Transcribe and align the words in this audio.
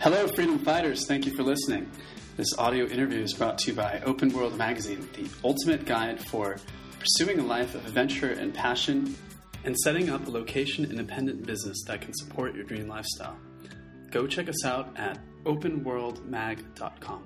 Hello, 0.00 0.28
freedom 0.28 0.60
fighters. 0.60 1.08
Thank 1.08 1.26
you 1.26 1.34
for 1.34 1.42
listening. 1.42 1.90
This 2.36 2.56
audio 2.56 2.86
interview 2.86 3.20
is 3.20 3.34
brought 3.34 3.58
to 3.58 3.72
you 3.72 3.76
by 3.76 4.00
Open 4.04 4.32
World 4.32 4.56
Magazine, 4.56 5.08
the 5.14 5.28
ultimate 5.42 5.86
guide 5.86 6.24
for 6.28 6.56
pursuing 7.00 7.40
a 7.40 7.42
life 7.44 7.74
of 7.74 7.84
adventure 7.84 8.30
and 8.30 8.54
passion 8.54 9.16
and 9.64 9.76
setting 9.76 10.08
up 10.08 10.24
a 10.28 10.30
location 10.30 10.84
independent 10.84 11.44
business 11.44 11.82
that 11.88 12.00
can 12.00 12.14
support 12.14 12.54
your 12.54 12.62
dream 12.62 12.86
lifestyle. 12.86 13.36
Go 14.12 14.28
check 14.28 14.48
us 14.48 14.64
out 14.64 14.96
at 14.96 15.18
openworldmag.com. 15.42 17.24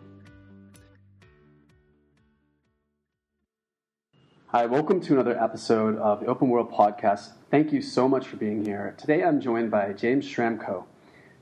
Hi, 4.46 4.64
welcome 4.64 5.02
to 5.02 5.12
another 5.12 5.38
episode 5.38 5.98
of 5.98 6.20
the 6.20 6.26
Open 6.26 6.48
World 6.48 6.72
Podcast. 6.72 7.32
Thank 7.50 7.70
you 7.70 7.82
so 7.82 8.08
much 8.08 8.26
for 8.26 8.36
being 8.36 8.64
here. 8.64 8.94
Today 8.96 9.22
I'm 9.22 9.42
joined 9.42 9.70
by 9.70 9.92
James 9.92 10.24
Schramko. 10.26 10.86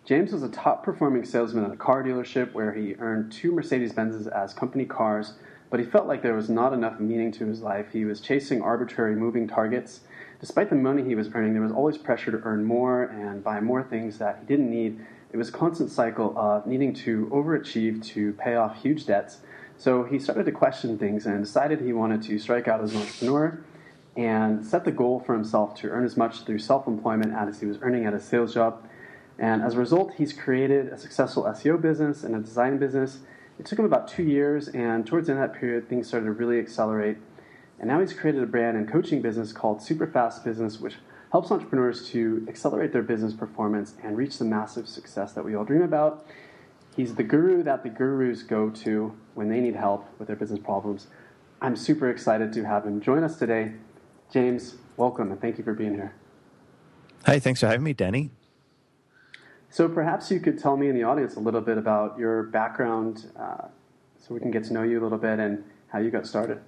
James 0.05 0.33
was 0.33 0.43
a 0.43 0.49
top 0.49 0.83
performing 0.83 1.25
salesman 1.25 1.65
at 1.65 1.73
a 1.73 1.77
car 1.77 2.03
dealership 2.03 2.53
where 2.53 2.73
he 2.73 2.95
earned 2.99 3.31
two 3.31 3.53
Mercedes 3.53 3.93
Benzes 3.93 4.27
as 4.27 4.55
company 4.55 4.85
cars, 4.85 5.35
but 5.69 5.79
he 5.79 5.87
felt 5.87 6.07
like 6.07 6.23
there 6.23 6.35
was 6.35 6.49
not 6.49 6.73
enough 6.73 6.99
meaning 6.99 7.31
to 7.33 7.47
his 7.47 7.61
life. 7.61 7.93
He 7.93 8.05
was 8.05 8.21
chasing 8.21 8.61
arbitrary 8.61 9.15
moving 9.15 9.47
targets. 9.47 10.01
Despite 10.41 10.71
the 10.71 10.77
money 10.77 11.05
he 11.05 11.15
was 11.15 11.29
earning, 11.35 11.53
there 11.53 11.63
was 11.63 11.71
always 11.71 11.99
pressure 11.99 12.33
to 12.33 12.41
earn 12.45 12.65
more 12.65 13.05
and 13.05 13.45
buy 13.45 13.61
more 13.61 13.83
things 13.83 14.19
that 14.19 14.39
he 14.41 14.47
didn't 14.47 14.71
need. 14.71 14.99
It 15.33 15.37
was 15.37 15.51
a 15.51 15.53
constant 15.53 15.91
cycle 15.91 16.37
of 16.37 16.67
needing 16.67 16.93
to 16.95 17.27
overachieve 17.27 18.05
to 18.09 18.33
pay 18.33 18.57
off 18.57 18.83
huge 18.83 19.07
debts. 19.07 19.41
So 19.77 20.03
he 20.03 20.19
started 20.19 20.45
to 20.47 20.53
question 20.53 20.99
things 20.99 21.27
and 21.27 21.45
decided 21.45 21.81
he 21.81 21.93
wanted 21.93 22.23
to 22.23 22.39
strike 22.39 22.67
out 22.67 22.83
as 22.83 22.95
an 22.95 23.03
entrepreneur 23.03 23.63
and 24.17 24.67
set 24.67 24.85
the 24.85 24.91
goal 24.91 25.21
for 25.21 25.35
himself 25.35 25.75
to 25.77 25.89
earn 25.89 26.05
as 26.05 26.17
much 26.17 26.43
through 26.43 26.59
self 26.59 26.89
employment 26.89 27.33
as 27.33 27.61
he 27.61 27.67
was 27.67 27.79
earning 27.81 28.07
at 28.07 28.15
a 28.15 28.21
sales 28.21 28.53
job. 28.53 28.85
And 29.41 29.63
as 29.63 29.75
a 29.75 29.79
result, 29.79 30.13
he's 30.19 30.35
created 30.35 30.89
a 30.93 30.99
successful 30.99 31.45
SEO 31.45 31.81
business 31.81 32.23
and 32.23 32.37
a 32.37 32.41
design 32.41 32.77
business. 32.77 33.21
It 33.59 33.65
took 33.65 33.79
him 33.79 33.87
about 33.87 34.07
two 34.07 34.23
years, 34.23 34.69
and 34.69 35.07
towards 35.07 35.27
the 35.27 35.33
end 35.33 35.43
of 35.43 35.51
that 35.51 35.59
period, 35.59 35.89
things 35.89 36.07
started 36.07 36.27
to 36.27 36.33
really 36.33 36.59
accelerate. 36.59 37.17
And 37.79 37.89
now 37.89 38.01
he's 38.01 38.13
created 38.13 38.43
a 38.43 38.47
brand 38.47 38.77
and 38.77 38.87
coaching 38.87 39.23
business 39.23 39.53
called 39.53 39.79
Superfast 39.79 40.45
Business, 40.45 40.79
which 40.79 40.97
helps 41.33 41.51
entrepreneurs 41.51 42.07
to 42.11 42.45
accelerate 42.49 42.93
their 42.93 43.03
business 43.03 43.33
performance 43.33 43.95
and 44.05 44.19
reach 44.19 44.37
the 44.37 44.45
massive 44.45 44.87
success 44.87 45.33
that 45.33 45.45
we 45.45 45.55
all 45.55 45.65
dream 45.65 45.83
about. 45.83 46.27
He's 46.95 47.15
the 47.15 47.23
guru 47.23 47.63
that 47.63 47.83
the 47.83 47.89
gurus 47.89 48.43
go 48.43 48.69
to 48.69 49.17
when 49.35 49.49
they 49.49 49.61
need 49.61 49.77
help 49.77 50.07
with 50.19 50.27
their 50.27 50.37
business 50.37 50.61
problems. 50.61 51.07
I'm 51.63 51.77
super 51.77 52.11
excited 52.11 52.53
to 52.53 52.65
have 52.65 52.85
him 52.85 53.01
join 53.01 53.25
us 53.25 53.39
today. 53.39 53.73
James, 54.31 54.77
welcome 54.99 55.31
and 55.33 55.41
thank 55.41 55.57
you 55.57 55.65
for 55.65 55.73
being 55.73 55.95
here. 55.95 56.15
Hey, 57.25 57.39
thanks 57.39 57.61
for 57.61 57.69
having 57.69 57.85
me, 57.85 57.95
Danny. 57.95 58.31
So 59.71 59.89
perhaps 59.89 60.31
you 60.33 60.41
could 60.41 60.59
tell 60.59 60.77
me 60.77 60.89
in 60.89 60.97
the 60.97 61.05
audience 61.05 61.37
a 61.37 61.41
little 61.41 61.61
bit 61.61 61.79
about 61.79 62.19
your 62.19 62.43
background 62.43 63.31
uh, 63.39 63.69
so 64.19 64.35
we 64.35 64.41
can 64.41 64.51
get 64.51 64.65
to 64.65 64.73
know 64.73 64.83
you 64.83 65.01
a 65.01 65.03
little 65.03 65.19
bit 65.19 65.39
and 65.39 65.65
how 65.89 66.01
you 66.01 66.11
got 66.11 66.27
started. 66.27 66.61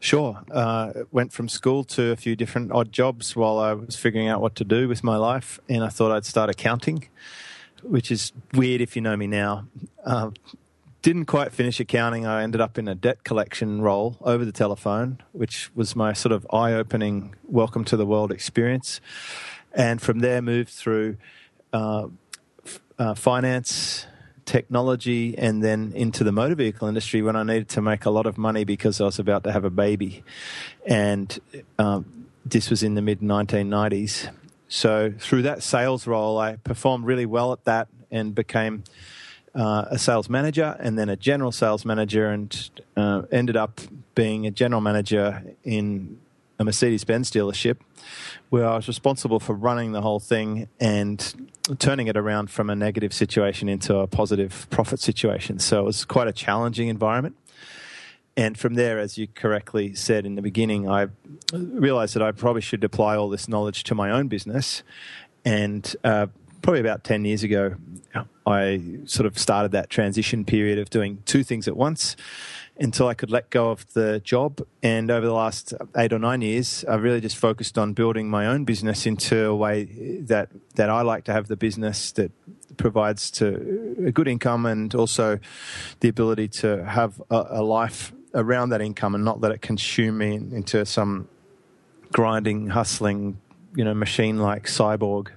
Sure. 0.00 0.42
Uh, 0.50 0.92
went 1.12 1.32
from 1.32 1.48
school 1.48 1.84
to 1.84 2.10
a 2.10 2.16
few 2.16 2.36
different 2.36 2.72
odd 2.72 2.90
jobs 2.90 3.36
while 3.36 3.58
I 3.58 3.74
was 3.74 3.96
figuring 3.96 4.28
out 4.28 4.40
what 4.40 4.54
to 4.56 4.64
do 4.64 4.88
with 4.88 5.04
my 5.04 5.16
life, 5.16 5.58
and 5.68 5.82
I 5.84 5.88
thought 5.88 6.10
I'd 6.10 6.26
start 6.26 6.50
accounting, 6.50 7.08
which 7.82 8.10
is 8.10 8.32
weird 8.52 8.80
if 8.80 8.96
you 8.96 9.02
know 9.02 9.16
me 9.16 9.26
now. 9.26 9.66
Uh, 10.04 10.30
didn't 11.00 11.26
quite 11.26 11.52
finish 11.52 11.80
accounting. 11.80 12.26
I 12.26 12.42
ended 12.42 12.62
up 12.62 12.78
in 12.78 12.88
a 12.88 12.94
debt 12.94 13.24
collection 13.24 13.82
role 13.82 14.16
over 14.22 14.44
the 14.44 14.52
telephone, 14.52 15.20
which 15.32 15.70
was 15.74 15.94
my 15.94 16.14
sort 16.14 16.32
of 16.32 16.46
eye 16.50 16.72
opening 16.72 17.34
welcome 17.44 17.84
to 17.84 17.96
the 17.96 18.06
world 18.06 18.32
experience 18.32 19.00
and 19.74 20.00
from 20.00 20.20
there 20.20 20.40
moved 20.40 20.70
through 20.70 21.16
uh, 21.72 22.08
uh, 22.98 23.14
finance, 23.14 24.06
technology, 24.44 25.36
and 25.36 25.62
then 25.62 25.92
into 25.94 26.24
the 26.24 26.32
motor 26.32 26.54
vehicle 26.54 26.86
industry 26.88 27.22
when 27.22 27.36
I 27.36 27.42
needed 27.42 27.68
to 27.70 27.82
make 27.82 28.04
a 28.04 28.10
lot 28.10 28.26
of 28.26 28.38
money 28.38 28.64
because 28.64 29.00
I 29.00 29.04
was 29.04 29.18
about 29.18 29.44
to 29.44 29.52
have 29.52 29.64
a 29.64 29.70
baby, 29.70 30.22
and 30.86 31.38
um, 31.78 32.26
this 32.44 32.70
was 32.70 32.82
in 32.82 32.94
the 32.94 33.02
mid 33.02 33.20
1990s. 33.20 34.30
So 34.68 35.12
through 35.18 35.42
that 35.42 35.62
sales 35.62 36.06
role, 36.06 36.38
I 36.38 36.56
performed 36.56 37.04
really 37.04 37.26
well 37.26 37.52
at 37.52 37.64
that 37.64 37.88
and 38.10 38.34
became. 38.34 38.84
Uh, 39.56 39.86
a 39.88 39.98
sales 40.00 40.28
manager 40.28 40.76
and 40.80 40.98
then 40.98 41.08
a 41.08 41.14
general 41.14 41.52
sales 41.52 41.84
manager, 41.84 42.26
and 42.26 42.70
uh, 42.96 43.22
ended 43.30 43.56
up 43.56 43.80
being 44.16 44.48
a 44.48 44.50
general 44.50 44.80
manager 44.80 45.44
in 45.62 46.18
a 46.58 46.64
Mercedes 46.64 47.04
Benz 47.04 47.30
dealership 47.30 47.78
where 48.50 48.66
I 48.66 48.76
was 48.76 48.86
responsible 48.86 49.40
for 49.40 49.54
running 49.54 49.92
the 49.92 50.02
whole 50.02 50.20
thing 50.20 50.68
and 50.78 51.48
turning 51.78 52.06
it 52.06 52.16
around 52.16 52.50
from 52.50 52.70
a 52.70 52.76
negative 52.76 53.12
situation 53.12 53.68
into 53.68 53.96
a 53.96 54.06
positive 54.06 54.66
profit 54.70 55.00
situation. 55.00 55.58
So 55.58 55.80
it 55.80 55.84
was 55.84 56.04
quite 56.04 56.28
a 56.28 56.32
challenging 56.32 56.88
environment. 56.88 57.36
And 58.36 58.58
from 58.58 58.74
there, 58.74 58.98
as 58.98 59.16
you 59.16 59.28
correctly 59.28 59.94
said 59.94 60.26
in 60.26 60.34
the 60.34 60.42
beginning, 60.42 60.88
I 60.88 61.08
realized 61.52 62.14
that 62.14 62.22
I 62.22 62.32
probably 62.32 62.62
should 62.62 62.82
apply 62.82 63.16
all 63.16 63.28
this 63.28 63.48
knowledge 63.48 63.84
to 63.84 63.94
my 63.94 64.10
own 64.10 64.28
business. 64.28 64.82
And 65.44 65.94
uh, 66.02 66.26
probably 66.62 66.80
about 66.80 67.04
10 67.04 67.24
years 67.24 67.42
ago, 67.44 67.76
I 68.46 68.80
sort 69.04 69.26
of 69.26 69.38
started 69.38 69.72
that 69.72 69.88
transition 69.88 70.44
period 70.44 70.78
of 70.78 70.90
doing 70.90 71.22
two 71.26 71.44
things 71.44 71.68
at 71.68 71.76
once 71.76 72.16
until 72.78 73.06
I 73.06 73.14
could 73.14 73.30
let 73.30 73.50
go 73.50 73.70
of 73.70 73.92
the 73.94 74.20
job. 74.20 74.60
And 74.82 75.10
over 75.10 75.26
the 75.26 75.32
last 75.32 75.74
eight 75.96 76.12
or 76.12 76.18
nine 76.18 76.42
years, 76.42 76.84
I've 76.88 77.02
really 77.02 77.20
just 77.20 77.36
focused 77.36 77.78
on 77.78 77.92
building 77.92 78.28
my 78.28 78.46
own 78.46 78.64
business 78.64 79.06
into 79.06 79.46
a 79.46 79.54
way 79.54 79.84
that 80.22 80.50
that 80.74 80.90
I 80.90 81.02
like 81.02 81.24
to 81.24 81.32
have 81.32 81.46
the 81.46 81.56
business 81.56 82.12
that 82.12 82.32
provides 82.76 83.30
to 83.30 83.96
a 84.06 84.10
good 84.10 84.26
income 84.26 84.66
and 84.66 84.92
also 84.94 85.38
the 86.00 86.08
ability 86.08 86.48
to 86.48 86.84
have 86.84 87.22
a, 87.30 87.46
a 87.50 87.62
life 87.62 88.12
around 88.34 88.70
that 88.70 88.80
income 88.80 89.14
and 89.14 89.24
not 89.24 89.40
let 89.40 89.52
it 89.52 89.62
consume 89.62 90.18
me 90.18 90.34
into 90.34 90.84
some 90.84 91.28
grinding, 92.12 92.68
hustling, 92.68 93.40
you 93.76 93.84
know, 93.84 93.94
machine-like 93.94 94.64
cyborg. 94.64 95.28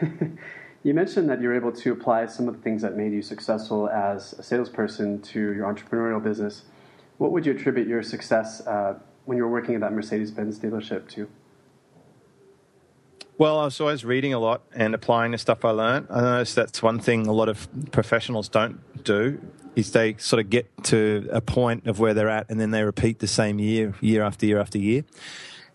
You 0.84 0.92
mentioned 0.92 1.30
that 1.30 1.40
you're 1.40 1.56
able 1.56 1.72
to 1.72 1.92
apply 1.92 2.26
some 2.26 2.46
of 2.46 2.54
the 2.54 2.60
things 2.60 2.82
that 2.82 2.94
made 2.94 3.10
you 3.10 3.22
successful 3.22 3.88
as 3.88 4.34
a 4.34 4.42
salesperson 4.42 5.22
to 5.22 5.40
your 5.54 5.64
entrepreneurial 5.64 6.22
business. 6.22 6.64
What 7.16 7.32
would 7.32 7.46
you 7.46 7.52
attribute 7.52 7.88
your 7.88 8.02
success 8.02 8.60
uh, 8.66 8.98
when 9.24 9.38
you 9.38 9.44
were 9.44 9.50
working 9.50 9.74
at 9.74 9.80
that 9.80 9.94
Mercedes 9.94 10.30
Benz 10.30 10.58
dealership 10.58 11.08
to? 11.12 11.26
Well, 13.38 13.58
I 13.58 13.64
was 13.64 13.80
always 13.80 14.04
reading 14.04 14.34
a 14.34 14.38
lot 14.38 14.60
and 14.74 14.94
applying 14.94 15.32
the 15.32 15.38
stuff 15.38 15.64
I 15.64 15.70
learned. 15.70 16.08
I 16.10 16.20
noticed 16.20 16.54
that's 16.54 16.82
one 16.82 16.98
thing 16.98 17.26
a 17.28 17.32
lot 17.32 17.48
of 17.48 17.66
professionals 17.90 18.50
don't 18.50 18.78
do 19.02 19.40
is 19.74 19.90
they 19.92 20.16
sort 20.18 20.44
of 20.44 20.50
get 20.50 20.66
to 20.84 21.26
a 21.32 21.40
point 21.40 21.86
of 21.86 21.98
where 21.98 22.12
they're 22.12 22.28
at 22.28 22.50
and 22.50 22.60
then 22.60 22.72
they 22.72 22.84
repeat 22.84 23.20
the 23.20 23.26
same 23.26 23.58
year, 23.58 23.94
year 24.02 24.22
after 24.22 24.44
year 24.44 24.60
after 24.60 24.76
year. 24.76 25.02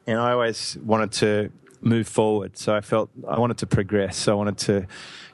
And 0.06 0.20
I 0.20 0.34
always 0.34 0.78
wanted 0.78 1.12
to 1.14 1.52
move 1.82 2.08
forward. 2.08 2.58
So 2.58 2.76
I 2.76 2.82
felt 2.82 3.10
I 3.28 3.40
wanted 3.40 3.58
to 3.60 3.68
progress. 3.68 4.18
So 4.18 4.34
I 4.34 4.36
wanted 4.36 4.58
to 4.60 4.88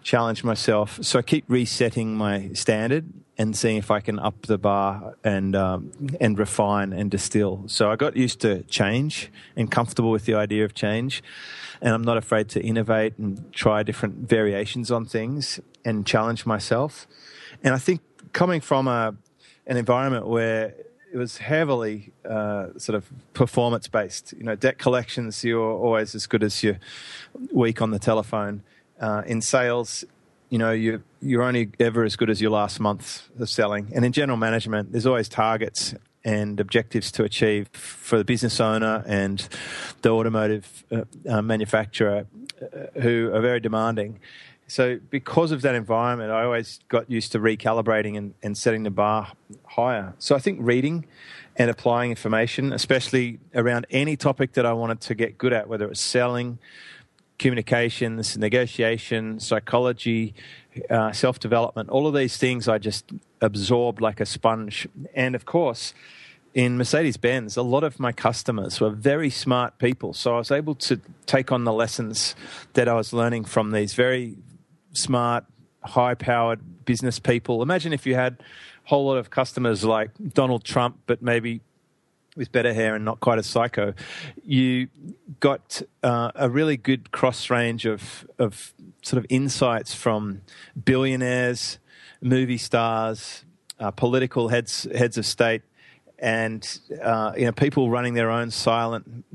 challenge 0.03 0.43
myself. 0.43 0.99
So 1.01 1.19
I 1.19 1.21
keep 1.21 1.45
resetting 1.47 2.15
my 2.15 2.49
standard 2.53 3.05
and 3.37 3.55
seeing 3.55 3.77
if 3.77 3.91
I 3.91 3.99
can 3.99 4.19
up 4.19 4.45
the 4.45 4.57
bar 4.57 5.15
and 5.23 5.55
um, 5.55 5.91
and 6.21 6.39
refine 6.39 6.93
and 6.93 7.11
distill. 7.11 7.63
So 7.67 7.91
I 7.91 7.95
got 7.95 8.15
used 8.15 8.39
to 8.41 8.63
change 8.63 9.31
and 9.55 9.69
comfortable 9.69 10.11
with 10.11 10.25
the 10.25 10.35
idea 10.35 10.63
of 10.63 10.73
change, 10.73 11.21
and 11.81 11.93
I'm 11.93 12.03
not 12.03 12.17
afraid 12.17 12.49
to 12.49 12.61
innovate 12.61 13.17
and 13.17 13.51
try 13.53 13.83
different 13.83 14.29
variations 14.29 14.91
on 14.91 15.05
things 15.05 15.59
and 15.83 16.05
challenge 16.05 16.45
myself. 16.45 17.07
And 17.63 17.73
I 17.73 17.77
think 17.77 18.01
coming 18.31 18.61
from 18.61 18.87
a 18.87 19.15
an 19.67 19.77
environment 19.77 20.27
where 20.27 20.75
it 21.15 21.17
was 21.17 21.37
heavily 21.37 22.11
uh, 22.29 22.77
sort 22.77 22.93
of 22.97 23.09
performance 23.33 23.87
based. 23.87 24.33
You 24.37 24.43
know, 24.43 24.55
debt 24.55 24.77
collections, 24.77 25.45
you're 25.45 25.71
always 25.71 26.13
as 26.13 26.27
good 26.27 26.43
as 26.43 26.61
your 26.61 26.77
week 27.53 27.81
on 27.81 27.91
the 27.91 27.99
telephone. 27.99 28.63
Uh, 28.99 29.21
in 29.25 29.41
sales, 29.41 30.03
you 30.49 30.57
know, 30.57 30.73
you, 30.73 31.01
you're 31.21 31.43
only 31.43 31.69
ever 31.79 32.03
as 32.03 32.17
good 32.17 32.29
as 32.29 32.41
your 32.41 32.51
last 32.51 32.81
month 32.81 33.29
of 33.39 33.49
selling. 33.49 33.93
And 33.95 34.03
in 34.03 34.11
general 34.11 34.37
management, 34.37 34.91
there's 34.91 35.05
always 35.05 35.29
targets 35.29 35.95
and 36.25 36.59
objectives 36.59 37.13
to 37.13 37.23
achieve 37.23 37.69
for 37.71 38.17
the 38.17 38.25
business 38.25 38.59
owner 38.59 39.01
and 39.07 39.47
the 40.01 40.09
automotive 40.09 40.83
uh, 40.91 41.03
uh 41.29 41.41
manufacturer 41.41 42.27
uh, 42.61 42.99
who 42.99 43.31
are 43.33 43.39
very 43.39 43.61
demanding. 43.61 44.19
So, 44.67 44.99
because 45.09 45.51
of 45.51 45.61
that 45.61 45.75
environment, 45.75 46.31
I 46.31 46.43
always 46.43 46.79
got 46.87 47.09
used 47.09 47.31
to 47.33 47.39
recalibrating 47.39 48.17
and, 48.17 48.33
and 48.41 48.57
setting 48.57 48.83
the 48.83 48.89
bar 48.89 49.31
higher. 49.65 50.13
So, 50.17 50.35
I 50.35 50.39
think 50.39 50.59
reading 50.61 51.05
and 51.55 51.69
applying 51.69 52.09
information, 52.09 52.73
especially 52.73 53.39
around 53.53 53.85
any 53.91 54.17
topic 54.17 54.53
that 54.53 54.65
I 54.65 54.73
wanted 54.73 55.01
to 55.01 55.15
get 55.15 55.37
good 55.37 55.53
at, 55.53 55.69
whether 55.69 55.85
it 55.85 55.89
was 55.89 55.99
selling, 55.99 56.57
communications, 57.37 58.37
negotiation, 58.37 59.39
psychology, 59.39 60.33
uh, 60.89 61.11
self 61.11 61.39
development, 61.39 61.89
all 61.89 62.07
of 62.07 62.13
these 62.13 62.37
things 62.37 62.67
I 62.67 62.77
just 62.77 63.11
absorbed 63.41 64.01
like 64.01 64.19
a 64.19 64.25
sponge. 64.25 64.87
And 65.13 65.35
of 65.35 65.45
course, 65.45 65.93
in 66.53 66.77
Mercedes 66.77 67.17
Benz, 67.17 67.57
a 67.57 67.61
lot 67.61 67.83
of 67.83 67.99
my 67.99 68.13
customers 68.13 68.79
were 68.79 68.89
very 68.89 69.29
smart 69.29 69.77
people. 69.77 70.13
So 70.13 70.35
I 70.35 70.37
was 70.37 70.51
able 70.51 70.75
to 70.75 70.99
take 71.25 71.51
on 71.51 71.65
the 71.65 71.73
lessons 71.73 72.33
that 72.73 72.87
I 72.87 72.93
was 72.93 73.11
learning 73.11 73.43
from 73.45 73.71
these 73.71 73.93
very 73.93 74.37
smart, 74.95 75.45
high 75.83 76.15
powered 76.15 76.85
business 76.85 77.19
people. 77.19 77.61
Imagine 77.61 77.93
if 77.93 78.05
you 78.05 78.15
had 78.15 78.37
a 78.85 78.89
whole 78.89 79.05
lot 79.05 79.17
of 79.17 79.29
customers 79.29 79.83
like 79.83 80.11
Donald 80.33 80.63
Trump, 80.63 80.99
but 81.05 81.21
maybe 81.21 81.61
with 82.35 82.51
better 82.51 82.73
hair 82.73 82.95
and 82.95 83.05
not 83.05 83.19
quite 83.19 83.39
a 83.39 83.43
psycho. 83.43 83.93
You 84.43 84.89
got 85.39 85.81
uh, 86.03 86.31
a 86.35 86.49
really 86.49 86.77
good 86.77 87.11
cross 87.11 87.49
range 87.49 87.85
of, 87.85 88.27
of 88.37 88.73
sort 89.01 89.23
of 89.23 89.25
insights 89.29 89.93
from 89.93 90.41
billionaires, 90.83 91.79
movie 92.21 92.57
stars, 92.57 93.45
uh, 93.79 93.91
political 93.91 94.49
heads 94.49 94.87
heads 94.95 95.17
of 95.17 95.25
state, 95.25 95.61
and 96.19 96.79
uh, 97.01 97.33
you 97.37 97.45
know 97.45 97.51
people 97.51 97.89
running 97.89 98.13
their 98.13 98.31
own 98.31 98.51
silent 98.51 99.25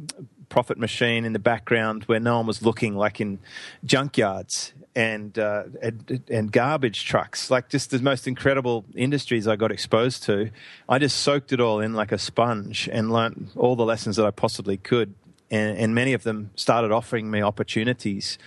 profit 0.49 0.79
machine 0.79 1.25
in 1.25 1.33
the 1.33 1.39
background 1.39 2.05
where 2.05 2.21
no 2.21 2.37
one 2.39 2.47
was 2.47 2.63
looking, 2.63 2.97
like 2.97 3.21
in 3.21 3.39
junkyards 3.87 4.73
and, 4.95 5.39
uh, 5.39 5.65
and, 5.81 6.23
and 6.29 6.53
garbage 6.53 7.05
trucks, 7.05 7.51
like 7.51 7.69
just 7.69 7.91
the 7.91 8.01
most 8.01 8.27
incredible 8.27 8.85
industries 8.95 9.47
I 9.47 9.57
got 9.57 9.71
exposed 9.71 10.25
to. 10.25 10.51
I 10.89 10.99
just 10.99 11.19
soaked 11.19 11.53
it 11.53 11.61
all 11.61 11.81
in 11.81 11.95
like 11.95 12.13
a 12.13 12.19
sponge 12.19 12.89
and 12.93 13.13
learnt 13.13 13.51
all 13.57 13.77
the 13.77 13.85
lessons 13.85 14.17
that 14.17 14.27
I 14.27 14.31
possibly 14.31 14.77
could, 14.77 15.15
and, 15.51 15.79
and 15.79 15.95
many 15.95 16.13
of 16.13 16.25
them 16.25 16.51
started 16.57 16.91
offering 16.91 17.31
me 17.31 17.43
opportunities, 17.43 18.39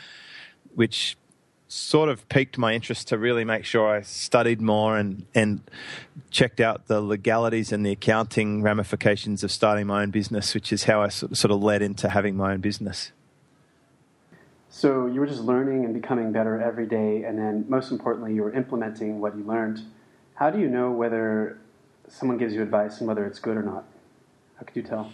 which 0.75 1.17
sort 1.69 2.07
of 2.07 2.27
piqued 2.29 2.57
my 2.57 2.73
interest 2.73 3.07
to 3.07 3.17
really 3.17 3.43
make 3.43 3.65
sure 3.65 3.95
I 3.95 4.01
studied 4.01 4.61
more 4.61 4.95
and, 4.95 5.25
and 5.33 5.61
checked 6.29 6.59
out 6.59 6.85
the 6.85 7.01
legalities 7.01 7.71
and 7.71 7.83
the 7.83 7.91
accounting 7.91 8.61
ramifications 8.61 9.43
of 9.43 9.51
starting 9.51 9.87
my 9.87 10.03
own 10.03 10.11
business, 10.11 10.53
which 10.53 10.71
is 10.71 10.83
how 10.83 11.01
I 11.01 11.07
sort 11.09 11.51
of 11.51 11.63
led 11.63 11.81
into 11.81 12.09
having 12.09 12.35
my 12.35 12.53
own 12.53 12.59
business. 12.59 13.11
So 14.75 15.05
you 15.05 15.19
were 15.19 15.27
just 15.27 15.41
learning 15.41 15.85
and 15.85 15.93
becoming 15.93 16.31
better 16.31 16.59
every 16.59 16.87
day, 16.87 17.25
and 17.25 17.37
then 17.37 17.63
most 17.69 17.91
importantly, 17.91 18.33
you 18.33 18.41
were 18.41 18.51
implementing 18.51 19.21
what 19.21 19.37
you 19.37 19.43
learned. 19.43 19.83
How 20.33 20.49
do 20.49 20.59
you 20.59 20.67
know 20.67 20.89
whether 20.89 21.59
someone 22.07 22.39
gives 22.39 22.55
you 22.55 22.63
advice 22.63 22.97
and 22.97 23.07
whether 23.07 23.23
it's 23.27 23.37
good 23.37 23.55
or 23.55 23.61
not? 23.61 23.85
How 24.55 24.63
could 24.65 24.75
you 24.75 24.81
tell? 24.81 25.13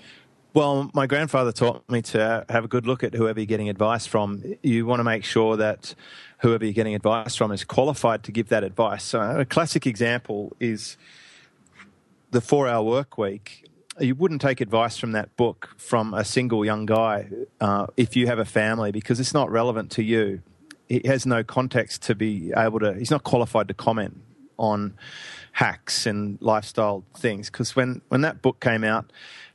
Well, 0.54 0.90
my 0.94 1.08
grandfather 1.08 1.52
taught 1.52 1.84
me 1.90 2.02
to 2.04 2.46
have 2.48 2.64
a 2.64 2.70
good 2.70 2.88
look 2.88 3.04
at 3.04 3.14
whoever 3.14 3.38
you're 3.38 3.48
getting 3.48 3.68
advice 3.68 4.06
from. 4.08 4.42
You 4.64 4.86
want 4.86 5.02
to 5.02 5.04
make 5.04 5.26
sure 5.26 5.58
that 5.58 5.94
whoever 6.38 6.64
you're 6.64 6.74
getting 6.74 6.96
advice 6.96 7.36
from 7.36 7.52
is 7.52 7.66
qualified 7.66 8.24
to 8.24 8.32
give 8.32 8.48
that 8.48 8.64
advice. 8.64 9.04
So, 9.04 9.20
a 9.20 9.44
classic 9.44 9.86
example 9.86 10.56
is 10.62 10.96
the 12.32 12.40
four 12.40 12.70
hour 12.70 12.82
work 12.82 13.18
week. 13.18 13.69
You 14.00 14.16
wouldn't 14.16 14.42
take 14.42 14.62
advice 14.62 14.98
from 14.98 15.12
that 15.14 15.36
book 15.36 15.70
from 15.78 16.14
a 16.14 16.24
single 16.24 16.64
young 16.64 16.86
guy 16.86 17.28
uh, 17.60 17.88
if 17.98 18.16
you 18.16 18.28
have 18.28 18.40
a 18.40 18.46
family 18.46 18.92
because 18.92 19.20
it's 19.20 19.34
not 19.34 19.52
relevant 19.52 19.92
to 19.92 20.04
you. 20.04 20.42
He 20.88 21.02
has 21.06 21.26
no 21.26 21.44
context 21.44 22.04
to 22.04 22.16
be 22.16 22.52
able 22.56 22.80
to, 22.80 22.94
he's 22.94 23.12
not 23.12 23.24
qualified 23.24 23.68
to 23.68 23.74
comment 23.74 24.22
on 24.58 24.96
hacks 25.52 26.06
and 26.06 26.38
lifestyle 26.42 27.04
things. 27.18 27.50
Because 27.50 27.76
when, 27.76 28.02
when 28.08 28.22
that 28.22 28.42
book 28.42 28.60
came 28.60 28.84
out, 28.84 29.12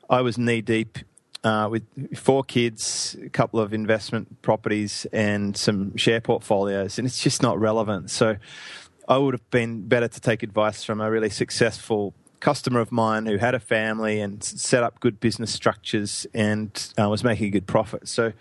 I 0.08 0.20
was 0.20 0.38
knee 0.38 0.60
deep 0.60 0.98
uh, 1.44 1.68
with 1.70 1.84
four 2.16 2.42
kids, 2.42 3.16
a 3.22 3.28
couple 3.28 3.60
of 3.60 3.74
investment 3.74 4.40
properties, 4.42 5.06
and 5.12 5.56
some 5.56 5.96
share 5.96 6.20
portfolios, 6.20 6.98
and 6.98 7.06
it's 7.06 7.22
just 7.22 7.42
not 7.42 7.60
relevant. 7.60 8.10
So 8.10 8.36
I 9.06 9.18
would 9.18 9.34
have 9.34 9.50
been 9.50 9.86
better 9.86 10.08
to 10.08 10.20
take 10.20 10.42
advice 10.42 10.82
from 10.84 11.00
a 11.00 11.10
really 11.10 11.30
successful 11.30 12.14
customer 12.44 12.78
of 12.78 12.92
mine 12.92 13.24
who 13.24 13.38
had 13.38 13.54
a 13.54 13.58
family 13.58 14.20
and 14.20 14.44
set 14.44 14.82
up 14.82 15.00
good 15.00 15.18
business 15.18 15.50
structures 15.50 16.26
and 16.34 16.92
uh, 17.00 17.08
was 17.08 17.24
making 17.24 17.46
a 17.46 17.50
good 17.50 17.66
profit. 17.66 18.06
So 18.06 18.34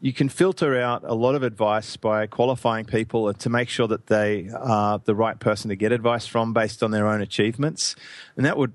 you 0.00 0.12
can 0.12 0.28
filter 0.28 0.80
out 0.80 1.04
a 1.04 1.14
lot 1.14 1.36
of 1.36 1.44
advice 1.44 1.96
by 1.96 2.26
qualifying 2.26 2.86
people 2.86 3.32
to 3.32 3.48
make 3.48 3.68
sure 3.68 3.86
that 3.86 4.08
they 4.08 4.50
are 4.52 4.98
the 4.98 5.14
right 5.14 5.38
person 5.38 5.68
to 5.68 5.76
get 5.76 5.92
advice 5.92 6.26
from 6.26 6.52
based 6.52 6.82
on 6.82 6.90
their 6.90 7.06
own 7.06 7.20
achievements. 7.20 7.94
And 8.36 8.44
that 8.44 8.58
would 8.58 8.72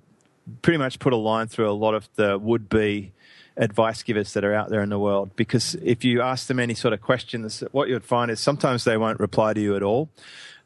pretty 0.62 0.78
much 0.78 1.00
put 1.00 1.12
a 1.12 1.18
line 1.18 1.48
through 1.48 1.70
a 1.70 1.74
lot 1.74 1.94
of 1.94 2.08
the 2.16 2.40
would 2.40 2.70
be 2.70 3.12
advice 3.58 4.02
givers 4.04 4.32
that 4.34 4.46
are 4.46 4.54
out 4.54 4.70
there 4.70 4.82
in 4.82 4.90
the 4.90 4.98
world. 4.98 5.36
Because 5.36 5.76
if 5.84 6.06
you 6.06 6.22
ask 6.22 6.48
them 6.48 6.60
any 6.60 6.76
sort 6.76 6.94
of 6.94 7.02
questions, 7.02 7.62
what 7.74 7.90
you 7.90 7.94
would 7.94 8.06
find 8.06 8.32
is 8.32 8.40
sometimes 8.40 8.86
they 8.86 8.96
won't 8.96 9.20
reply 9.20 9.54
to 9.54 9.60
you 9.60 9.76
at 9.76 9.84
all. 9.84 10.08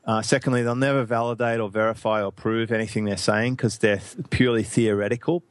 Uh, 0.05 0.21
secondly, 0.21 0.61
they'll 0.61 0.75
never 0.75 1.03
validate 1.03 1.59
or 1.59 1.69
verify 1.69 2.23
or 2.23 2.31
prove 2.31 2.71
anything 2.71 3.05
they're 3.05 3.17
saying 3.17 3.55
because 3.55 3.79
they're 3.79 3.97
th- 3.97 4.29
purely 4.29 4.63
theoretical. 4.63 5.43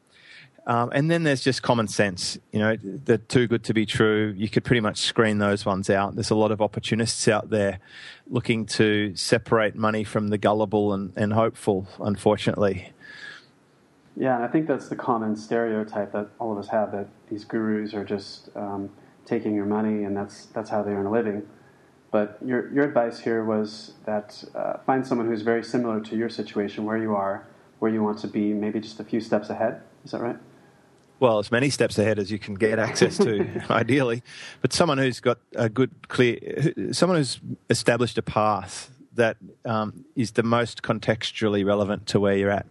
Um, 0.66 0.90
and 0.94 1.10
then 1.10 1.24
there's 1.24 1.42
just 1.42 1.62
common 1.62 1.88
sense. 1.88 2.38
You 2.52 2.58
know, 2.60 2.76
they're 2.82 3.18
too 3.18 3.46
good 3.46 3.64
to 3.64 3.74
be 3.74 3.84
true. 3.84 4.32
You 4.36 4.48
could 4.48 4.64
pretty 4.64 4.80
much 4.80 4.98
screen 4.98 5.38
those 5.38 5.66
ones 5.66 5.90
out. 5.90 6.14
There's 6.14 6.30
a 6.30 6.34
lot 6.34 6.52
of 6.52 6.62
opportunists 6.62 7.28
out 7.28 7.50
there 7.50 7.80
looking 8.28 8.64
to 8.66 9.14
separate 9.14 9.74
money 9.74 10.04
from 10.04 10.28
the 10.28 10.38
gullible 10.38 10.94
and, 10.94 11.12
and 11.16 11.34
hopeful, 11.34 11.86
unfortunately. 12.00 12.92
Yeah, 14.16 14.36
and 14.36 14.44
I 14.44 14.48
think 14.48 14.68
that's 14.68 14.88
the 14.88 14.96
common 14.96 15.36
stereotype 15.36 16.12
that 16.12 16.28
all 16.38 16.52
of 16.52 16.58
us 16.58 16.68
have 16.68 16.92
that 16.92 17.08
these 17.28 17.44
gurus 17.44 17.92
are 17.92 18.04
just 18.04 18.48
um, 18.54 18.88
taking 19.26 19.54
your 19.54 19.66
money 19.66 20.04
and 20.04 20.16
that's 20.16 20.46
that's 20.46 20.70
how 20.70 20.82
they 20.82 20.92
earn 20.92 21.06
a 21.06 21.10
living. 21.10 21.42
But 22.14 22.38
your 22.44 22.72
your 22.72 22.84
advice 22.84 23.18
here 23.18 23.42
was 23.42 23.94
that 24.04 24.44
uh, 24.54 24.74
find 24.86 25.04
someone 25.04 25.26
who's 25.26 25.42
very 25.42 25.64
similar 25.64 25.98
to 26.02 26.16
your 26.16 26.28
situation, 26.28 26.84
where 26.84 26.96
you 26.96 27.12
are, 27.16 27.44
where 27.80 27.90
you 27.90 28.04
want 28.04 28.20
to 28.20 28.28
be, 28.28 28.52
maybe 28.52 28.78
just 28.78 29.00
a 29.00 29.04
few 29.04 29.20
steps 29.20 29.50
ahead. 29.50 29.82
Is 30.04 30.12
that 30.12 30.20
right? 30.20 30.36
Well, 31.18 31.40
as 31.40 31.50
many 31.50 31.70
steps 31.70 31.98
ahead 31.98 32.20
as 32.20 32.30
you 32.30 32.38
can 32.38 32.54
get 32.54 32.78
access 32.78 33.18
to, 33.18 33.60
ideally, 33.68 34.22
but 34.62 34.72
someone 34.72 34.98
who's 34.98 35.18
got 35.18 35.38
a 35.56 35.68
good, 35.68 35.90
clear, 36.06 36.72
someone 36.92 37.18
who's 37.18 37.40
established 37.68 38.16
a 38.16 38.22
path 38.22 38.92
that 39.16 39.36
um, 39.64 40.04
is 40.14 40.30
the 40.30 40.44
most 40.44 40.82
contextually 40.82 41.66
relevant 41.66 42.06
to 42.06 42.20
where 42.20 42.36
you're 42.36 42.52
at. 42.52 42.66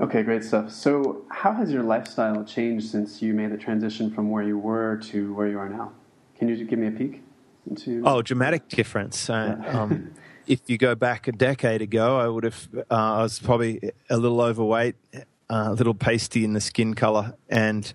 Okay, 0.00 0.24
great 0.24 0.42
stuff. 0.42 0.72
So, 0.72 1.22
how 1.28 1.52
has 1.52 1.70
your 1.70 1.84
lifestyle 1.84 2.42
changed 2.42 2.90
since 2.90 3.22
you 3.22 3.34
made 3.34 3.52
the 3.52 3.56
transition 3.56 4.10
from 4.10 4.30
where 4.30 4.42
you 4.42 4.58
were 4.58 4.96
to 5.12 5.32
where 5.32 5.46
you 5.46 5.60
are 5.60 5.68
now? 5.68 5.92
Can 6.38 6.48
you 6.48 6.64
give 6.64 6.78
me 6.78 6.86
a 6.86 6.90
peek 6.90 7.22
into? 7.68 8.02
Oh, 8.04 8.22
dramatic 8.22 8.68
difference. 8.68 9.28
Uh, 9.28 9.56
um, 9.66 10.14
if 10.46 10.60
you 10.70 10.78
go 10.78 10.94
back 10.94 11.26
a 11.26 11.32
decade 11.32 11.82
ago, 11.82 12.18
I 12.18 12.28
would 12.28 12.44
have. 12.44 12.68
Uh, 12.90 12.94
I 12.94 13.22
was 13.22 13.38
probably 13.40 13.92
a 14.08 14.16
little 14.16 14.40
overweight, 14.40 14.94
uh, 15.14 15.22
a 15.48 15.72
little 15.72 15.94
pasty 15.94 16.44
in 16.44 16.52
the 16.52 16.60
skin 16.60 16.94
color, 16.94 17.34
and 17.48 17.92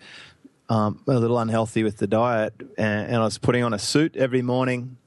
um, 0.69 1.01
a 1.07 1.19
little 1.19 1.39
unhealthy 1.39 1.83
with 1.83 1.97
the 1.97 2.07
diet. 2.07 2.53
And, 2.77 3.07
and 3.07 3.15
I 3.15 3.23
was 3.23 3.37
putting 3.37 3.63
on 3.63 3.73
a 3.73 3.79
suit 3.79 4.17
every 4.17 4.41
morning, 4.41 4.97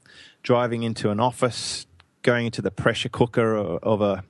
driving 0.41 0.81
into 0.81 1.11
an 1.11 1.19
office, 1.19 1.85
going 2.23 2.47
into 2.47 2.63
the 2.63 2.71
pressure 2.71 3.09
cooker 3.09 3.55
of 3.55 4.01
a 4.01 4.23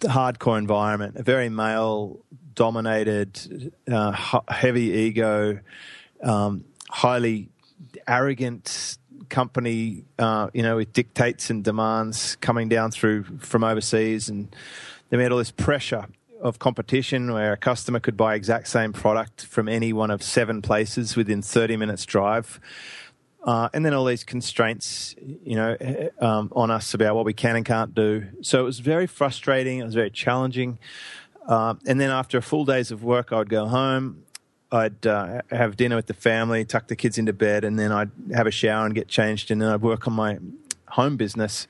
hardcore 0.00 0.58
environment, 0.58 1.16
a 1.16 1.22
very 1.22 1.48
male 1.48 2.18
dominated, 2.54 3.72
uh, 3.90 4.40
heavy 4.48 4.90
ego, 4.90 5.60
um, 6.22 6.64
highly 6.90 7.48
arrogant 8.10 8.98
company, 9.28 10.04
uh, 10.18 10.48
you 10.52 10.62
know, 10.62 10.76
with 10.76 10.92
dictates 10.92 11.50
and 11.50 11.62
demands 11.62 12.36
coming 12.36 12.68
down 12.68 12.90
through 12.90 13.24
from 13.38 13.64
overseas. 13.64 14.28
And 14.28 14.54
they 15.08 15.16
made 15.16 15.30
all 15.32 15.38
this 15.38 15.50
pressure 15.50 16.06
of 16.42 16.58
competition 16.58 17.32
where 17.32 17.52
a 17.52 17.56
customer 17.56 18.00
could 18.00 18.16
buy 18.16 18.34
exact 18.34 18.68
same 18.68 18.92
product 18.92 19.46
from 19.46 19.68
any 19.68 19.92
one 19.92 20.10
of 20.10 20.22
seven 20.22 20.62
places 20.62 21.14
within 21.14 21.42
30 21.42 21.76
minutes 21.76 22.04
drive 22.04 22.58
uh, 23.42 23.68
and 23.72 23.84
then 23.84 23.94
all 23.94 24.04
these 24.04 24.24
constraints, 24.24 25.14
you 25.44 25.56
know, 25.56 25.76
um, 26.20 26.52
on 26.54 26.70
us 26.70 26.92
about 26.92 27.14
what 27.14 27.24
we 27.24 27.32
can 27.32 27.56
and 27.56 27.64
can't 27.64 27.94
do. 27.94 28.26
So 28.42 28.60
it 28.60 28.64
was 28.64 28.80
very 28.80 29.06
frustrating. 29.06 29.78
It 29.78 29.84
was 29.84 29.94
very 29.94 30.10
challenging. 30.10 30.78
Uh, 31.46 31.74
and 31.86 31.98
then 31.98 32.10
after 32.10 32.38
a 32.38 32.42
full 32.42 32.64
days 32.64 32.90
of 32.90 33.02
work, 33.02 33.32
I 33.32 33.38
would 33.38 33.48
go 33.48 33.66
home. 33.66 34.24
I'd 34.72 35.06
uh, 35.06 35.42
have 35.50 35.76
dinner 35.76 35.96
with 35.96 36.06
the 36.06 36.14
family, 36.14 36.64
tuck 36.64 36.86
the 36.86 36.96
kids 36.96 37.18
into 37.18 37.32
bed, 37.32 37.64
and 37.64 37.78
then 37.78 37.90
I'd 37.90 38.10
have 38.32 38.46
a 38.46 38.50
shower 38.50 38.86
and 38.86 38.94
get 38.94 39.08
changed, 39.08 39.50
and 39.50 39.60
then 39.60 39.68
I'd 39.68 39.82
work 39.82 40.06
on 40.06 40.14
my 40.14 40.38
home 40.88 41.16
business 41.16 41.66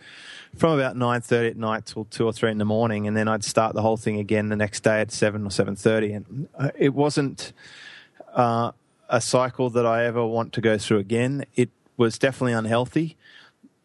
from 0.57 0.79
about 0.79 0.97
nine 0.97 1.21
thirty 1.21 1.49
at 1.49 1.57
night 1.57 1.87
till 1.87 2.05
two 2.07 2.27
or 2.27 2.33
three 2.33 2.51
in 2.51 2.59
the 2.59 2.65
morning, 2.65 3.07
and 3.07 3.17
then 3.17 3.29
I'd 3.29 3.45
start 3.45 3.75
the 3.75 3.83
whole 3.83 3.97
thing 3.97 4.19
again 4.19 4.49
the 4.49 4.57
next 4.57 4.83
day 4.83 5.01
at 5.01 5.13
seven 5.13 5.47
or 5.47 5.51
seven 5.51 5.77
thirty. 5.77 6.13
And 6.13 6.49
uh, 6.59 6.71
it 6.77 6.93
wasn't 6.93 7.53
uh, 8.35 8.73
a 9.09 9.21
cycle 9.21 9.71
that 9.71 9.87
I 9.87 10.05
ever 10.05 10.27
want 10.27 10.53
to 10.55 10.61
go 10.61 10.77
through 10.77 10.99
again. 10.99 11.45
It 11.55 11.71
was 11.97 12.19
definitely 12.19 12.53
unhealthy, 12.53 13.17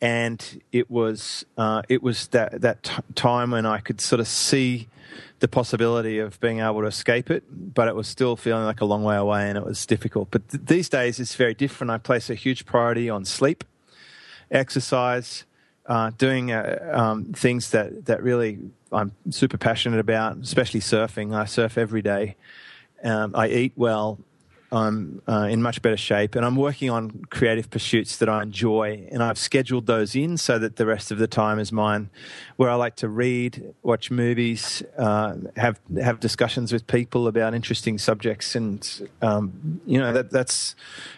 and 0.01 0.61
it 0.71 0.89
was 0.89 1.45
uh, 1.57 1.81
it 1.89 2.03
was 2.03 2.27
that 2.27 2.61
that 2.61 2.83
t- 2.83 2.93
time 3.15 3.51
when 3.51 3.65
I 3.65 3.79
could 3.79 4.01
sort 4.01 4.19
of 4.19 4.27
see 4.27 4.87
the 5.39 5.47
possibility 5.47 6.19
of 6.19 6.39
being 6.39 6.59
able 6.59 6.81
to 6.81 6.87
escape 6.87 7.29
it, 7.29 7.43
but 7.49 7.87
it 7.87 7.95
was 7.95 8.07
still 8.07 8.35
feeling 8.35 8.63
like 8.63 8.81
a 8.81 8.85
long 8.85 9.03
way 9.03 9.15
away, 9.15 9.49
and 9.49 9.57
it 9.57 9.65
was 9.65 9.85
difficult. 9.85 10.29
But 10.31 10.47
th- 10.49 10.63
these 10.65 10.89
days, 10.89 11.19
it's 11.19 11.35
very 11.35 11.53
different. 11.53 11.91
I 11.91 11.97
place 11.97 12.29
a 12.29 12.35
huge 12.35 12.65
priority 12.65 13.09
on 13.09 13.25
sleep, 13.25 13.63
exercise. 14.51 15.45
Uh, 15.87 16.09
doing 16.17 16.51
uh, 16.51 16.91
um, 16.91 17.25
things 17.25 17.69
that, 17.69 18.05
that 18.05 18.23
really 18.23 18.57
I'm 18.91 19.11
super 19.29 19.59
passionate 19.59 19.99
about, 19.99 20.37
especially 20.37 20.79
surfing. 20.79 21.35
I 21.35 21.45
surf 21.45 21.77
every 21.77 22.01
day. 22.01 22.37
Um, 23.03 23.35
I 23.35 23.49
eat 23.49 23.73
well, 23.75 24.17
I'm 24.75 25.21
uh, 25.27 25.47
in 25.49 25.61
much 25.61 25.81
better 25.81 25.95
shape, 25.95 26.35
and 26.35 26.45
I'm 26.45 26.57
working 26.57 26.89
on 26.89 27.23
creative 27.29 27.69
pursuits 27.69 28.17
that 28.17 28.27
I 28.27 28.43
enjoy. 28.43 29.07
And 29.09 29.23
I've 29.23 29.37
scheduled 29.37 29.85
those 29.85 30.15
in 30.15 30.37
so 30.37 30.59
that 30.59 30.75
the 30.75 30.85
rest 30.85 31.11
of 31.11 31.17
the 31.17 31.27
time 31.27 31.59
is 31.59 31.71
mine, 31.71 32.09
where 32.57 32.69
I 32.69 32.75
like 32.75 32.97
to 32.97 33.07
read, 33.07 33.73
watch 33.83 34.11
movies, 34.11 34.83
uh, 34.97 35.35
have 35.55 35.79
have 36.01 36.19
discussions 36.19 36.73
with 36.73 36.87
people 36.87 37.27
about 37.27 37.53
interesting 37.53 37.97
subjects, 37.97 38.53
and 38.55 39.09
um, 39.21 39.79
you 39.85 39.97
know 39.97 40.11
that 40.11 40.29
that's 40.29 40.75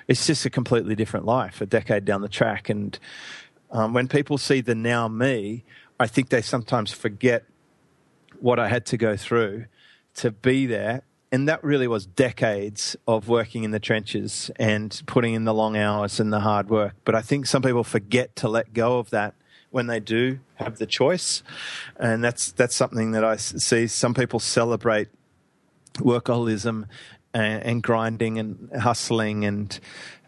it's 0.08 0.28
just 0.28 0.46
a 0.46 0.52
completely 0.52 0.96
different 0.96 1.26
life, 1.26 1.60
a 1.60 1.66
decade 1.66 2.06
down 2.06 2.22
the 2.22 2.30
track. 2.30 2.70
And 2.70 2.98
um, 3.72 3.94
when 3.94 4.08
people 4.08 4.38
see 4.38 4.62
the 4.62 4.76
now 4.76 5.08
me, 5.08 5.64
I 6.00 6.06
think 6.06 6.30
they 6.30 6.44
sometimes 6.44 6.92
forget 6.92 7.44
what 8.40 8.60
I 8.60 8.68
had 8.68 8.86
to 8.88 8.98
go 8.98 9.18
through 9.18 9.66
to 10.16 10.30
be 10.30 10.68
there 10.68 11.02
and 11.32 11.48
that 11.50 11.64
really 11.64 11.88
was 11.88 12.06
decades 12.06 12.96
of 13.08 13.28
working 13.28 13.64
in 13.64 13.72
the 13.72 13.80
trenches 13.80 14.50
and 14.56 15.02
putting 15.06 15.34
in 15.34 15.44
the 15.44 15.54
long 15.54 15.76
hours 15.76 16.20
and 16.20 16.32
the 16.32 16.40
hard 16.40 16.70
work. 16.70 16.96
But 17.04 17.16
I 17.16 17.22
think 17.22 17.46
some 17.46 17.62
people 17.62 17.84
forget 17.84 18.36
to 18.38 18.48
let 18.48 18.74
go 18.74 19.00
of 19.00 19.10
that 19.10 19.36
when 19.70 19.88
they 19.88 20.00
do 20.00 20.40
have 20.56 20.78
the 20.78 20.86
choice, 20.86 21.44
and 21.98 22.24
that's 22.24 22.52
that's 22.54 22.76
something 22.76 23.12
that 23.12 23.24
I 23.24 23.36
see. 23.36 23.88
Some 23.88 24.14
people 24.14 24.40
celebrate 24.40 25.10
workaholism 25.96 26.86
and, 27.34 27.64
and 27.64 27.84
grinding 27.84 28.40
and 28.40 28.70
hustling, 28.80 29.44
and 29.44 29.78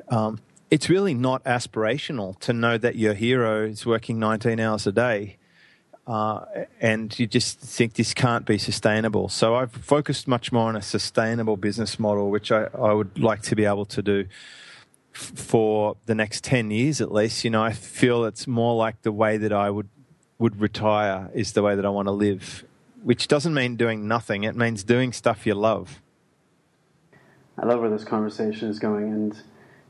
um, 0.10 0.39
it's 0.70 0.89
really 0.89 1.13
not 1.13 1.44
aspirational 1.46 2.38
to 2.39 2.51
know 2.51 2.77
that 2.77 2.96
your 2.96 3.13
hero 3.13 3.65
is 3.65 3.86
working 3.86 4.20
19 4.20 4.60
hours 4.60 4.86
a 4.86 4.91
day 4.91 5.38
uh, 6.10 6.44
and 6.82 7.18
you 7.20 7.28
just 7.28 7.60
think 7.60 7.94
this 7.94 8.16
can't 8.16 8.44
be 8.44 8.58
sustainable. 8.58 9.30
So 9.30 9.54
I've 9.54 9.72
focused 9.72 10.28
much 10.28 10.51
more 10.51 10.68
on 10.68 10.75
a 10.75 10.82
sustainable 10.82 11.56
business 11.56 12.00
model, 12.00 12.32
which 12.32 12.51
I, 12.51 12.68
I 12.74 12.94
would 12.94 13.20
like 13.20 13.44
to 13.44 13.56
be 13.56 13.66
able 13.66 13.86
to 13.86 14.01
do 14.01 14.25
f- 15.13 15.34
for 15.36 15.98
the 16.08 16.16
next 16.16 16.44
10 16.44 16.72
years 16.72 17.00
at 17.00 17.12
least. 17.12 17.44
You 17.44 17.51
know, 17.51 17.62
I 17.62 17.74
feel 17.74 18.25
it's 18.25 18.48
more 18.48 18.75
like 18.75 19.04
the 19.04 19.12
way 19.12 19.38
that 19.38 19.54
I 19.54 19.70
would, 19.70 19.88
would 20.39 20.60
retire 20.60 21.30
is 21.36 21.54
the 21.54 21.62
way 21.62 21.75
that 21.75 21.86
I 21.86 21.89
want 21.89 22.08
to 22.08 22.12
live, 22.12 22.66
which 23.04 23.28
doesn't 23.28 23.54
mean 23.54 23.75
doing 23.75 24.08
nothing. 24.08 24.46
It 24.46 24.56
means 24.56 24.84
doing 24.84 25.13
stuff 25.13 25.46
you 25.46 25.54
love. 25.54 26.01
I 27.56 27.68
love 27.68 27.82
where 27.82 27.89
this 27.92 28.04
conversation 28.04 28.68
is 28.68 28.80
going. 28.80 29.13
And 29.13 29.39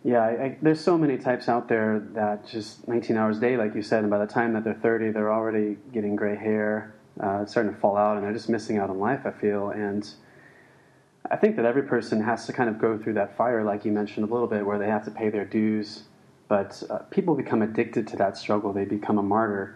yeah, 0.03 0.19
I, 0.19 0.29
I, 0.29 0.57
there's 0.61 0.79
so 0.79 0.97
many 0.97 1.17
types 1.17 1.49
out 1.49 1.67
there 1.67 1.99
that 2.13 2.47
just 2.47 2.87
19 2.87 3.17
hours 3.17 3.37
a 3.37 3.41
day, 3.41 3.57
like 3.57 3.75
you 3.75 3.81
said, 3.81 4.01
and 4.01 4.09
by 4.09 4.17
the 4.17 4.31
time 4.31 4.53
that 4.53 4.63
they're 4.63 4.73
30, 4.73 5.11
they're 5.11 5.31
already 5.31 5.77
getting 5.91 6.15
gray 6.15 6.37
hair, 6.37 6.93
uh, 7.19 7.45
starting 7.45 7.73
to 7.73 7.79
fall 7.79 7.97
out, 7.97 8.15
and 8.15 8.25
they're 8.25 8.33
just 8.33 8.47
missing 8.47 8.77
out 8.77 8.89
on 8.89 8.99
life, 8.99 9.21
I 9.25 9.31
feel. 9.31 9.71
And 9.71 10.09
I 11.29 11.35
think 11.35 11.57
that 11.57 11.65
every 11.65 11.83
person 11.83 12.21
has 12.21 12.45
to 12.45 12.53
kind 12.53 12.69
of 12.69 12.79
go 12.79 12.97
through 12.97 13.15
that 13.15 13.35
fire, 13.35 13.63
like 13.63 13.83
you 13.83 13.91
mentioned 13.91 14.29
a 14.29 14.31
little 14.31 14.47
bit, 14.47 14.65
where 14.65 14.79
they 14.79 14.87
have 14.87 15.03
to 15.05 15.11
pay 15.11 15.29
their 15.29 15.45
dues. 15.45 16.03
But 16.47 16.81
uh, 16.89 16.99
people 17.11 17.35
become 17.35 17.61
addicted 17.61 18.07
to 18.07 18.17
that 18.17 18.37
struggle, 18.37 18.71
they 18.71 18.85
become 18.85 19.17
a 19.17 19.23
martyr. 19.23 19.75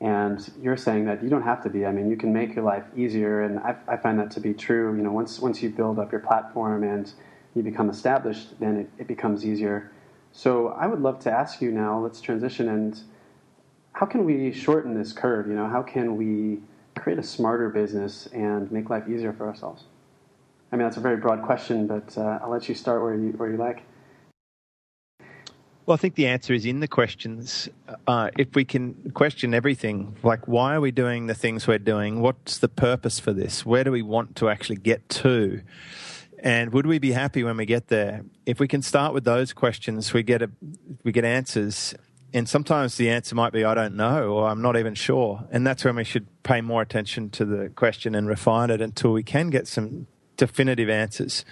And 0.00 0.50
you're 0.60 0.76
saying 0.76 1.04
that 1.04 1.22
you 1.22 1.28
don't 1.28 1.42
have 1.42 1.62
to 1.62 1.70
be. 1.70 1.86
I 1.86 1.92
mean, 1.92 2.10
you 2.10 2.16
can 2.16 2.32
make 2.32 2.54
your 2.56 2.64
life 2.64 2.84
easier, 2.96 3.42
and 3.42 3.60
I, 3.60 3.76
I 3.86 3.96
find 3.96 4.18
that 4.18 4.32
to 4.32 4.40
be 4.40 4.52
true. 4.52 4.94
You 4.96 5.02
know, 5.02 5.12
once 5.12 5.38
once 5.38 5.62
you 5.62 5.70
build 5.70 6.00
up 6.00 6.10
your 6.10 6.20
platform 6.20 6.82
and 6.82 7.12
you 7.54 7.62
become 7.62 7.88
established, 7.88 8.58
then 8.60 8.76
it, 8.76 8.90
it 8.98 9.06
becomes 9.06 9.44
easier. 9.44 9.90
So 10.32 10.68
I 10.68 10.86
would 10.86 11.00
love 11.00 11.20
to 11.20 11.30
ask 11.30 11.60
you 11.60 11.70
now, 11.70 11.98
let's 12.00 12.20
transition 12.20 12.68
and 12.68 13.00
how 13.92 14.06
can 14.06 14.24
we 14.24 14.52
shorten 14.52 14.94
this 14.94 15.12
curve? 15.12 15.46
You 15.46 15.54
know, 15.54 15.68
how 15.68 15.82
can 15.82 16.16
we 16.16 16.58
create 16.96 17.18
a 17.18 17.22
smarter 17.22 17.68
business 17.68 18.26
and 18.32 18.70
make 18.70 18.90
life 18.90 19.08
easier 19.08 19.32
for 19.32 19.46
ourselves? 19.46 19.84
I 20.72 20.76
mean, 20.76 20.84
that's 20.84 20.96
a 20.96 21.00
very 21.00 21.16
broad 21.16 21.42
question, 21.42 21.86
but 21.86 22.16
uh, 22.18 22.40
I'll 22.42 22.50
let 22.50 22.68
you 22.68 22.74
start 22.74 23.02
where 23.02 23.14
you, 23.14 23.30
where 23.36 23.50
you 23.50 23.56
like. 23.56 23.84
Well, 25.86 25.94
I 25.94 25.98
think 25.98 26.14
the 26.14 26.26
answer 26.26 26.54
is 26.54 26.64
in 26.64 26.80
the 26.80 26.88
questions. 26.88 27.68
Uh, 28.06 28.30
if 28.38 28.56
we 28.56 28.64
can 28.64 29.12
question 29.12 29.52
everything, 29.52 30.16
like 30.22 30.48
why 30.48 30.74
are 30.74 30.80
we 30.80 30.90
doing 30.90 31.26
the 31.26 31.34
things 31.34 31.66
we're 31.66 31.78
doing? 31.78 32.20
What's 32.20 32.58
the 32.58 32.68
purpose 32.68 33.20
for 33.20 33.32
this? 33.32 33.66
Where 33.66 33.84
do 33.84 33.92
we 33.92 34.02
want 34.02 34.34
to 34.36 34.48
actually 34.48 34.76
get 34.76 35.08
to? 35.10 35.60
And 36.44 36.74
would 36.74 36.84
we 36.84 36.98
be 36.98 37.12
happy 37.12 37.42
when 37.42 37.56
we 37.56 37.64
get 37.64 37.88
there? 37.88 38.22
If 38.44 38.60
we 38.60 38.68
can 38.68 38.82
start 38.82 39.14
with 39.14 39.24
those 39.24 39.54
questions, 39.54 40.12
we 40.12 40.22
get 40.22 40.42
a, 40.42 40.50
we 41.02 41.10
get 41.10 41.24
answers. 41.24 41.94
And 42.34 42.46
sometimes 42.46 42.96
the 42.96 43.08
answer 43.08 43.34
might 43.34 43.54
be, 43.54 43.64
I 43.64 43.74
don't 43.74 43.96
know, 43.96 44.28
or 44.28 44.48
I'm 44.48 44.60
not 44.60 44.76
even 44.76 44.94
sure. 44.94 45.42
And 45.50 45.66
that's 45.66 45.86
when 45.86 45.96
we 45.96 46.04
should 46.04 46.26
pay 46.42 46.60
more 46.60 46.82
attention 46.82 47.30
to 47.30 47.46
the 47.46 47.70
question 47.70 48.14
and 48.14 48.28
refine 48.28 48.68
it 48.68 48.82
until 48.82 49.12
we 49.12 49.22
can 49.22 49.48
get 49.48 49.66
some 49.66 50.06
definitive 50.36 50.90
answers. 50.90 51.46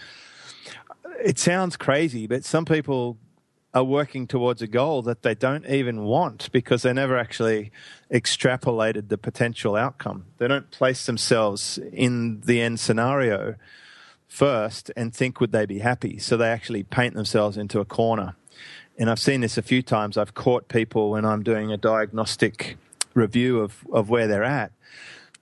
It 1.25 1.39
sounds 1.39 1.79
crazy, 1.79 2.27
but 2.27 2.45
some 2.45 2.67
people 2.67 3.17
are 3.73 3.85
working 3.85 4.27
towards 4.27 4.61
a 4.61 4.67
goal 4.67 5.01
that 5.03 5.23
they 5.23 5.35
don't 5.35 5.65
even 5.65 6.05
want 6.05 6.53
because 6.53 6.83
they 6.83 6.93
never 6.93 7.17
actually 7.17 7.73
extrapolated 8.11 9.09
the 9.09 9.17
potential 9.17 9.75
outcome. 9.75 10.27
They 10.37 10.49
don't 10.49 10.71
place 10.71 11.07
themselves 11.07 11.79
in 11.79 12.43
the 12.43 12.61
end 12.61 12.79
scenario 12.79 13.55
first 14.33 14.91
and 14.97 15.15
think 15.15 15.41
would 15.41 15.53
they 15.53 15.67
be 15.67 15.81
happy. 15.81 16.19
So 16.19 16.39
they 16.39 16.49
actually 16.49 16.83
paint 16.85 17.15
themselves 17.15 17.59
into 17.59 17.81
a 17.81 17.85
corner. 17.85 18.35
And 18.99 19.11
I've 19.11 19.19
seen 19.19 19.43
this 19.43 19.59
a 19.59 19.63
few 19.63 19.83
times. 19.83 20.17
I've 20.17 20.33
caught 20.33 20.69
people 20.69 21.11
when 21.11 21.27
I'm 21.27 21.43
doing 21.43 21.71
a 21.71 21.77
diagnostic 21.77 22.79
review 23.13 23.61
of, 23.61 23.85
of 23.93 24.09
where 24.09 24.27
they're 24.27 24.43
at. 24.43 24.73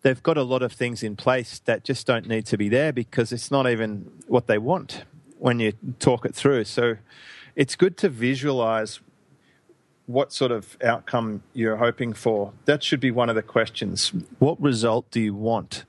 They've 0.03 0.23
got 0.23 0.37
a 0.37 0.43
lot 0.43 0.63
of 0.63 0.73
things 0.73 1.05
in 1.05 1.15
place 1.15 1.61
that 1.67 1.85
just 1.85 2.05
don't 2.05 2.27
need 2.27 2.47
to 2.47 2.57
be 2.57 2.69
there 2.69 2.93
because 2.93 3.33
it's 3.33 3.51
not 3.51 3.69
even 3.69 4.11
what 4.27 4.49
they 4.49 4.59
want 4.59 5.05
when 5.39 5.61
you 5.61 5.73
talk 6.01 6.25
it 6.25 6.35
through. 6.35 6.65
So 6.65 6.97
it's 7.55 7.77
good 7.77 7.97
to 7.99 8.09
visualize 8.09 9.01
what 10.07 10.33
sort 10.33 10.51
of 10.51 10.77
outcome 10.83 11.45
you're 11.53 11.77
hoping 11.77 12.13
for. 12.13 12.53
That 12.65 12.83
should 12.83 13.01
be 13.01 13.13
one 13.13 13.29
of 13.29 13.37
the 13.37 13.43
questions. 13.43 14.13
What 14.41 14.61
result 14.61 15.09
do 15.13 15.21
you 15.21 15.35
want? 15.35 15.85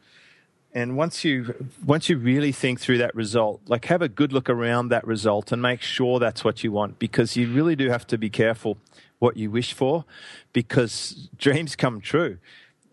And 0.73 0.95
once 0.95 1.23
you 1.23 1.53
once 1.85 2.09
you 2.09 2.17
really 2.17 2.51
think 2.51 2.79
through 2.79 2.97
that 2.97 3.13
result 3.15 3.61
like 3.67 3.85
have 3.85 4.01
a 4.01 4.09
good 4.09 4.31
look 4.31 4.49
around 4.49 4.89
that 4.89 5.05
result 5.05 5.51
and 5.51 5.61
make 5.61 5.81
sure 5.81 6.19
that's 6.19 6.43
what 6.43 6.63
you 6.63 6.71
want 6.71 6.99
because 6.99 7.35
you 7.35 7.51
really 7.51 7.75
do 7.75 7.89
have 7.89 8.07
to 8.07 8.17
be 8.17 8.29
careful 8.29 8.77
what 9.19 9.37
you 9.37 9.51
wish 9.51 9.73
for 9.73 10.05
because 10.53 11.29
dreams 11.37 11.75
come 11.75 12.01
true 12.01 12.37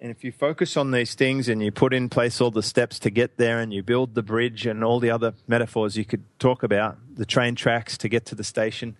and 0.00 0.10
if 0.10 0.22
you 0.22 0.30
focus 0.30 0.76
on 0.76 0.92
these 0.92 1.14
things 1.14 1.48
and 1.48 1.62
you 1.62 1.72
put 1.72 1.92
in 1.92 2.08
place 2.08 2.40
all 2.40 2.50
the 2.50 2.62
steps 2.62 2.98
to 3.00 3.10
get 3.10 3.36
there 3.36 3.58
and 3.58 3.72
you 3.72 3.82
build 3.82 4.14
the 4.14 4.22
bridge 4.22 4.66
and 4.66 4.84
all 4.84 5.00
the 5.00 5.10
other 5.10 5.34
metaphors 5.46 5.96
you 5.96 6.04
could 6.04 6.24
talk 6.38 6.62
about 6.62 6.96
the 7.14 7.26
train 7.26 7.54
tracks 7.54 7.96
to 7.98 8.08
get 8.08 8.24
to 8.26 8.34
the 8.34 8.44
station 8.44 8.96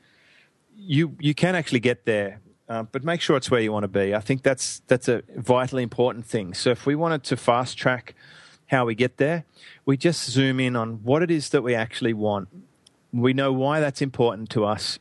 you 0.76 1.16
you 1.18 1.34
can 1.34 1.54
actually 1.54 1.80
get 1.80 2.04
there 2.04 2.40
uh, 2.68 2.82
but 2.82 3.02
make 3.02 3.20
sure 3.20 3.34
it's 3.36 3.50
where 3.50 3.62
you 3.62 3.72
want 3.72 3.84
to 3.84 3.88
be. 3.88 4.14
I 4.14 4.20
think 4.20 4.42
that's 4.42 4.82
that's 4.88 5.08
a 5.08 5.22
vitally 5.36 5.82
important 5.82 6.26
thing. 6.26 6.52
So 6.52 6.68
if 6.68 6.84
we 6.84 6.94
wanted 6.94 7.24
to 7.24 7.36
fast 7.38 7.78
track 7.78 8.14
how 8.68 8.86
we 8.86 8.94
get 8.94 9.16
there. 9.16 9.44
We 9.84 9.96
just 9.96 10.30
zoom 10.30 10.60
in 10.60 10.76
on 10.76 11.02
what 11.02 11.22
it 11.22 11.30
is 11.30 11.50
that 11.50 11.62
we 11.62 11.74
actually 11.74 12.12
want. 12.12 12.48
We 13.12 13.32
know 13.32 13.52
why 13.52 13.80
that's 13.80 14.02
important 14.02 14.50
to 14.50 14.64
us. 14.64 14.98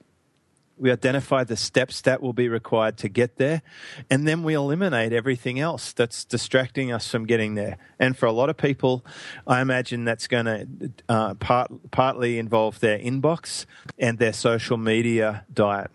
We 0.80 0.92
identify 0.92 1.44
the 1.44 1.58
steps 1.58 2.02
that 2.02 2.22
will 2.22 2.34
be 2.34 2.50
required 2.50 2.98
to 2.98 3.10
get 3.10 3.38
there, 3.38 3.64
and 4.12 4.28
then 4.28 4.44
we 4.44 4.54
eliminate 4.54 5.12
everything 5.12 5.60
else 5.60 5.92
that's 5.92 6.24
distracting 6.24 6.92
us 6.92 7.10
from 7.10 7.26
getting 7.26 7.56
there. 7.56 7.78
And 8.00 8.16
for 8.16 8.28
a 8.28 8.32
lot 8.32 8.50
of 8.50 8.58
people, 8.58 9.04
I 9.48 9.62
imagine 9.62 10.06
that's 10.06 10.28
going 10.28 10.46
to 10.46 10.68
uh, 11.10 11.34
part, 11.34 11.72
partly 11.90 12.38
involve 12.38 12.80
their 12.80 13.00
inbox 13.00 13.66
and 13.98 14.20
their 14.20 14.34
social 14.34 14.78
media 14.78 15.46
diet. 15.52 15.90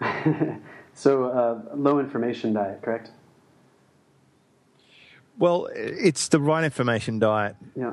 so, 0.94 1.24
uh, 1.24 1.74
low 1.74 1.98
information 1.98 2.52
diet, 2.52 2.80
correct? 2.80 3.10
Well, 5.38 5.68
it's 5.72 6.28
the 6.28 6.40
right 6.40 6.64
information 6.64 7.20
diet. 7.20 7.54
Yeah. 7.76 7.92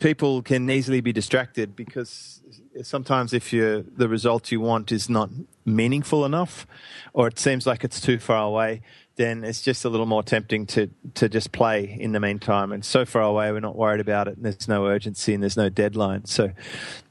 People 0.00 0.42
can 0.42 0.68
easily 0.68 1.00
be 1.00 1.12
distracted 1.12 1.76
because 1.76 2.42
sometimes 2.82 3.32
if 3.32 3.52
you 3.52 3.86
the 3.96 4.08
result 4.08 4.50
you 4.50 4.60
want 4.60 4.90
is 4.90 5.08
not 5.08 5.30
meaningful 5.64 6.24
enough, 6.24 6.66
or 7.12 7.28
it 7.28 7.38
seems 7.38 7.64
like 7.64 7.84
it's 7.84 8.00
too 8.00 8.18
far 8.18 8.42
away, 8.44 8.82
then 9.14 9.44
it's 9.44 9.62
just 9.62 9.84
a 9.84 9.88
little 9.88 10.06
more 10.06 10.24
tempting 10.24 10.66
to 10.66 10.90
to 11.14 11.28
just 11.28 11.52
play 11.52 11.96
in 12.00 12.10
the 12.10 12.18
meantime. 12.18 12.72
And 12.72 12.84
so 12.84 13.04
far 13.04 13.22
away, 13.22 13.52
we're 13.52 13.60
not 13.60 13.76
worried 13.76 14.00
about 14.00 14.26
it. 14.26 14.36
And 14.36 14.44
there's 14.44 14.66
no 14.66 14.86
urgency 14.86 15.32
and 15.32 15.44
there's 15.44 15.56
no 15.56 15.68
deadline. 15.68 16.24
So, 16.24 16.50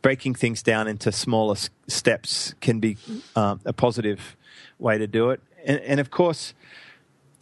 breaking 0.01 0.35
things 0.35 0.61
down 0.61 0.89
into 0.89 1.09
smaller 1.13 1.55
steps 1.87 2.53
can 2.59 2.81
be 2.81 2.97
um, 3.37 3.61
a 3.63 3.71
positive 3.71 4.35
way 4.77 4.97
to 4.97 5.07
do 5.07 5.29
it. 5.29 5.39
And, 5.65 5.79
and 5.79 5.99
of 6.01 6.11
course 6.11 6.53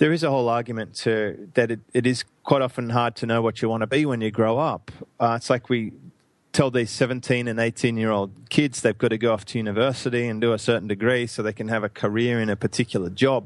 there 0.01 0.11
is 0.11 0.23
a 0.23 0.31
whole 0.31 0.49
argument 0.49 0.95
to 0.95 1.47
that 1.53 1.69
it, 1.69 1.79
it 1.93 2.07
is 2.07 2.25
quite 2.43 2.63
often 2.63 2.89
hard 2.89 3.15
to 3.15 3.27
know 3.27 3.39
what 3.39 3.61
you 3.61 3.69
want 3.69 3.81
to 3.81 3.87
be 3.87 4.03
when 4.03 4.19
you 4.19 4.31
grow 4.31 4.57
up. 4.57 4.89
Uh, 5.19 5.35
it's 5.37 5.47
like 5.47 5.69
we 5.69 5.93
tell 6.53 6.71
these 6.71 6.89
17 6.89 7.47
and 7.47 7.59
18 7.59 7.97
year 7.97 8.09
old 8.09 8.31
kids 8.49 8.81
they've 8.81 8.97
got 8.97 9.09
to 9.09 9.19
go 9.19 9.31
off 9.31 9.45
to 9.45 9.59
university 9.59 10.27
and 10.27 10.41
do 10.41 10.53
a 10.53 10.57
certain 10.57 10.87
degree 10.87 11.27
so 11.27 11.43
they 11.43 11.53
can 11.53 11.67
have 11.67 11.83
a 11.83 11.89
career 11.89 12.41
in 12.41 12.49
a 12.49 12.55
particular 12.55 13.11
job. 13.11 13.45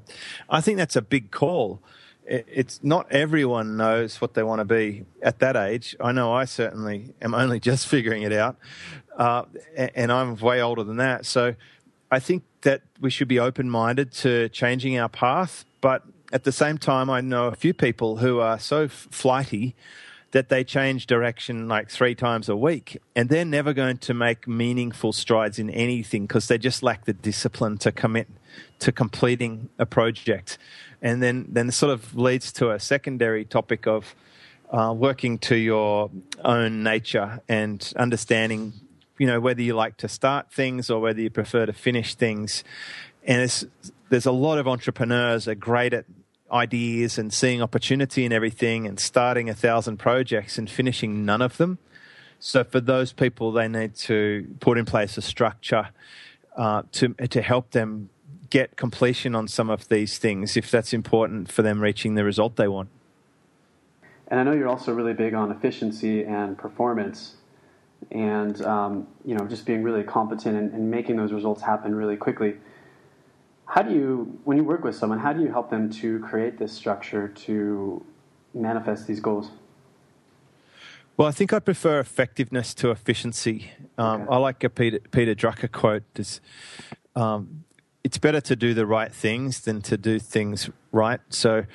I 0.50 0.62
think 0.62 0.78
that's 0.78 0.96
a 0.96 1.02
big 1.02 1.30
call. 1.30 1.82
it's 2.26 2.80
not 2.82 3.12
everyone 3.12 3.76
knows 3.76 4.22
what 4.22 4.34
they 4.34 4.42
want 4.42 4.60
to 4.60 4.66
be 4.66 5.04
at 5.22 5.40
that 5.40 5.58
age. 5.58 5.94
I 6.00 6.14
know 6.14 6.32
I 6.32 6.46
certainly 6.46 7.14
am 7.22 7.36
only 7.36 7.60
just 7.70 7.86
figuring 7.86 8.24
it 8.24 8.32
out, 8.32 8.56
uh, 9.18 9.44
and 9.76 10.10
I'm 10.10 10.38
way 10.38 10.62
older 10.62 10.86
than 10.86 10.98
that. 10.98 11.26
So 11.26 11.56
I 12.10 12.20
think 12.20 12.44
that 12.62 12.82
we 13.02 13.10
should 13.10 13.28
be 13.28 13.40
open 13.40 13.70
minded 13.70 14.14
to 14.24 14.48
changing 14.48 14.98
our 14.98 15.10
path, 15.10 15.66
but 15.82 16.04
at 16.36 16.44
the 16.44 16.52
same 16.52 16.78
time, 16.78 17.10
I 17.10 17.22
know 17.22 17.48
a 17.48 17.56
few 17.56 17.74
people 17.74 18.18
who 18.18 18.42
are 18.42 18.60
so 18.60 18.90
flighty 18.90 19.74
that 20.32 20.50
they 20.50 20.66
change 20.66 21.08
direction 21.08 21.70
like 21.70 21.90
three 21.90 22.14
times 22.14 22.50
a 22.50 22.58
week 22.58 23.02
and 23.16 23.30
they're 23.30 23.46
never 23.46 23.72
going 23.72 24.00
to 24.00 24.14
make 24.14 24.46
meaningful 24.46 25.14
strides 25.14 25.60
in 25.60 25.70
anything 25.70 26.28
because 26.28 26.50
they 26.50 26.58
just 26.58 26.84
lack 26.84 27.06
the 27.06 27.14
discipline 27.14 27.78
to 27.78 27.90
commit 27.90 28.28
to 28.80 28.92
completing 28.92 29.70
a 29.80 29.86
project. 29.86 30.58
And 31.02 31.24
then 31.24 31.46
then 31.48 31.72
sort 31.72 31.94
of 31.94 32.18
leads 32.18 32.52
to 32.54 32.72
a 32.72 32.82
secondary 32.82 33.46
topic 33.46 33.88
of 33.88 34.14
uh, 34.72 34.94
working 34.94 35.38
to 35.38 35.56
your 35.56 36.12
own 36.44 36.84
nature 36.84 37.40
and 37.48 37.94
understanding 37.96 38.74
you 39.18 39.28
know 39.28 39.40
whether 39.40 39.62
you 39.62 39.74
like 39.74 39.96
to 39.96 40.10
start 40.10 40.52
things 40.52 40.90
or 40.90 41.00
whether 41.00 41.22
you 41.22 41.30
prefer 41.30 41.66
to 41.66 41.72
finish 41.72 42.14
things. 42.14 42.66
And 43.24 43.50
there's 44.10 44.26
a 44.26 44.34
lot 44.34 44.58
of 44.58 44.68
entrepreneurs 44.68 45.48
are 45.48 45.56
great 45.56 45.94
at 45.94 46.04
ideas 46.52 47.18
and 47.18 47.34
seeing 47.34 47.62
opportunity 47.62 48.26
in 48.26 48.32
everything 48.32 48.86
and 48.86 49.00
starting 49.00 49.50
a 49.50 49.54
thousand 49.54 49.98
projects 49.98 50.58
and 50.58 50.70
finishing 50.70 51.26
none 51.26 51.42
of 51.42 51.58
them. 51.58 51.80
So 52.40 52.64
for 52.64 52.80
those 52.80 53.14
people, 53.14 53.52
they 53.52 53.68
need 53.68 53.96
to 53.96 54.56
put 54.60 54.78
in 54.78 54.86
place 54.86 55.18
a 55.18 55.22
structure 55.22 55.90
uh, 56.56 56.84
to 56.94 57.14
to 57.14 57.42
help 57.42 57.72
them 57.72 58.10
get 58.50 58.78
completion 58.78 59.36
on 59.36 59.48
some 59.48 59.70
of 59.70 59.88
these 59.90 60.18
things 60.18 60.56
if 60.56 60.70
that's 60.70 60.94
important 60.94 61.52
for 61.52 61.62
them 61.62 61.82
reaching 61.82 62.16
the 62.16 62.24
result 62.24 62.56
they 62.56 62.68
want. 62.68 62.90
And 64.28 64.40
I 64.40 64.44
know 64.44 64.54
you're 64.54 64.68
also 64.68 64.94
really 64.94 65.14
big 65.14 65.34
on 65.34 65.52
efficiency 65.52 66.24
and 66.24 66.58
performance, 66.58 67.36
and 68.12 68.62
um, 68.64 69.08
you 69.24 69.36
know 69.36 69.46
just 69.48 69.66
being 69.66 69.84
really 69.84 70.04
competent 70.04 70.56
and, 70.56 70.74
and 70.74 70.92
making 70.92 71.16
those 71.16 71.32
results 71.32 71.62
happen 71.62 71.96
really 71.96 72.18
quickly 72.18 72.56
how 73.68 73.82
do 73.82 73.94
you 73.94 74.40
when 74.44 74.58
you 74.58 74.64
work 74.64 74.84
with 74.84 74.96
someone 74.96 75.20
how 75.20 75.34
do 75.34 75.42
you 75.42 75.52
help 75.52 75.70
them 75.70 75.90
to 75.90 76.20
create 76.20 76.58
this 76.58 76.72
structure 76.72 77.28
to 77.30 78.04
manifest 78.54 79.08
these 79.08 79.20
goals 79.20 79.52
well, 81.18 81.30
I 81.30 81.32
think 81.32 81.54
I 81.54 81.60
prefer 81.60 82.00
effectiveness 82.00 82.74
to 82.76 82.92
efficiency. 82.92 83.72
Um, 83.98 84.24
okay. 84.24 84.32
I 84.32 84.38
like 84.38 84.64
a 84.66 84.70
Peter, 84.70 85.00
Peter 85.12 85.34
Drucker 85.34 85.72
quote. 85.72 86.04
This, 86.14 86.42
um, 87.16 87.64
it's 88.04 88.18
better 88.18 88.42
to 88.42 88.56
do 88.56 88.74
the 88.74 88.86
right 88.86 89.14
things 89.14 89.62
than 89.62 89.82
to 89.84 89.98
do 89.98 90.20
things 90.20 90.70
right. 90.92 91.22
So 91.30 91.66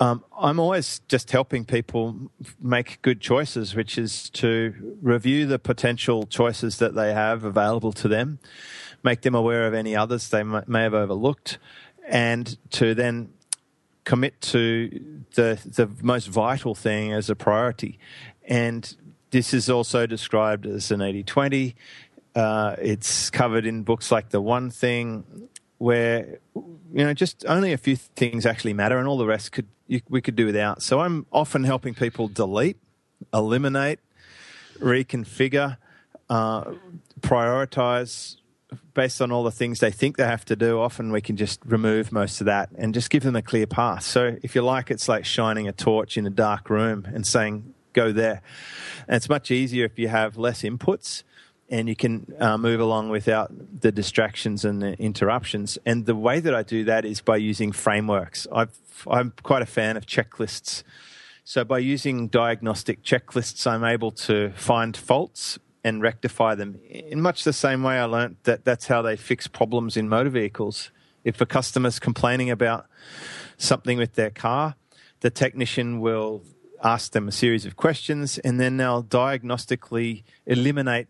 um, 0.00 0.24
I'm 0.36 0.58
always 0.58 1.00
just 1.06 1.30
helping 1.30 1.64
people 1.64 2.32
make 2.60 3.00
good 3.02 3.20
choices, 3.20 3.76
which 3.76 3.96
is 3.96 4.28
to 4.30 4.74
review 5.00 5.46
the 5.46 5.60
potential 5.60 6.26
choices 6.26 6.78
that 6.78 6.96
they 6.96 7.14
have 7.14 7.44
available 7.44 7.92
to 7.92 8.08
them 8.08 8.40
make 9.02 9.22
them 9.22 9.34
aware 9.34 9.66
of 9.66 9.74
any 9.74 9.96
others 9.96 10.28
they 10.28 10.42
may 10.42 10.82
have 10.82 10.94
overlooked, 10.94 11.58
and 12.06 12.56
to 12.70 12.94
then 12.94 13.32
commit 14.04 14.40
to 14.40 15.24
the 15.34 15.58
the 15.64 15.90
most 16.02 16.28
vital 16.28 16.74
thing 16.74 17.12
as 17.12 17.28
a 17.28 17.34
priority. 17.34 17.98
And 18.44 18.96
this 19.30 19.52
is 19.52 19.68
also 19.68 20.06
described 20.06 20.66
as 20.66 20.90
an 20.90 21.00
80-20. 21.00 21.74
Uh, 22.34 22.76
it's 22.80 23.28
covered 23.30 23.66
in 23.66 23.82
books 23.82 24.12
like 24.12 24.28
The 24.28 24.40
One 24.40 24.70
Thing, 24.70 25.48
where 25.78 26.38
you 26.54 27.04
know 27.04 27.12
just 27.12 27.44
only 27.48 27.72
a 27.72 27.78
few 27.78 27.96
things 27.96 28.46
actually 28.46 28.74
matter, 28.74 28.98
and 28.98 29.08
all 29.08 29.18
the 29.18 29.26
rest 29.26 29.52
could 29.52 29.66
you, 29.88 30.00
we 30.08 30.20
could 30.20 30.36
do 30.36 30.46
without. 30.46 30.82
So 30.82 31.00
I'm 31.00 31.26
often 31.32 31.64
helping 31.64 31.94
people 31.94 32.28
delete, 32.28 32.78
eliminate, 33.32 34.00
reconfigure, 34.78 35.78
uh, 36.28 36.72
prioritize, 37.20 38.36
based 38.94 39.22
on 39.22 39.30
all 39.30 39.44
the 39.44 39.50
things 39.50 39.80
they 39.80 39.90
think 39.90 40.16
they 40.16 40.24
have 40.24 40.44
to 40.46 40.56
do, 40.56 40.80
often 40.80 41.12
we 41.12 41.20
can 41.20 41.36
just 41.36 41.60
remove 41.64 42.10
most 42.12 42.40
of 42.40 42.46
that 42.46 42.70
and 42.76 42.92
just 42.94 43.10
give 43.10 43.22
them 43.22 43.36
a 43.36 43.42
clear 43.42 43.66
path. 43.66 44.02
So 44.02 44.36
if 44.42 44.54
you 44.54 44.62
like, 44.62 44.90
it's 44.90 45.08
like 45.08 45.24
shining 45.24 45.68
a 45.68 45.72
torch 45.72 46.16
in 46.16 46.26
a 46.26 46.30
dark 46.30 46.68
room 46.68 47.06
and 47.12 47.26
saying, 47.26 47.74
go 47.92 48.12
there. 48.12 48.42
And 49.06 49.16
it's 49.16 49.28
much 49.28 49.50
easier 49.50 49.84
if 49.84 49.98
you 49.98 50.08
have 50.08 50.36
less 50.36 50.62
inputs 50.62 51.22
and 51.68 51.88
you 51.88 51.96
can 51.96 52.32
uh, 52.38 52.56
move 52.56 52.80
along 52.80 53.08
without 53.10 53.50
the 53.80 53.90
distractions 53.90 54.64
and 54.64 54.82
the 54.82 54.92
interruptions. 55.00 55.78
And 55.84 56.06
the 56.06 56.14
way 56.14 56.40
that 56.40 56.54
I 56.54 56.62
do 56.62 56.84
that 56.84 57.04
is 57.04 57.20
by 57.20 57.36
using 57.36 57.72
frameworks. 57.72 58.46
i 58.52 58.66
am 59.10 59.32
quite 59.42 59.62
a 59.62 59.66
fan 59.66 59.96
of 59.96 60.06
checklists. 60.06 60.82
So 61.44 61.64
by 61.64 61.78
using 61.78 62.28
diagnostic 62.28 63.02
checklists, 63.02 63.66
I'm 63.66 63.84
able 63.84 64.10
to 64.12 64.52
find 64.56 64.96
faults 64.96 65.58
and 65.86 66.02
rectify 66.02 66.56
them. 66.56 66.80
In 66.90 67.20
much 67.20 67.44
the 67.44 67.52
same 67.52 67.84
way 67.84 67.96
I 67.96 68.06
learnt 68.06 68.42
that 68.42 68.64
that's 68.64 68.88
how 68.88 69.02
they 69.02 69.14
fix 69.14 69.46
problems 69.46 69.96
in 69.96 70.08
motor 70.08 70.30
vehicles. 70.30 70.90
If 71.22 71.40
a 71.40 71.46
customer's 71.46 72.00
complaining 72.00 72.50
about 72.50 72.86
something 73.56 73.96
with 73.96 74.14
their 74.14 74.30
car, 74.30 74.74
the 75.20 75.30
technician 75.30 76.00
will 76.00 76.42
ask 76.82 77.12
them 77.12 77.28
a 77.28 77.32
series 77.32 77.64
of 77.64 77.76
questions 77.76 78.38
and 78.38 78.58
then 78.58 78.78
they'll 78.78 79.04
diagnostically 79.04 80.24
eliminate 80.44 81.06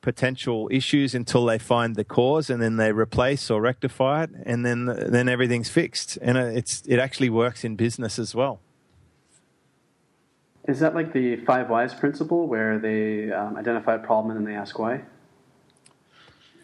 potential 0.00 0.70
issues 0.72 1.14
until 1.14 1.44
they 1.44 1.58
find 1.58 1.94
the 1.94 2.04
cause 2.04 2.48
and 2.48 2.62
then 2.62 2.76
they 2.76 2.92
replace 2.92 3.50
or 3.50 3.60
rectify 3.60 4.22
it 4.22 4.30
and 4.46 4.64
then 4.64 4.86
then 4.86 5.28
everything's 5.28 5.68
fixed. 5.68 6.16
And 6.22 6.38
uh, 6.38 6.44
it's 6.44 6.82
it 6.86 6.98
actually 6.98 7.28
works 7.28 7.64
in 7.64 7.76
business 7.76 8.18
as 8.18 8.34
well 8.34 8.60
is 10.66 10.80
that 10.80 10.94
like 10.94 11.12
the 11.12 11.36
five 11.36 11.68
whys 11.70 11.94
principle 11.94 12.46
where 12.46 12.78
they 12.78 13.30
um, 13.32 13.56
identify 13.56 13.94
a 13.94 13.98
problem 13.98 14.36
and 14.36 14.46
then 14.46 14.52
they 14.52 14.58
ask 14.58 14.78
why? 14.78 15.02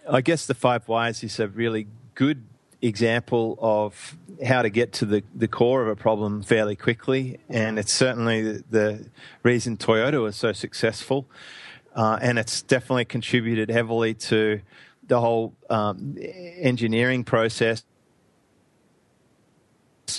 I 0.09 0.21
guess 0.21 0.47
the 0.47 0.55
five 0.55 0.89
whys 0.89 1.23
is 1.23 1.39
a 1.39 1.49
really 1.49 1.87
good 2.15 2.45
example 2.81 3.57
of 3.61 4.17
how 4.45 4.63
to 4.63 4.69
get 4.69 4.93
to 4.93 5.07
the, 5.07 5.23
the 5.35 5.47
core 5.47 5.83
of 5.83 5.89
a 5.89 5.95
problem 5.95 6.43
fairly 6.43 6.75
quickly. 6.75 7.39
And 7.49 7.79
it's 7.79 7.93
certainly 7.93 8.43
the, 8.43 8.65
the 8.71 9.11
reason 9.45 9.77
Toyota 9.77 10.21
was 10.21 10.35
so 10.35 10.53
successful. 10.53 11.29
Uh, 11.95 12.19
and 12.21 12.39
it's 12.39 12.63
definitely 12.63 13.05
contributed 13.05 13.71
heavily 13.71 14.15
to 14.15 14.61
the 15.07 15.21
whole 15.21 15.55
um, 15.71 16.17
engineering 16.21 17.23
process 17.23 17.85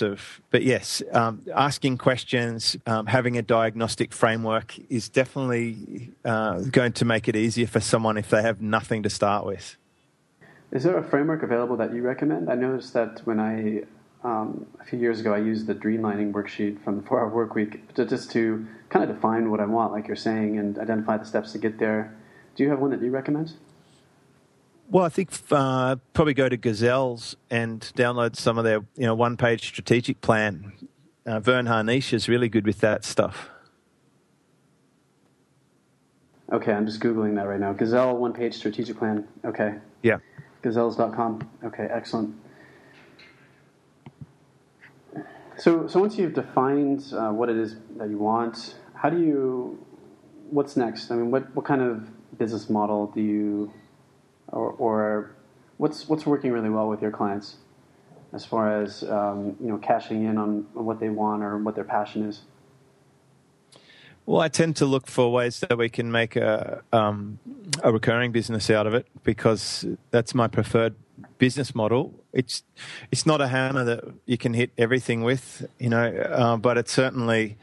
of, 0.02 0.40
but 0.50 0.62
yes, 0.62 1.02
um, 1.12 1.42
asking 1.54 1.98
questions, 1.98 2.76
um, 2.86 3.06
having 3.06 3.36
a 3.36 3.42
diagnostic 3.42 4.12
framework 4.12 4.74
is 4.90 5.08
definitely 5.08 6.12
uh, 6.24 6.60
going 6.60 6.92
to 6.92 7.04
make 7.04 7.28
it 7.28 7.36
easier 7.36 7.66
for 7.66 7.80
someone 7.80 8.16
if 8.16 8.30
they 8.30 8.42
have 8.42 8.60
nothing 8.60 9.02
to 9.02 9.10
start 9.10 9.46
with. 9.46 9.76
Is 10.72 10.82
there 10.82 10.98
a 10.98 11.04
framework 11.04 11.42
available 11.42 11.76
that 11.76 11.94
you 11.94 12.02
recommend? 12.02 12.50
I 12.50 12.56
noticed 12.56 12.94
that 12.94 13.20
when 13.24 13.38
I 13.38 13.84
um, 14.24 14.66
a 14.80 14.84
few 14.84 14.98
years 14.98 15.20
ago 15.20 15.32
I 15.32 15.38
used 15.38 15.66
the 15.66 15.74
Dreamlining 15.74 16.32
worksheet 16.32 16.82
from 16.82 16.96
the 16.96 17.02
Four 17.06 17.20
Hour 17.20 17.28
Work 17.28 17.54
Week 17.54 17.94
to, 17.94 18.04
just 18.04 18.30
to 18.32 18.66
kind 18.88 19.08
of 19.08 19.14
define 19.14 19.50
what 19.50 19.60
I 19.60 19.66
want, 19.66 19.92
like 19.92 20.08
you're 20.08 20.16
saying, 20.16 20.58
and 20.58 20.78
identify 20.78 21.16
the 21.16 21.24
steps 21.24 21.52
to 21.52 21.58
get 21.58 21.78
there. 21.78 22.16
Do 22.56 22.62
you 22.62 22.70
have 22.70 22.80
one 22.80 22.90
that 22.90 23.02
you 23.02 23.10
recommend? 23.10 23.52
Well, 24.90 25.04
I 25.04 25.08
think 25.08 25.30
uh, 25.50 25.96
probably 26.12 26.34
go 26.34 26.48
to 26.48 26.56
Gazelles 26.56 27.36
and 27.50 27.80
download 27.96 28.36
some 28.36 28.58
of 28.58 28.64
their 28.64 28.80
you 28.96 29.06
know 29.06 29.14
one 29.14 29.36
page 29.36 29.66
strategic 29.66 30.20
plan. 30.20 30.72
Uh, 31.26 31.40
Verne 31.40 31.66
Harnish 31.66 32.12
is 32.12 32.28
really 32.28 32.48
good 32.48 32.66
with 32.66 32.80
that 32.80 33.04
stuff. 33.04 33.48
Okay, 36.52 36.72
I'm 36.72 36.86
just 36.86 37.00
googling 37.00 37.34
that 37.36 37.48
right 37.48 37.58
now. 37.58 37.72
Gazelle 37.72 38.16
one 38.16 38.32
page 38.32 38.54
strategic 38.54 38.98
plan. 38.98 39.26
Okay. 39.44 39.74
Yeah. 40.02 40.18
Gazelles.com. 40.62 41.48
Okay, 41.64 41.88
excellent. 41.90 42.34
So, 45.56 45.86
so 45.86 46.00
once 46.00 46.18
you've 46.18 46.34
defined 46.34 47.12
uh, 47.12 47.30
what 47.30 47.48
it 47.48 47.56
is 47.56 47.76
that 47.96 48.10
you 48.10 48.18
want, 48.18 48.74
how 48.94 49.08
do 49.08 49.18
you? 49.18 49.84
What's 50.50 50.76
next? 50.76 51.10
I 51.10 51.16
mean, 51.16 51.30
what 51.30 51.54
what 51.56 51.64
kind 51.64 51.80
of 51.80 52.08
business 52.38 52.68
model 52.68 53.06
do 53.06 53.20
you 53.20 53.72
or, 54.48 54.70
or 54.72 55.30
what's 55.76 56.08
what's 56.08 56.26
working 56.26 56.52
really 56.52 56.70
well 56.70 56.88
with 56.88 57.02
your 57.02 57.10
clients 57.10 57.56
as 58.32 58.44
far 58.44 58.82
as 58.82 59.02
um, 59.04 59.56
you 59.60 59.68
know 59.68 59.78
cashing 59.78 60.24
in 60.24 60.36
on, 60.38 60.66
what 60.74 61.00
they 61.00 61.08
want 61.08 61.42
or 61.42 61.56
what 61.58 61.74
their 61.74 61.84
passion 61.84 62.28
is? 62.28 62.42
Well, 64.26 64.40
I 64.40 64.48
tend 64.48 64.76
to 64.76 64.86
look 64.86 65.06
for 65.06 65.30
ways 65.30 65.60
that 65.60 65.76
we 65.76 65.88
can 65.88 66.10
make 66.10 66.36
a 66.36 66.82
um, 66.92 67.38
a 67.82 67.92
recurring 67.92 68.32
business 68.32 68.70
out 68.70 68.86
of 68.86 68.94
it 68.94 69.06
because 69.22 69.86
that's 70.10 70.34
my 70.34 70.48
preferred 70.48 70.96
business 71.38 71.74
model. 71.74 72.14
It's 72.32 72.62
it's 73.12 73.26
not 73.26 73.40
a 73.40 73.48
hammer 73.48 73.84
that 73.84 74.04
you 74.26 74.38
can 74.38 74.54
hit 74.54 74.72
everything 74.76 75.22
with, 75.22 75.66
you 75.78 75.90
know, 75.90 76.06
uh, 76.06 76.56
but 76.56 76.78
it's 76.78 76.92
certainly 76.92 77.56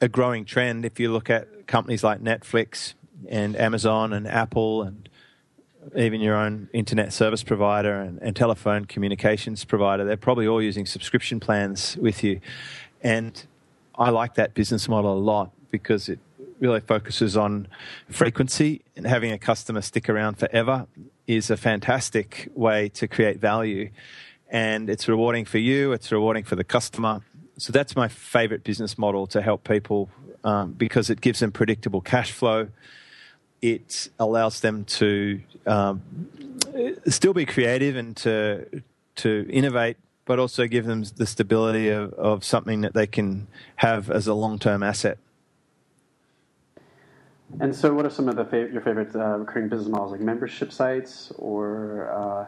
a 0.00 0.08
growing 0.08 0.44
trend. 0.44 0.84
If 0.84 0.98
you 0.98 1.12
look 1.12 1.28
at 1.30 1.66
companies 1.66 2.02
like 2.02 2.20
Netflix 2.20 2.94
and 3.28 3.56
Amazon 3.56 4.12
and 4.12 4.26
Apple 4.26 4.82
and 4.82 5.08
even 5.96 6.20
your 6.20 6.36
own 6.36 6.68
internet 6.72 7.12
service 7.12 7.42
provider 7.42 8.00
and, 8.00 8.20
and 8.22 8.36
telephone 8.36 8.84
communications 8.84 9.64
provider, 9.64 10.04
they're 10.04 10.16
probably 10.16 10.46
all 10.46 10.62
using 10.62 10.86
subscription 10.86 11.40
plans 11.40 11.96
with 11.96 12.22
you. 12.22 12.40
And 13.02 13.44
I 13.96 14.10
like 14.10 14.34
that 14.34 14.54
business 14.54 14.88
model 14.88 15.12
a 15.12 15.18
lot 15.18 15.50
because 15.70 16.08
it 16.08 16.18
really 16.60 16.80
focuses 16.80 17.36
on 17.36 17.66
frequency 18.08 18.82
and 18.96 19.06
having 19.06 19.32
a 19.32 19.38
customer 19.38 19.82
stick 19.82 20.08
around 20.08 20.36
forever 20.38 20.86
is 21.26 21.50
a 21.50 21.56
fantastic 21.56 22.48
way 22.54 22.88
to 22.90 23.08
create 23.08 23.40
value. 23.40 23.90
And 24.48 24.88
it's 24.88 25.08
rewarding 25.08 25.44
for 25.44 25.58
you, 25.58 25.92
it's 25.92 26.12
rewarding 26.12 26.44
for 26.44 26.56
the 26.56 26.64
customer. 26.64 27.22
So 27.58 27.72
that's 27.72 27.96
my 27.96 28.08
favorite 28.08 28.64
business 28.64 28.96
model 28.96 29.26
to 29.28 29.42
help 29.42 29.64
people 29.64 30.10
um, 30.44 30.72
because 30.72 31.10
it 31.10 31.20
gives 31.20 31.40
them 31.40 31.52
predictable 31.52 32.00
cash 32.00 32.30
flow. 32.32 32.68
It 33.62 34.08
allows 34.18 34.60
them 34.60 34.84
to 34.84 35.40
um, 35.66 36.02
still 37.06 37.32
be 37.32 37.46
creative 37.46 37.96
and 37.96 38.16
to 38.18 38.82
to 39.14 39.48
innovate, 39.50 39.96
but 40.24 40.38
also 40.38 40.66
give 40.66 40.84
them 40.84 41.04
the 41.16 41.26
stability 41.26 41.88
of, 41.88 42.12
of 42.14 42.44
something 42.44 42.80
that 42.80 42.94
they 42.94 43.06
can 43.06 43.46
have 43.76 44.10
as 44.10 44.26
a 44.26 44.34
long 44.34 44.58
term 44.58 44.82
asset. 44.82 45.18
And 47.60 47.74
so, 47.74 47.92
what 47.92 48.06
are 48.06 48.10
some 48.10 48.28
of 48.28 48.36
the 48.36 48.44
fav- 48.44 48.72
your 48.72 48.80
favorite 48.80 49.14
uh, 49.14 49.38
recurring 49.38 49.68
business 49.68 49.88
models, 49.88 50.12
like 50.12 50.20
membership 50.20 50.72
sites, 50.72 51.32
or 51.38 52.10
uh, 52.10 52.46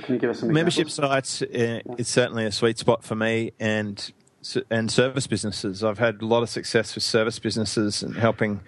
can 0.00 0.14
you 0.14 0.20
give 0.20 0.30
us 0.30 0.40
some 0.40 0.52
membership 0.52 0.88
examples? 0.88 1.28
sites? 1.28 1.42
Uh, 1.42 1.80
It's 1.98 2.10
certainly 2.10 2.44
a 2.46 2.52
sweet 2.52 2.78
spot 2.78 3.04
for 3.04 3.14
me, 3.14 3.52
and 3.60 4.12
and 4.70 4.90
service 4.90 5.26
businesses. 5.26 5.84
I've 5.84 5.98
had 5.98 6.22
a 6.22 6.26
lot 6.26 6.42
of 6.42 6.50
success 6.50 6.94
with 6.94 7.04
service 7.04 7.38
businesses 7.38 8.02
and 8.02 8.16
helping 8.16 8.60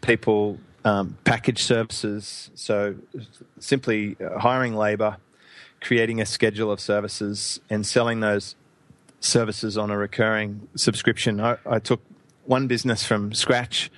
people 0.00 0.58
um, 0.84 1.16
package 1.24 1.62
services. 1.62 2.50
So, 2.54 2.96
simply 3.58 4.16
uh, 4.20 4.38
hiring 4.38 4.74
labour, 4.74 5.16
creating 5.80 6.20
a 6.20 6.26
schedule 6.26 6.70
of 6.70 6.80
services, 6.80 7.60
and 7.70 7.86
selling 7.86 8.20
those 8.20 8.56
services 9.20 9.78
on 9.78 9.90
a 9.90 9.96
recurring 9.96 10.68
subscription. 10.76 11.40
I, 11.40 11.56
I 11.64 11.78
took 11.78 12.00
one 12.44 12.66
business 12.66 13.04
from 13.04 13.32
scratch, 13.32 13.90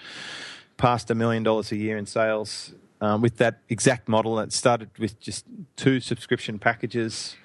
past 0.77 1.11
a 1.11 1.15
million 1.15 1.43
dollars 1.43 1.73
a 1.73 1.77
year 1.77 1.97
in 1.97 2.07
sales 2.07 2.73
um, 3.01 3.21
with 3.21 3.39
that 3.39 3.61
exact 3.69 4.09
model. 4.09 4.39
It 4.39 4.53
started 4.53 4.91
with 4.99 5.19
just 5.21 5.45
two 5.75 6.01
subscription 6.01 6.59
packages 6.59 7.37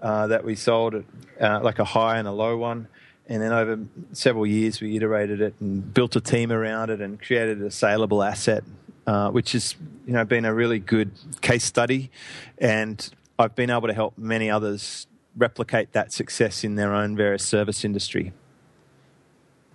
uh, 0.00 0.26
that 0.28 0.44
we 0.44 0.54
sold, 0.54 1.04
uh, 1.40 1.60
like 1.62 1.78
a 1.78 1.84
high 1.84 2.18
and 2.18 2.26
a 2.26 2.32
low 2.32 2.56
one. 2.56 2.88
And 3.28 3.40
then 3.42 3.52
over 3.52 3.78
several 4.12 4.46
years, 4.46 4.80
we 4.80 4.96
iterated 4.96 5.40
it 5.40 5.54
and 5.60 5.94
built 5.94 6.16
a 6.16 6.20
team 6.20 6.52
around 6.52 6.90
it 6.90 7.00
and 7.00 7.20
created 7.20 7.62
a 7.62 7.70
saleable 7.70 8.22
asset, 8.22 8.64
uh, 9.06 9.30
which 9.30 9.52
has 9.52 9.76
you 10.06 10.12
know 10.12 10.24
been 10.24 10.44
a 10.44 10.52
really 10.52 10.78
good 10.78 11.12
case 11.40 11.64
study. 11.64 12.10
And 12.58 13.08
I've 13.38 13.54
been 13.54 13.70
able 13.70 13.88
to 13.88 13.94
help 13.94 14.18
many 14.18 14.50
others 14.50 15.06
replicate 15.36 15.92
that 15.92 16.12
success 16.12 16.64
in 16.64 16.74
their 16.74 16.94
own 16.94 17.16
various 17.16 17.44
service 17.44 17.84
industry. 17.84 18.32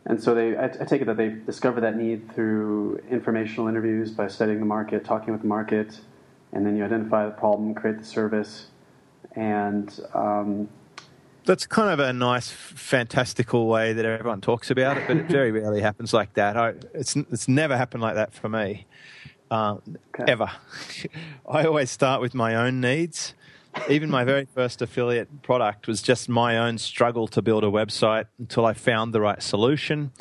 And 0.06 0.24
so 0.24 0.34
they, 0.34 0.58
I, 0.58 0.68
take 0.70 1.02
it 1.02 1.06
that 1.06 1.18
they 1.18 1.30
discover 1.30 1.82
that 1.82 1.98
need 1.98 2.34
through 2.34 3.02
informational 3.10 3.68
interviews 3.68 4.10
by 4.10 4.30
studying 4.30 4.60
the 4.60 4.66
market, 4.66 5.04
talking 5.04 5.34
with 5.34 5.42
the 5.42 5.50
market, 5.50 6.00
and 6.54 6.66
then 6.66 6.78
you 6.78 6.86
identify 6.86 7.26
the 7.26 7.32
problem, 7.32 7.74
create 7.74 7.98
the 7.98 8.06
service, 8.06 8.68
and 9.36 10.00
um, 10.14 10.70
that's 11.48 11.66
kind 11.66 11.90
of 11.90 12.00
a 12.00 12.14
nice, 12.14 12.52
fantastical 12.52 13.68
way 13.68 13.94
that 13.94 14.06
everyone 14.06 14.42
talks 14.42 14.70
about 14.70 14.98
it, 14.98 15.08
but 15.08 15.18
it 15.18 15.26
very 15.28 15.52
rarely 15.52 15.82
happens 15.82 16.14
like 16.14 16.34
that. 16.34 16.58
I, 16.58 16.74
it's 16.94 17.16
it's 17.16 17.48
never 17.48 17.76
happened 17.76 18.04
like 18.04 18.16
that 18.16 18.34
for 18.34 18.50
me, 18.50 18.86
uh, 19.50 19.78
okay. 20.14 20.32
ever. 20.32 20.52
I 21.50 21.66
always 21.66 21.90
start 21.90 22.22
with 22.22 22.36
my 22.36 22.54
own 22.54 22.82
needs. 22.82 23.34
Even 23.90 24.10
my 24.10 24.24
very 24.24 24.46
first 24.46 24.82
affiliate 24.82 25.42
product 25.42 25.88
was 25.88 26.02
just 26.02 26.28
my 26.28 26.58
own 26.58 26.78
struggle 26.78 27.28
to 27.30 27.42
build 27.42 27.64
a 27.64 27.68
website 27.68 28.26
until 28.40 28.66
I 28.66 28.74
found 28.74 29.14
the 29.14 29.22
right 29.22 29.42
solution. 29.42 30.12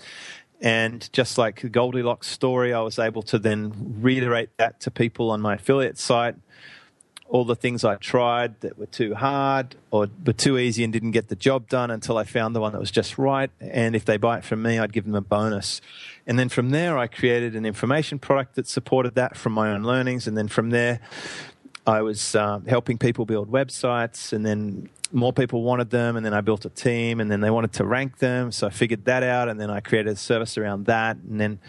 And 0.60 1.10
just 1.12 1.38
like 1.38 1.62
the 1.62 1.68
Goldilocks 1.68 2.28
story, 2.28 2.72
I 2.72 2.80
was 2.80 2.98
able 2.98 3.22
to 3.24 3.38
then 3.38 3.72
reiterate 4.00 4.50
that 4.58 4.80
to 4.80 4.90
people 4.90 5.30
on 5.30 5.40
my 5.40 5.54
affiliate 5.54 5.98
site 5.98 6.36
all 7.28 7.44
the 7.44 7.56
things 7.56 7.84
I 7.84 7.96
tried 7.96 8.60
that 8.60 8.78
were 8.78 8.86
too 8.86 9.14
hard 9.14 9.76
or 9.90 10.08
were 10.24 10.32
too 10.32 10.58
easy 10.58 10.84
and 10.84 10.92
didn't 10.92 11.10
get 11.10 11.28
the 11.28 11.36
job 11.36 11.68
done 11.68 11.90
until 11.90 12.16
I 12.18 12.24
found 12.24 12.54
the 12.54 12.60
one 12.60 12.72
that 12.72 12.78
was 12.78 12.90
just 12.90 13.18
right. 13.18 13.50
And 13.60 13.96
if 13.96 14.04
they 14.04 14.16
buy 14.16 14.38
it 14.38 14.44
from 14.44 14.62
me, 14.62 14.78
I'd 14.78 14.92
give 14.92 15.04
them 15.04 15.14
a 15.14 15.20
bonus. 15.20 15.80
And 16.26 16.38
then 16.38 16.48
from 16.48 16.70
there, 16.70 16.96
I 16.96 17.06
created 17.06 17.56
an 17.56 17.66
information 17.66 18.18
product 18.18 18.54
that 18.54 18.68
supported 18.68 19.14
that 19.16 19.36
from 19.36 19.52
my 19.52 19.70
own 19.70 19.82
learnings. 19.82 20.26
And 20.26 20.36
then 20.36 20.48
from 20.48 20.70
there, 20.70 21.00
I 21.86 22.02
was 22.02 22.34
uh, 22.34 22.60
helping 22.66 22.98
people 22.98 23.26
build 23.26 23.50
websites, 23.50 24.32
and 24.32 24.44
then 24.44 24.88
more 25.12 25.32
people 25.32 25.62
wanted 25.62 25.90
them, 25.90 26.16
and 26.16 26.26
then 26.26 26.34
I 26.34 26.40
built 26.40 26.64
a 26.64 26.68
team, 26.68 27.20
and 27.20 27.30
then 27.30 27.40
they 27.40 27.50
wanted 27.50 27.72
to 27.74 27.84
rank 27.84 28.18
them. 28.18 28.50
So 28.50 28.66
I 28.66 28.70
figured 28.70 29.04
that 29.04 29.22
out, 29.22 29.48
and 29.48 29.60
then 29.60 29.70
I 29.70 29.78
created 29.78 30.14
a 30.14 30.16
service 30.16 30.58
around 30.58 30.86
that. 30.86 31.16
And 31.16 31.40
then 31.40 31.60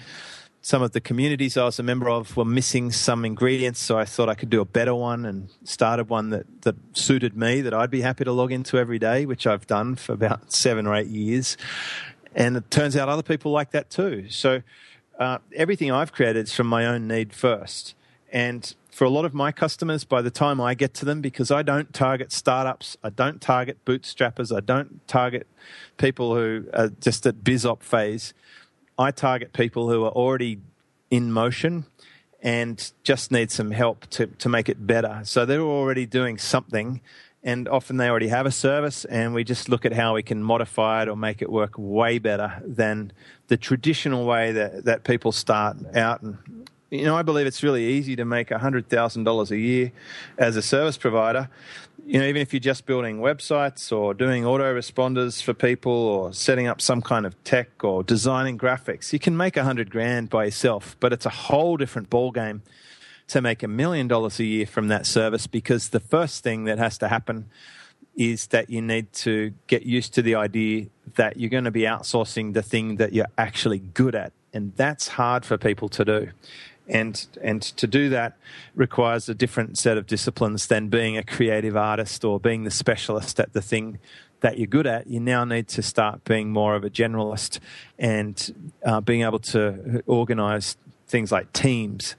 some 0.68 0.82
of 0.82 0.92
the 0.92 1.00
communities 1.00 1.56
I 1.56 1.64
was 1.64 1.80
a 1.80 1.84
member 1.84 2.10
of 2.10 2.36
were 2.36 2.44
missing 2.44 2.92
some 2.92 3.24
ingredients, 3.24 3.80
so 3.80 3.98
I 3.98 4.04
thought 4.04 4.28
I 4.28 4.36
could 4.36 4.50
do 4.50 4.60
a 4.60 4.66
better 4.66 4.94
one 4.94 5.26
and 5.26 5.50
started 5.64 6.10
one 6.10 6.30
that, 6.32 6.46
that 6.64 6.76
suited 6.92 7.38
me, 7.38 7.62
that 7.62 7.74
I'd 7.74 7.90
be 7.90 8.02
happy 8.02 8.26
to 8.26 8.34
log 8.34 8.52
into 8.52 8.78
every 8.78 9.00
day, 9.00 9.26
which 9.26 9.48
I've 9.48 9.66
done 9.66 9.96
for 9.96 10.12
about 10.12 10.52
seven 10.52 10.86
or 10.86 10.94
eight 10.94 11.08
years. 11.08 11.56
And 12.36 12.58
it 12.58 12.70
turns 12.70 12.98
out 12.98 13.08
other 13.08 13.24
people 13.24 13.54
like 13.54 13.72
that 13.72 13.90
too. 13.90 14.26
So 14.30 14.62
uh, 15.18 15.38
everything 15.56 15.90
I've 15.90 16.12
created 16.12 16.48
is 16.48 16.54
from 16.54 16.68
my 16.68 16.86
own 16.86 17.08
need 17.08 17.32
first. 17.32 17.96
And 18.34 18.76
for 18.92 19.06
a 19.06 19.10
lot 19.10 19.24
of 19.24 19.34
my 19.34 19.54
customers, 19.54 20.04
by 20.04 20.22
the 20.22 20.32
time 20.32 20.60
I 20.60 20.74
get 20.74 20.94
to 20.96 21.06
them, 21.06 21.22
because 21.22 21.50
I 21.50 21.62
don't 21.62 21.94
target 21.94 22.34
startups, 22.34 22.98
I 23.02 23.10
don't 23.10 23.40
target 23.40 23.78
bootstrappers, 23.86 24.54
I 24.54 24.60
don't 24.60 25.08
target 25.08 25.48
people 25.96 26.36
who 26.36 26.66
are 26.74 26.90
just 26.90 27.26
at 27.26 27.46
biz 27.46 27.66
op 27.66 27.84
phase 27.84 28.34
I 28.98 29.12
target 29.12 29.54
people 29.54 29.90
who 29.90 30.04
are 30.06 30.12
already 30.12 30.60
in 31.12 31.32
motion 31.32 31.86
and 32.42 32.92
just 33.04 33.32
need 33.32 33.52
some 33.52 33.72
help 33.72 34.08
to, 34.08 34.28
to 34.28 34.50
make 34.50 34.70
it 34.70 34.86
better. 34.86 35.22
So 35.24 35.46
they're 35.46 35.62
already 35.62 36.06
doing 36.06 36.38
something, 36.38 37.02
and 37.44 37.68
often 37.68 37.98
they 37.98 38.10
already 38.10 38.28
have 38.28 38.46
a 38.46 38.52
service, 38.52 39.06
and 39.06 39.34
we 39.34 39.44
just 39.44 39.70
look 39.70 39.86
at 39.86 39.94
how 39.94 40.16
we 40.16 40.24
can 40.24 40.44
modify 40.44 41.04
it 41.04 41.10
or 41.10 41.16
make 41.16 41.42
it 41.42 41.52
work 41.52 41.74
way 41.78 42.20
better 42.20 42.62
than 42.66 43.12
the 43.48 43.58
traditional 43.58 44.26
way 44.26 44.52
that, 44.52 44.86
that 44.86 45.04
people 45.04 45.32
start 45.32 45.78
out. 45.96 46.22
And, 46.22 46.38
you 46.90 47.06
know, 47.06 47.16
I 47.16 47.22
believe 47.22 47.48
it's 47.48 47.64
really 47.64 47.86
easy 47.86 48.16
to 48.16 48.26
make 48.26 48.50
$100,000 48.50 49.52
a 49.52 49.58
year 49.58 49.92
as 50.38 50.56
a 50.56 50.62
service 50.62 50.98
provider 50.98 51.50
you 52.08 52.22
know, 52.22 52.26
even 52.26 52.42
if 52.42 52.54
you're 52.54 52.62
just 52.62 52.86
building 52.86 53.20
websites 53.20 53.92
or 53.92 54.14
doing 54.14 54.44
autoresponders 54.44 55.44
for 55.44 55.54
people 55.54 55.92
or 55.92 56.32
setting 56.32 56.66
up 56.66 56.80
some 56.80 57.02
kind 57.02 57.26
of 57.26 57.44
tech 57.44 57.84
or 57.84 58.02
designing 58.02 58.58
graphics, 58.58 59.12
you 59.12 59.20
can 59.20 59.36
make 59.36 59.58
a 59.58 59.66
hundred 59.66 59.90
grand 59.92 60.30
by 60.30 60.46
yourself, 60.46 60.96
but 61.02 61.12
it's 61.12 61.26
a 61.26 61.30
whole 61.30 61.76
different 61.76 62.10
ballgame 62.10 62.62
to 63.28 63.42
make 63.42 63.62
a 63.62 63.68
million 63.68 64.08
dollars 64.08 64.40
a 64.40 64.46
year 64.46 64.66
from 64.66 64.88
that 64.88 65.06
service 65.06 65.48
because 65.48 65.90
the 65.90 66.00
first 66.00 66.46
thing 66.46 66.64
that 66.64 66.78
has 66.78 66.98
to 66.98 67.10
happen 67.10 67.50
is 68.16 68.48
that 68.48 68.70
you 68.70 68.82
need 68.82 69.12
to 69.12 69.54
get 69.68 69.84
used 69.84 70.14
to 70.14 70.22
the 70.22 70.34
idea 70.34 70.88
that 71.16 71.36
you're 71.36 71.50
going 71.50 71.66
to 71.66 71.72
be 71.72 71.82
outsourcing 71.82 72.54
the 72.54 72.64
thing 72.64 72.96
that 72.96 73.12
you're 73.12 73.28
actually 73.38 73.80
good 73.80 74.16
at. 74.16 74.32
And 74.54 74.74
that's 74.78 75.10
hard 75.10 75.46
for 75.46 75.58
people 75.58 75.90
to 75.90 76.06
do 76.06 76.30
and 76.88 77.28
and 77.42 77.62
to 77.62 77.88
do 77.88 78.10
that 78.10 78.38
requires 78.76 79.28
a 79.30 79.34
different 79.34 79.78
set 79.78 79.98
of 79.98 80.08
disciplines 80.08 80.68
than 80.68 80.88
being 80.88 81.18
a 81.18 81.24
creative 81.24 81.76
artist 81.76 82.24
or 82.24 82.40
being 82.40 82.64
the 82.64 82.72
specialist 82.72 83.40
at 83.40 83.54
the 83.54 83.62
thing 83.62 84.00
that 84.42 84.58
you're 84.58 84.68
good 84.68 84.88
at. 84.88 85.08
You 85.08 85.20
now 85.20 85.44
need 85.46 85.68
to 85.70 85.82
start 85.82 86.24
being 86.24 86.52
more 86.52 86.76
of 86.76 86.84
a 86.84 86.90
generalist 86.90 87.60
and 87.98 88.72
uh, 88.86 89.02
being 89.02 89.24
able 89.24 89.40
to 89.40 90.04
organize 90.06 90.78
things 91.08 91.32
like 91.32 91.52
teams 91.54 92.16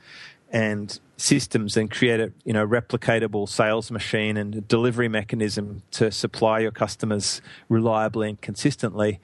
and 0.50 0.98
systems 1.18 1.76
and 1.76 1.90
create 1.90 2.20
a 2.20 2.33
you 2.44 2.52
know 2.52 2.66
replicatable 2.66 3.48
sales 3.48 3.90
machine 3.90 4.37
and 4.37 4.66
delivery 4.68 5.09
mechanism 5.09 5.83
to 5.90 6.12
supply 6.12 6.61
your 6.61 6.70
customers 6.70 7.42
reliably 7.68 8.28
and 8.28 8.40
consistently 8.40 9.18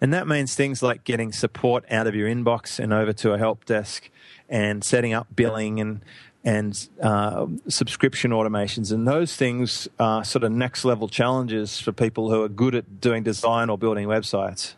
and 0.00 0.14
that 0.14 0.28
means 0.28 0.54
things 0.54 0.80
like 0.80 1.02
getting 1.02 1.32
support 1.32 1.84
out 1.90 2.06
of 2.06 2.14
your 2.14 2.28
inbox 2.28 2.78
and 2.78 2.92
over 2.92 3.12
to 3.12 3.32
a 3.32 3.38
help 3.38 3.64
desk 3.64 4.10
and 4.50 4.84
setting 4.84 5.14
up 5.14 5.28
billing 5.34 5.80
and 5.80 6.04
and 6.42 6.88
uh, 7.02 7.46
subscription 7.68 8.30
automations 8.30 8.92
and 8.92 9.06
those 9.06 9.36
things 9.36 9.88
are 9.98 10.24
sort 10.24 10.42
of 10.42 10.50
next 10.50 10.84
level 10.84 11.06
challenges 11.06 11.78
for 11.78 11.92
people 11.92 12.30
who 12.30 12.42
are 12.42 12.48
good 12.48 12.74
at 12.74 13.00
doing 13.00 13.22
design 13.22 13.68
or 13.68 13.76
building 13.76 14.06
websites. 14.08 14.74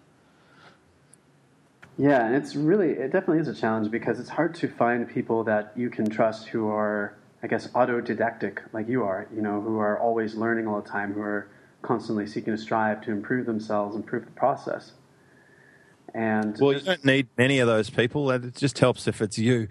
Yeah, 1.99 2.27
and 2.27 2.35
it's 2.35 2.57
really 2.57 2.91
it 2.91 3.13
definitely 3.13 3.39
is 3.39 3.49
a 3.49 3.55
challenge 3.55 3.91
because 3.91 4.19
it's 4.19 4.29
hard 4.29 4.55
to 4.57 4.69
find 4.69 5.09
people 5.09 5.45
that 5.45 5.73
you 5.77 5.89
can 5.91 6.09
trust 6.09 6.49
who 6.49 6.69
are 6.69 7.15
I 7.43 7.49
guess 7.49 7.67
autodidactic 7.69 8.59
like 8.73 8.89
you 8.89 9.03
are, 9.03 9.27
you 9.35 9.43
know, 9.43 9.61
who 9.61 9.79
are 9.79 9.99
always 9.99 10.35
learning 10.35 10.69
all 10.69 10.81
the 10.81 10.89
time, 10.89 11.13
who 11.13 11.23
are 11.23 11.49
constantly 11.83 12.27
seeking 12.27 12.57
to 12.57 12.59
strive 12.61 13.03
to 13.03 13.11
improve 13.11 13.47
themselves, 13.47 13.97
improve 13.97 14.25
the 14.25 14.31
process. 14.33 14.93
And 16.15 16.59
well, 16.61 16.75
you 16.75 16.81
don't 16.81 17.05
need 17.05 17.29
many 17.39 17.59
of 17.59 17.67
those 17.67 17.89
people. 17.89 18.31
It 18.31 18.55
just 18.55 18.79
helps 18.79 19.09
if 19.09 19.23
it's 19.23 19.39
you. 19.39 19.69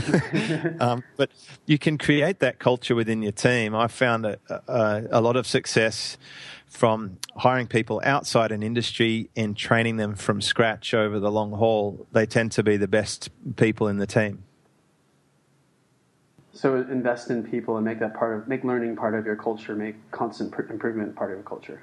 um, 0.80 1.04
but 1.16 1.30
you 1.66 1.78
can 1.78 1.98
create 1.98 2.40
that 2.40 2.58
culture 2.58 2.96
within 2.96 3.22
your 3.22 3.32
team. 3.32 3.74
I 3.74 3.86
found 3.86 4.26
a, 4.26 4.38
a, 4.66 5.04
a 5.12 5.20
lot 5.20 5.36
of 5.36 5.46
success 5.46 6.18
from 6.66 7.18
hiring 7.36 7.66
people 7.66 8.00
outside 8.04 8.50
an 8.52 8.62
industry 8.62 9.30
and 9.36 9.56
training 9.56 9.96
them 9.96 10.14
from 10.14 10.40
scratch 10.40 10.94
over 10.94 11.20
the 11.20 11.30
long 11.30 11.52
haul. 11.52 12.06
They 12.12 12.26
tend 12.26 12.52
to 12.52 12.62
be 12.62 12.76
the 12.76 12.88
best 12.88 13.30
people 13.56 13.88
in 13.88 13.98
the 13.98 14.06
team. 14.06 14.42
So 16.52 16.74
invest 16.74 17.30
in 17.30 17.44
people 17.44 17.76
and 17.76 17.84
make 17.84 18.00
that 18.00 18.14
part 18.14 18.36
of 18.36 18.48
make 18.48 18.64
learning 18.64 18.96
part 18.96 19.14
of 19.14 19.24
your 19.24 19.36
culture, 19.36 19.76
make 19.76 20.10
constant 20.10 20.52
improvement 20.70 21.14
part 21.14 21.30
of 21.30 21.36
your 21.36 21.44
culture. 21.44 21.82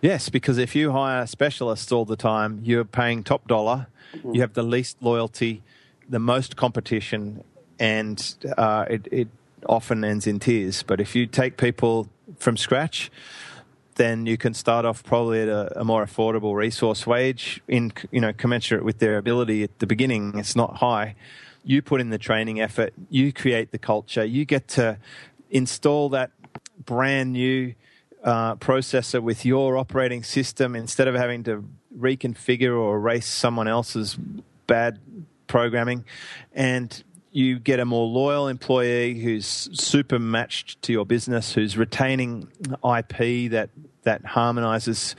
Yes, 0.00 0.28
because 0.28 0.58
if 0.58 0.76
you 0.76 0.92
hire 0.92 1.26
specialists 1.26 1.90
all 1.90 2.04
the 2.04 2.16
time, 2.16 2.60
you're 2.62 2.84
paying 2.84 3.24
top 3.24 3.48
dollar. 3.48 3.88
Mm-hmm. 4.14 4.34
You 4.34 4.40
have 4.42 4.54
the 4.54 4.62
least 4.62 4.96
loyalty, 5.00 5.62
the 6.08 6.20
most 6.20 6.56
competition, 6.56 7.42
and 7.78 8.34
uh, 8.56 8.86
it, 8.88 9.08
it 9.10 9.28
often 9.66 10.04
ends 10.04 10.26
in 10.26 10.38
tears. 10.38 10.82
But 10.82 11.00
if 11.00 11.16
you 11.16 11.26
take 11.26 11.56
people 11.56 12.08
from 12.38 12.56
scratch, 12.56 13.10
then 13.96 14.26
you 14.26 14.36
can 14.36 14.54
start 14.54 14.84
off 14.84 15.02
probably 15.02 15.42
at 15.42 15.48
a, 15.48 15.80
a, 15.80 15.84
more 15.84 16.04
affordable 16.04 16.54
resource 16.54 17.04
wage 17.04 17.60
in 17.66 17.92
you 18.12 18.20
know 18.20 18.32
commensurate 18.32 18.84
with 18.84 19.00
their 19.00 19.18
ability 19.18 19.64
at 19.64 19.78
the 19.80 19.86
beginning. 19.86 20.38
It's 20.38 20.54
not 20.54 20.76
high. 20.76 21.16
You 21.64 21.82
put 21.82 22.00
in 22.00 22.10
the 22.10 22.18
training 22.18 22.60
effort. 22.60 22.94
You 23.10 23.32
create 23.32 23.72
the 23.72 23.78
culture. 23.78 24.24
You 24.24 24.44
get 24.44 24.68
to 24.68 24.98
install 25.50 26.08
that 26.10 26.30
brand 26.84 27.32
new 27.32 27.74
uh, 28.22 28.56
processor 28.56 29.22
with 29.22 29.44
your 29.44 29.76
operating 29.76 30.22
system 30.22 30.74
instead 30.74 31.08
of 31.08 31.14
having 31.14 31.44
to 31.44 31.64
reconfigure 31.96 32.78
or 32.78 32.96
erase 32.96 33.26
someone 33.26 33.68
else's 33.68 34.16
bad 34.66 34.98
programming. 35.46 36.04
And 36.52 37.02
you 37.30 37.58
get 37.58 37.78
a 37.78 37.84
more 37.84 38.06
loyal 38.06 38.48
employee 38.48 39.18
who's 39.18 39.46
super 39.46 40.18
matched 40.18 40.80
to 40.82 40.92
your 40.92 41.06
business, 41.06 41.52
who's 41.52 41.76
retaining 41.76 42.48
IP 42.84 43.50
that 43.50 43.70
that 44.02 44.24
harmonizes 44.24 45.14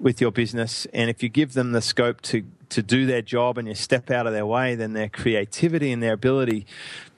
with 0.00 0.20
your 0.20 0.32
business. 0.32 0.86
And 0.92 1.08
if 1.08 1.22
you 1.22 1.28
give 1.28 1.52
them 1.52 1.72
the 1.72 1.80
scope 1.80 2.20
to 2.22 2.44
to 2.70 2.82
do 2.82 3.06
their 3.06 3.22
job 3.22 3.58
and 3.58 3.68
you 3.68 3.74
step 3.74 4.10
out 4.10 4.26
of 4.26 4.32
their 4.32 4.46
way, 4.46 4.74
then 4.74 4.94
their 4.94 5.08
creativity 5.08 5.92
and 5.92 6.02
their 6.02 6.14
ability 6.14 6.66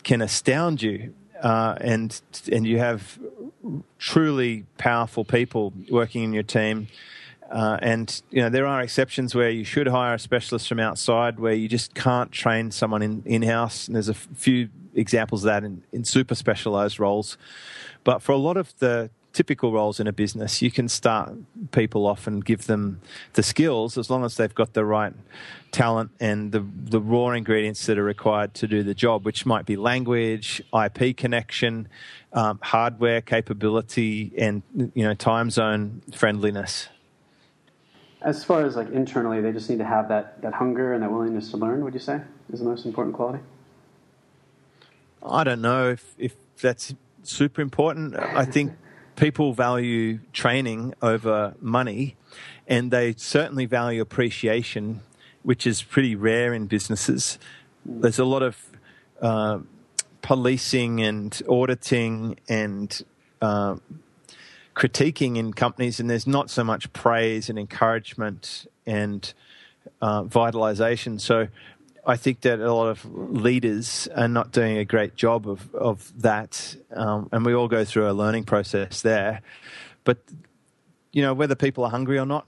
can 0.03 0.21
astound 0.21 0.83
you 0.83 1.15
uh, 1.43 1.77
and 1.81 2.21
and 2.51 2.67
you 2.67 2.79
have 2.79 3.19
truly 3.99 4.65
powerful 4.79 5.25
people 5.25 5.73
working 5.91 6.23
in 6.23 6.33
your 6.33 6.43
team. 6.43 6.89
Uh, 7.51 7.79
and 7.81 8.23
you 8.31 8.43
know 8.43 8.49
there 8.49 8.67
are 8.67 8.81
exceptions 8.81 9.35
where 9.35 9.51
you 9.51 9.63
should 9.63 9.87
hire 9.87 10.15
a 10.15 10.19
specialist 10.19 10.69
from 10.69 10.81
outside, 10.81 11.39
where 11.39 11.53
you 11.53 11.69
just 11.69 11.95
can't 11.95 12.33
train 12.33 12.71
someone 12.71 13.03
in 13.03 13.23
in 13.25 13.43
house. 13.43 13.87
And 13.87 13.95
there's 13.95 14.09
a 14.09 14.15
few 14.15 14.69
examples 14.95 15.45
of 15.45 15.49
that 15.49 15.63
in, 15.63 15.83
in 15.93 16.05
super 16.05 16.35
specialized 16.35 16.99
roles. 16.99 17.37
But 18.03 18.23
for 18.23 18.33
a 18.33 18.37
lot 18.37 18.57
of 18.57 18.77
the 18.79 19.11
typical 19.37 19.71
roles 19.71 20.01
in 20.01 20.07
a 20.07 20.13
business, 20.15 20.63
you 20.63 20.71
can 20.71 20.89
start 20.89 21.31
people 21.71 22.07
off 22.07 22.27
and 22.27 22.43
give 22.43 22.67
them 22.67 23.03
the 23.35 23.43
skills 23.43 23.99
as 23.99 24.09
long 24.09 24.25
as 24.25 24.39
they've 24.39 24.55
got 24.55 24.73
the 24.73 24.83
right 24.83 25.13
talent 25.73 26.11
and 26.19 26.53
the, 26.53 26.67
the 26.75 26.99
raw 26.99 27.29
ingredients 27.33 27.85
that 27.85 27.99
are 27.99 28.03
required 28.03 28.55
to 28.55 28.67
do 28.67 28.83
the 28.83 28.95
job, 28.95 29.27
which 29.27 29.45
might 29.45 29.67
be 29.67 29.77
language, 29.77 30.63
IP 30.73 31.15
connection, 31.15 31.87
um, 32.33 32.59
hardware 32.63 33.21
capability, 33.21 34.33
and 34.39 34.63
you 34.95 35.05
know 35.05 35.13
time 35.13 35.51
zone 35.51 36.01
friendliness. 36.15 36.89
As 38.23 38.43
far 38.43 38.65
as 38.65 38.75
like 38.75 38.91
internally, 38.91 39.43
they 39.43 39.53
just 39.53 39.69
need 39.69 39.79
to 39.81 39.85
have 39.85 40.09
that, 40.09 40.41
that 40.41 40.55
hunger 40.55 40.95
and 40.95 41.03
that 41.03 41.13
willingness 41.13 41.51
to 41.51 41.59
learn. 41.59 41.85
Would 41.85 41.93
you 41.93 42.01
say 42.01 42.23
is 42.51 42.61
the 42.61 42.65
most 42.65 42.87
important 42.87 43.15
quality? 43.15 43.45
I 45.23 45.45
don't 45.45 45.61
know 45.61 45.91
if 45.91 46.15
if 46.17 46.35
that's 46.59 46.95
super 47.23 47.61
important. 47.61 48.17
I 48.17 48.47
think 48.47 48.73
people 49.17 49.53
value 49.53 50.19
training 50.33 50.95
over 51.03 51.55
money, 51.61 52.17
and 52.67 52.91
they 52.91 53.15
certainly 53.17 53.67
value 53.67 54.01
appreciation, 54.01 55.01
which 55.43 55.67
is 55.67 55.83
pretty 55.83 56.15
rare 56.15 56.55
in 56.55 56.67
businesses. 56.67 57.39
There's 57.85 58.19
a 58.19 58.25
lot 58.25 58.43
of 58.43 58.57
uh, 59.21 59.61
policing 60.23 61.01
and 61.01 61.41
auditing 61.49 62.37
and 62.49 63.03
uh, 63.41 63.77
critiquing 64.75 65.37
in 65.37 65.53
companies, 65.53 66.01
and 66.01 66.11
there's 66.11 66.27
not 66.27 66.51
so 66.51 66.63
much 66.63 66.93
praise 66.93 67.49
and 67.49 67.59
encouragement 67.59 68.67
and 68.87 69.33
uh, 70.01 70.25
vitalization. 70.25 71.19
So 71.19 71.49
I 72.07 72.17
think 72.17 72.43
that 72.43 72.61
a 72.61 72.73
lot 72.73 72.89
of 72.89 73.05
leaders 73.05 74.09
are 74.15 74.29
not 74.29 74.53
doing 74.53 74.79
a 74.79 74.85
great 74.85 75.17
job 75.17 75.49
of 75.49 75.75
of 75.75 76.13
that, 76.23 76.77
um, 76.95 77.29
and 77.33 77.45
we 77.45 77.53
all 77.53 77.67
go 77.67 77.85
through 77.85 78.09
a 78.09 78.13
learning 78.13 78.45
process 78.45 79.03
there. 79.03 79.43
But 80.05 80.19
you 81.13 81.23
know, 81.23 81.35
whether 81.35 81.57
people 81.57 81.85
are 81.85 81.91
hungry 81.91 82.19
or 82.19 82.27
not, 82.27 82.47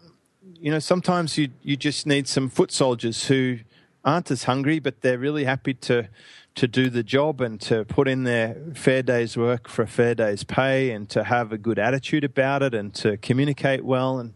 you 0.60 0.70
know, 0.70 0.78
sometimes 0.78 1.36
you 1.36 1.50
you 1.62 1.76
just 1.76 2.06
need 2.06 2.28
some 2.28 2.48
foot 2.48 2.70
soldiers 2.70 3.26
who 3.26 3.58
aren't 4.04 4.30
as 4.30 4.44
hungry, 4.44 4.78
but 4.78 5.00
they're 5.00 5.18
really 5.18 5.44
happy 5.44 5.74
to 5.74 6.08
to 6.54 6.68
do 6.68 6.88
the 6.88 7.02
job 7.02 7.40
and 7.40 7.60
to 7.60 7.84
put 7.84 8.08
in 8.08 8.24
their 8.24 8.56
fair 8.74 9.02
day's 9.02 9.36
work 9.36 9.68
for 9.68 9.82
a 9.82 9.86
fair 9.88 10.14
day's 10.14 10.44
pay, 10.44 10.90
and 10.92 11.10
to 11.10 11.24
have 11.24 11.52
a 11.52 11.58
good 11.58 11.80
attitude 11.80 12.22
about 12.22 12.62
it, 12.62 12.74
and 12.74 12.94
to 12.94 13.16
communicate 13.16 13.84
well, 13.84 14.20
and 14.20 14.34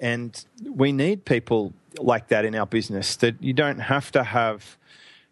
and 0.00 0.44
we 0.62 0.92
need 0.92 1.24
people 1.24 1.72
like 1.98 2.28
that 2.28 2.44
in 2.44 2.54
our 2.54 2.66
business. 2.66 3.16
That 3.16 3.42
you 3.42 3.52
don't 3.52 3.78
have 3.78 4.10
to 4.12 4.24
have 4.24 4.76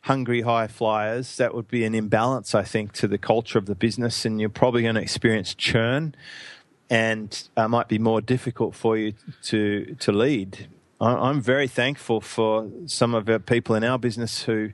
hungry 0.02 0.42
high 0.42 0.66
flyers. 0.66 1.36
That 1.36 1.54
would 1.54 1.68
be 1.68 1.84
an 1.84 1.94
imbalance, 1.94 2.54
I 2.54 2.62
think, 2.62 2.92
to 2.94 3.08
the 3.08 3.18
culture 3.18 3.58
of 3.58 3.66
the 3.66 3.74
business, 3.74 4.24
and 4.24 4.40
you're 4.40 4.50
probably 4.50 4.82
going 4.82 4.94
to 4.96 5.00
experience 5.00 5.54
churn, 5.54 6.14
and 6.90 7.48
uh, 7.56 7.68
might 7.68 7.88
be 7.88 7.98
more 7.98 8.20
difficult 8.20 8.74
for 8.74 8.96
you 8.96 9.14
to 9.44 9.96
to 10.00 10.12
lead. 10.12 10.68
I'm 11.00 11.40
very 11.40 11.66
thankful 11.66 12.20
for 12.20 12.70
some 12.86 13.12
of 13.12 13.26
the 13.26 13.40
people 13.40 13.74
in 13.74 13.82
our 13.82 13.98
business 13.98 14.44
who 14.44 14.70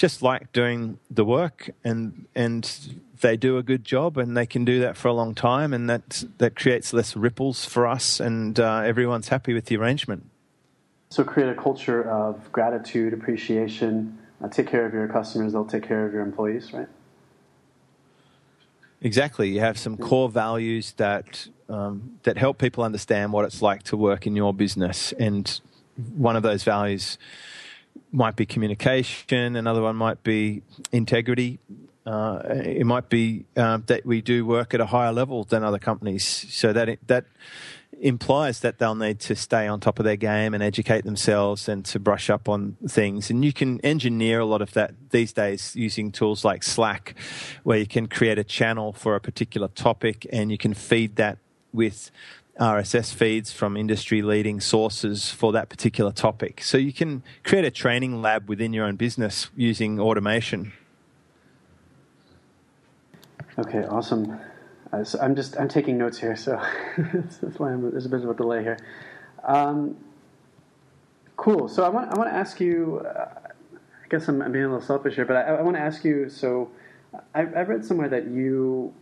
just 0.00 0.22
like 0.22 0.50
doing 0.54 0.98
the 1.10 1.26
work 1.26 1.68
and 1.84 2.24
and 2.34 2.96
they 3.20 3.36
do 3.36 3.58
a 3.58 3.62
good 3.62 3.84
job 3.84 4.16
and 4.16 4.34
they 4.34 4.46
can 4.46 4.64
do 4.64 4.80
that 4.80 4.96
for 4.96 5.08
a 5.08 5.12
long 5.12 5.34
time 5.34 5.74
and 5.74 5.90
that 5.90 6.24
that 6.38 6.56
creates 6.56 6.94
less 6.94 7.14
ripples 7.14 7.66
for 7.66 7.86
us 7.86 8.18
and 8.18 8.58
uh, 8.58 8.78
everyone's 8.78 9.28
happy 9.28 9.52
with 9.52 9.66
the 9.66 9.76
arrangement. 9.76 10.24
So 11.10 11.22
create 11.22 11.50
a 11.50 11.54
culture 11.54 12.02
of 12.02 12.50
gratitude, 12.50 13.12
appreciation. 13.12 14.16
Uh, 14.42 14.48
take 14.48 14.68
care 14.68 14.86
of 14.86 14.94
your 14.94 15.06
customers; 15.06 15.52
they'll 15.52 15.66
take 15.66 15.86
care 15.86 16.06
of 16.06 16.14
your 16.14 16.22
employees, 16.22 16.72
right? 16.72 16.88
Exactly. 19.02 19.50
You 19.50 19.60
have 19.60 19.76
some 19.76 19.98
core 19.98 20.30
values 20.30 20.94
that 20.96 21.46
um, 21.68 22.18
that 22.22 22.38
help 22.38 22.56
people 22.56 22.84
understand 22.84 23.34
what 23.34 23.44
it's 23.44 23.60
like 23.60 23.82
to 23.82 23.98
work 23.98 24.26
in 24.26 24.34
your 24.34 24.54
business, 24.54 25.12
and 25.18 25.60
one 26.16 26.36
of 26.36 26.42
those 26.42 26.64
values 26.64 27.18
might 28.12 28.36
be 28.36 28.46
communication. 28.46 29.56
Another 29.56 29.82
one 29.82 29.96
might 29.96 30.22
be 30.22 30.62
integrity. 30.92 31.58
Uh, 32.06 32.40
it 32.64 32.86
might 32.86 33.08
be 33.08 33.44
uh, 33.56 33.78
that 33.86 34.04
we 34.06 34.20
do 34.20 34.44
work 34.44 34.74
at 34.74 34.80
a 34.80 34.86
higher 34.86 35.12
level 35.12 35.44
than 35.44 35.62
other 35.62 35.78
companies, 35.78 36.24
so 36.26 36.72
that 36.72 36.88
it, 36.88 37.06
that 37.06 37.24
implies 38.00 38.60
that 38.60 38.78
they'll 38.78 38.94
need 38.94 39.20
to 39.20 39.36
stay 39.36 39.68
on 39.68 39.78
top 39.78 39.98
of 39.98 40.04
their 40.04 40.16
game 40.16 40.54
and 40.54 40.62
educate 40.62 41.04
themselves 41.04 41.68
and 41.68 41.84
to 41.84 41.98
brush 41.98 42.30
up 42.30 42.48
on 42.48 42.76
things. 42.88 43.30
And 43.30 43.44
you 43.44 43.52
can 43.52 43.78
engineer 43.82 44.40
a 44.40 44.46
lot 44.46 44.62
of 44.62 44.72
that 44.72 44.94
these 45.10 45.32
days 45.32 45.76
using 45.76 46.10
tools 46.10 46.44
like 46.44 46.62
Slack, 46.62 47.14
where 47.62 47.78
you 47.78 47.86
can 47.86 48.06
create 48.06 48.38
a 48.38 48.44
channel 48.44 48.92
for 48.92 49.14
a 49.14 49.20
particular 49.20 49.68
topic 49.68 50.26
and 50.32 50.50
you 50.50 50.56
can 50.56 50.72
feed 50.72 51.16
that 51.16 51.38
with 51.72 52.10
RSS 52.60 53.14
feeds 53.14 53.50
from 53.50 53.76
industry 53.76 54.20
leading 54.20 54.60
sources 54.60 55.30
for 55.30 55.50
that 55.52 55.70
particular 55.70 56.12
topic. 56.12 56.62
So 56.62 56.76
you 56.76 56.92
can 56.92 57.22
create 57.42 57.64
a 57.64 57.70
training 57.70 58.20
lab 58.20 58.48
within 58.48 58.74
your 58.74 58.84
own 58.84 58.96
business 58.96 59.48
using 59.56 59.98
automation. 59.98 60.72
Okay, 63.58 63.84
awesome. 63.84 64.38
Uh, 64.92 65.04
so 65.04 65.18
I'm 65.20 65.34
just 65.34 65.58
I'm 65.58 65.68
taking 65.68 65.96
notes 65.96 66.18
here, 66.18 66.36
so 66.36 66.60
that's 66.98 67.58
why 67.58 67.72
I'm, 67.72 67.90
there's 67.90 68.06
a 68.06 68.08
bit 68.08 68.22
of 68.22 68.30
a 68.30 68.34
delay 68.34 68.62
here. 68.62 68.78
Um, 69.44 69.96
cool. 71.36 71.68
So 71.68 71.84
I 71.84 71.88
want 71.88 72.12
I 72.12 72.18
want 72.18 72.30
to 72.30 72.34
ask 72.34 72.60
you. 72.60 73.00
Uh, 73.06 73.28
I 73.72 74.08
guess 74.08 74.28
I'm, 74.28 74.42
I'm, 74.42 74.50
being 74.50 74.64
a 74.64 74.68
little 74.68 74.84
selfish 74.84 75.14
here, 75.14 75.24
but 75.24 75.36
I, 75.36 75.42
I 75.42 75.62
want 75.62 75.76
to 75.76 75.80
ask 75.80 76.04
you. 76.04 76.28
So 76.28 76.70
I, 77.34 77.40
I 77.40 77.62
read 77.62 77.84
somewhere 77.84 78.08
that 78.08 78.26
you, 78.26 78.92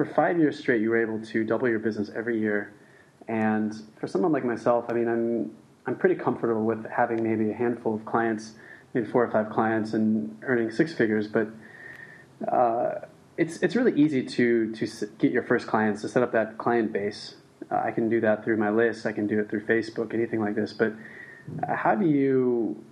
for 0.00 0.06
five 0.14 0.38
years 0.38 0.58
straight, 0.58 0.80
you 0.80 0.88
were 0.88 1.02
able 1.02 1.22
to 1.26 1.44
double 1.44 1.68
your 1.68 1.78
business 1.78 2.10
every 2.16 2.40
year. 2.40 2.72
And 3.28 3.74
for 4.00 4.06
someone 4.06 4.32
like 4.32 4.46
myself, 4.46 4.86
I 4.88 4.94
mean, 4.94 5.08
I'm 5.08 5.50
I'm 5.84 5.94
pretty 5.94 6.14
comfortable 6.14 6.64
with 6.64 6.86
having 6.88 7.22
maybe 7.22 7.50
a 7.50 7.54
handful 7.54 7.94
of 7.96 8.06
clients, 8.06 8.54
maybe 8.94 9.06
four 9.06 9.22
or 9.22 9.30
five 9.30 9.50
clients, 9.50 9.92
and 9.92 10.38
earning 10.42 10.70
six 10.70 10.94
figures, 10.94 11.28
but. 11.28 11.48
Uh, 12.50 13.06
it's 13.36 13.58
it's 13.62 13.76
really 13.76 13.92
easy 14.00 14.22
to 14.22 14.74
to 14.74 14.86
get 15.18 15.30
your 15.32 15.42
first 15.42 15.66
clients 15.66 16.00
to 16.00 16.08
set 16.08 16.22
up 16.22 16.32
that 16.32 16.56
client 16.56 16.92
base. 16.92 17.34
Uh, 17.70 17.76
I 17.84 17.90
can 17.90 18.08
do 18.08 18.20
that 18.22 18.42
through 18.42 18.56
my 18.56 18.70
list. 18.70 19.04
I 19.04 19.12
can 19.12 19.26
do 19.26 19.38
it 19.40 19.50
through 19.50 19.64
Facebook, 19.66 20.14
anything 20.14 20.40
like 20.40 20.54
this. 20.54 20.72
But 20.72 20.94
How 21.68 21.94
do 21.94 22.06
you 22.06 22.82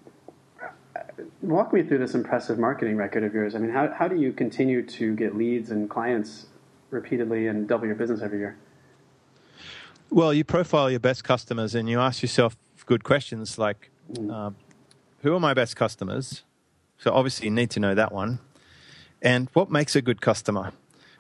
walk 1.41 1.73
me 1.73 1.83
through 1.83 1.99
this 1.99 2.15
impressive 2.15 2.59
marketing 2.59 2.97
record 2.97 3.25
of 3.25 3.33
yours? 3.35 3.55
I 3.55 3.59
mean, 3.59 3.71
how, 3.71 3.93
how 3.93 4.09
do 4.09 4.17
you 4.17 4.33
continue 4.33 4.83
to 4.99 5.17
get 5.17 5.37
leads 5.37 5.71
and 5.71 5.89
clients 5.89 6.47
repeatedly 6.91 7.47
and 7.47 7.69
double 7.69 7.87
your 7.87 7.95
business 7.95 8.21
every 8.23 8.39
year? 8.39 8.57
Well, 10.11 10.33
you 10.33 10.45
profile 10.45 10.91
your 10.91 11.01
best 11.01 11.25
customers 11.25 11.75
and 11.75 11.89
you 11.89 12.01
ask 12.01 12.23
yourself 12.23 12.57
good 12.87 13.05
questions 13.05 13.59
like, 13.59 13.91
mm. 14.13 14.33
uh, 14.33 14.51
who 15.23 15.35
are 15.35 15.41
my 15.41 15.55
best 15.55 15.77
customers? 15.77 16.45
So 16.99 17.13
obviously 17.13 17.47
you 17.47 17.51
need 17.51 17.71
to 17.71 17.81
know 17.81 17.95
that 17.95 18.13
one. 18.13 18.39
And 19.21 19.49
what 19.53 19.71
makes 19.71 19.95
a 19.97 20.03
good 20.03 20.21
customer? 20.21 20.73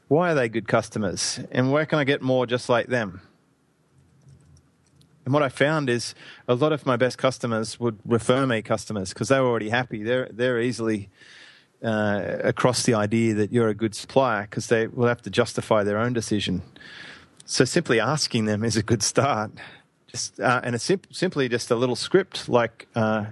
Why 0.08 0.32
are 0.32 0.34
they 0.34 0.48
good 0.48 0.66
customers? 0.66 1.40
And 1.52 1.70
where 1.70 1.84
can 1.84 1.98
I 1.98 2.04
get 2.04 2.22
more 2.22 2.46
just 2.46 2.68
like 2.68 2.86
them? 2.86 3.20
And 5.26 5.34
what 5.34 5.42
I 5.42 5.50
found 5.50 5.90
is 5.90 6.14
a 6.48 6.54
lot 6.54 6.72
of 6.72 6.86
my 6.86 6.96
best 6.96 7.18
customers 7.18 7.78
would 7.78 7.98
refer 8.06 8.46
me 8.46 8.62
customers 8.62 9.10
because 9.10 9.28
they 9.28 9.38
were 9.38 9.46
already 9.46 9.68
happy. 9.68 10.02
They're 10.02 10.30
they're 10.32 10.58
easily 10.58 11.10
uh, 11.82 12.38
across 12.42 12.82
the 12.84 12.94
idea 12.94 13.34
that 13.34 13.52
you're 13.52 13.68
a 13.68 13.74
good 13.74 13.94
supplier 13.94 14.42
because 14.42 14.66
they 14.66 14.86
will 14.86 15.06
have 15.06 15.22
to 15.22 15.30
justify 15.30 15.84
their 15.84 15.98
own 15.98 16.12
decision. 16.12 16.62
So 17.44 17.64
simply 17.64 18.00
asking 18.00 18.46
them 18.46 18.64
is 18.64 18.76
a 18.76 18.82
good 18.82 19.02
start. 19.02 19.52
Just 20.08 20.40
uh, 20.40 20.60
and 20.64 20.74
it's 20.74 20.84
sim- 20.84 21.02
simply 21.10 21.48
just 21.48 21.70
a 21.70 21.76
little 21.76 21.96
script 21.96 22.48
like, 22.48 22.88
uh, 22.94 23.26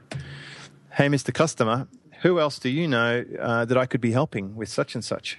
"Hey, 0.93 1.09
Mr. 1.09 1.33
Customer, 1.33 1.89
who 2.23 2.39
else 2.39 2.59
do 2.59 2.69
you 2.69 2.87
know 2.87 3.25
uh, 3.39 3.65
that 3.65 3.77
I 3.77 3.87
could 3.87 4.01
be 4.01 4.13
helping 4.13 4.57
with 4.57 4.69
such 4.69 4.95
and 4.95 5.05
such?" 5.05 5.39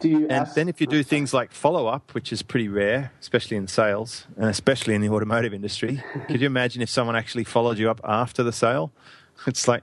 Do 0.00 0.08
you 0.08 0.22
and 0.24 0.32
ask- 0.32 0.54
then 0.54 0.68
if 0.68 0.80
you 0.80 0.88
do 0.88 1.04
things 1.04 1.32
like 1.32 1.52
follow 1.52 1.86
up, 1.86 2.12
which 2.12 2.32
is 2.32 2.42
pretty 2.42 2.68
rare, 2.68 3.12
especially 3.20 3.56
in 3.56 3.68
sales 3.68 4.26
and 4.36 4.46
especially 4.46 4.94
in 4.94 5.00
the 5.00 5.08
automotive 5.08 5.54
industry, 5.54 6.02
could 6.26 6.40
you 6.40 6.46
imagine 6.46 6.82
if 6.82 6.90
someone 6.90 7.14
actually 7.14 7.44
followed 7.44 7.78
you 7.78 7.88
up 7.88 8.00
after 8.02 8.42
the 8.42 8.52
sale? 8.52 8.92
It's 9.46 9.66
like, 9.66 9.82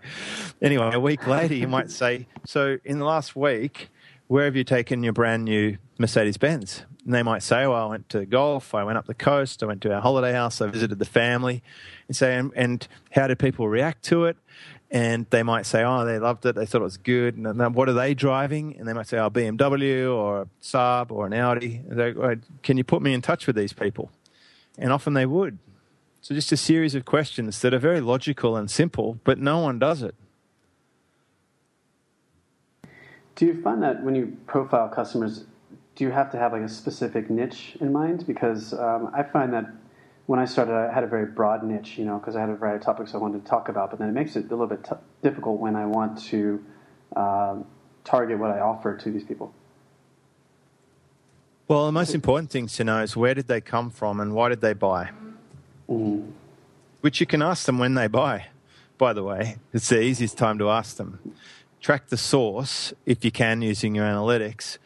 anyway, 0.62 0.92
a 0.94 1.00
week 1.00 1.28
later, 1.28 1.54
you 1.54 1.68
might 1.68 1.92
say, 1.92 2.28
So 2.46 2.78
in 2.86 3.00
the 3.00 3.06
last 3.06 3.36
week, 3.36 3.90
where 4.28 4.46
have 4.46 4.56
you 4.56 4.64
taken 4.64 5.04
your 5.04 5.14
brand 5.14 5.44
new 5.44 5.78
Mercedes 5.98 6.38
Benz? 6.38 6.86
And 7.04 7.14
they 7.14 7.24
might 7.24 7.44
say, 7.44 7.68
Well, 7.68 7.74
I 7.74 7.86
went 7.86 8.10
to 8.10 8.26
golf, 8.26 8.74
I 8.74 8.84
went 8.84 8.98
up 8.98 9.06
the 9.06 9.14
coast, 9.14 9.62
I 9.62 9.66
went 9.66 9.82
to 9.82 9.94
our 9.94 10.02
holiday 10.02 10.32
house, 10.32 10.62
I 10.62 10.68
visited 10.68 11.00
the 11.00 11.06
family. 11.06 11.62
And 12.08 12.16
say, 12.16 12.36
and, 12.38 12.52
and 12.56 12.88
how 13.12 13.28
did 13.28 13.40
people 13.40 13.68
react 13.68 14.04
to 14.06 14.26
it? 14.26 14.38
and 14.92 15.28
they 15.30 15.44
might 15.44 15.66
say, 15.66 15.84
"Oh, 15.84 16.04
they 16.04 16.18
loved 16.18 16.46
it. 16.46 16.56
They 16.56 16.66
thought 16.66 16.82
it 16.82 16.86
was 16.86 16.98
good." 16.98 17.38
And 17.38 17.46
then, 17.46 17.74
what 17.74 17.88
are 17.90 17.94
they 17.94 18.14
driving? 18.14 18.76
And 18.78 18.88
they 18.88 18.94
might 18.94 19.08
say, 19.08 19.20
"Oh, 19.20 19.30
BMW 19.30 20.12
or 20.12 20.48
Saab 20.62 21.12
or 21.12 21.28
an 21.28 21.34
Audi." 21.34 21.84
Can 22.64 22.78
you 22.78 22.84
put 22.84 23.02
me 23.02 23.14
in 23.14 23.22
touch 23.22 23.46
with 23.46 23.56
these 23.56 23.74
people? 23.74 24.12
And 24.78 24.92
often 24.92 25.14
they 25.14 25.26
would. 25.26 25.60
So 26.22 26.36
just 26.36 26.52
a 26.52 26.58
series 26.58 26.96
of 26.96 27.06
questions 27.06 27.62
that 27.62 27.74
are 27.74 27.80
very 27.80 28.02
logical 28.02 28.58
and 28.58 28.70
simple, 28.70 29.20
but 29.24 29.40
no 29.40 29.60
one 29.60 29.80
does 29.80 30.04
it. 30.04 30.16
Do 33.36 33.46
you 33.46 33.62
find 33.62 33.82
that 33.84 34.04
when 34.04 34.16
you 34.16 34.38
profile 34.48 34.90
customers, 34.90 35.46
do 35.96 36.04
you 36.04 36.12
have 36.12 36.30
to 36.32 36.38
have 36.38 36.52
like 36.52 36.62
a 36.62 36.70
specific 36.70 37.30
niche 37.30 37.78
in 37.80 37.94
mind? 37.94 38.28
Because 38.28 38.74
um, 38.74 39.12
I 39.14 39.24
find 39.24 39.54
that 39.54 39.66
when 40.26 40.40
I 40.40 40.46
started, 40.46 40.74
I 40.74 40.94
had 40.94 41.06
a 41.06 41.08
very 41.08 41.26
broad 41.26 41.64
niche, 41.64 41.98
you 41.98 42.04
know, 42.04 42.20
because 42.20 42.36
I 42.36 42.42
had 42.42 42.50
a 42.50 42.56
variety 42.56 42.82
of 42.82 42.86
topics 42.86 43.16
I 43.16 43.18
wanted 43.18 43.44
to 43.44 43.50
talk 43.50 43.70
about. 43.70 43.90
But 43.90 44.00
then 44.00 44.10
it 44.10 44.12
makes 44.12 44.36
it 44.36 44.46
a 44.46 44.50
little 44.50 44.68
bit 44.68 44.84
t- 44.84 44.96
difficult 45.24 45.60
when 45.60 45.78
I 45.78 45.86
want 45.86 46.22
to 46.26 46.64
um, 47.16 47.66
target 48.04 48.38
what 48.40 48.52
I 48.52 48.60
offer 48.60 48.98
to 48.98 49.12
these 49.12 49.24
people. 49.24 49.54
Well, 51.70 51.86
the 51.86 51.92
most 51.94 52.14
important 52.14 52.52
thing 52.52 52.68
to 52.68 52.84
know 52.84 53.02
is 53.04 53.16
where 53.16 53.34
did 53.34 53.48
they 53.48 53.62
come 53.62 53.90
from 53.90 54.20
and 54.20 54.34
why 54.34 54.50
did 54.50 54.60
they 54.60 54.74
buy? 54.74 55.12
Mm. 55.90 56.32
Which 57.02 57.20
you 57.20 57.26
can 57.26 57.42
ask 57.42 57.66
them 57.66 57.80
when 57.80 57.96
they 57.96 58.08
buy, 58.08 58.48
by 58.98 59.14
the 59.14 59.24
way. 59.24 59.58
It's 59.74 59.90
the 59.90 60.02
easiest 60.02 60.38
time 60.38 60.58
to 60.60 60.70
ask 60.70 60.98
them. 60.98 61.20
Track 61.82 62.08
the 62.08 62.18
source 62.18 62.94
if 63.06 63.24
you 63.24 63.32
can 63.32 63.62
using 63.62 63.96
your 63.96 64.06
analytics. 64.06 64.78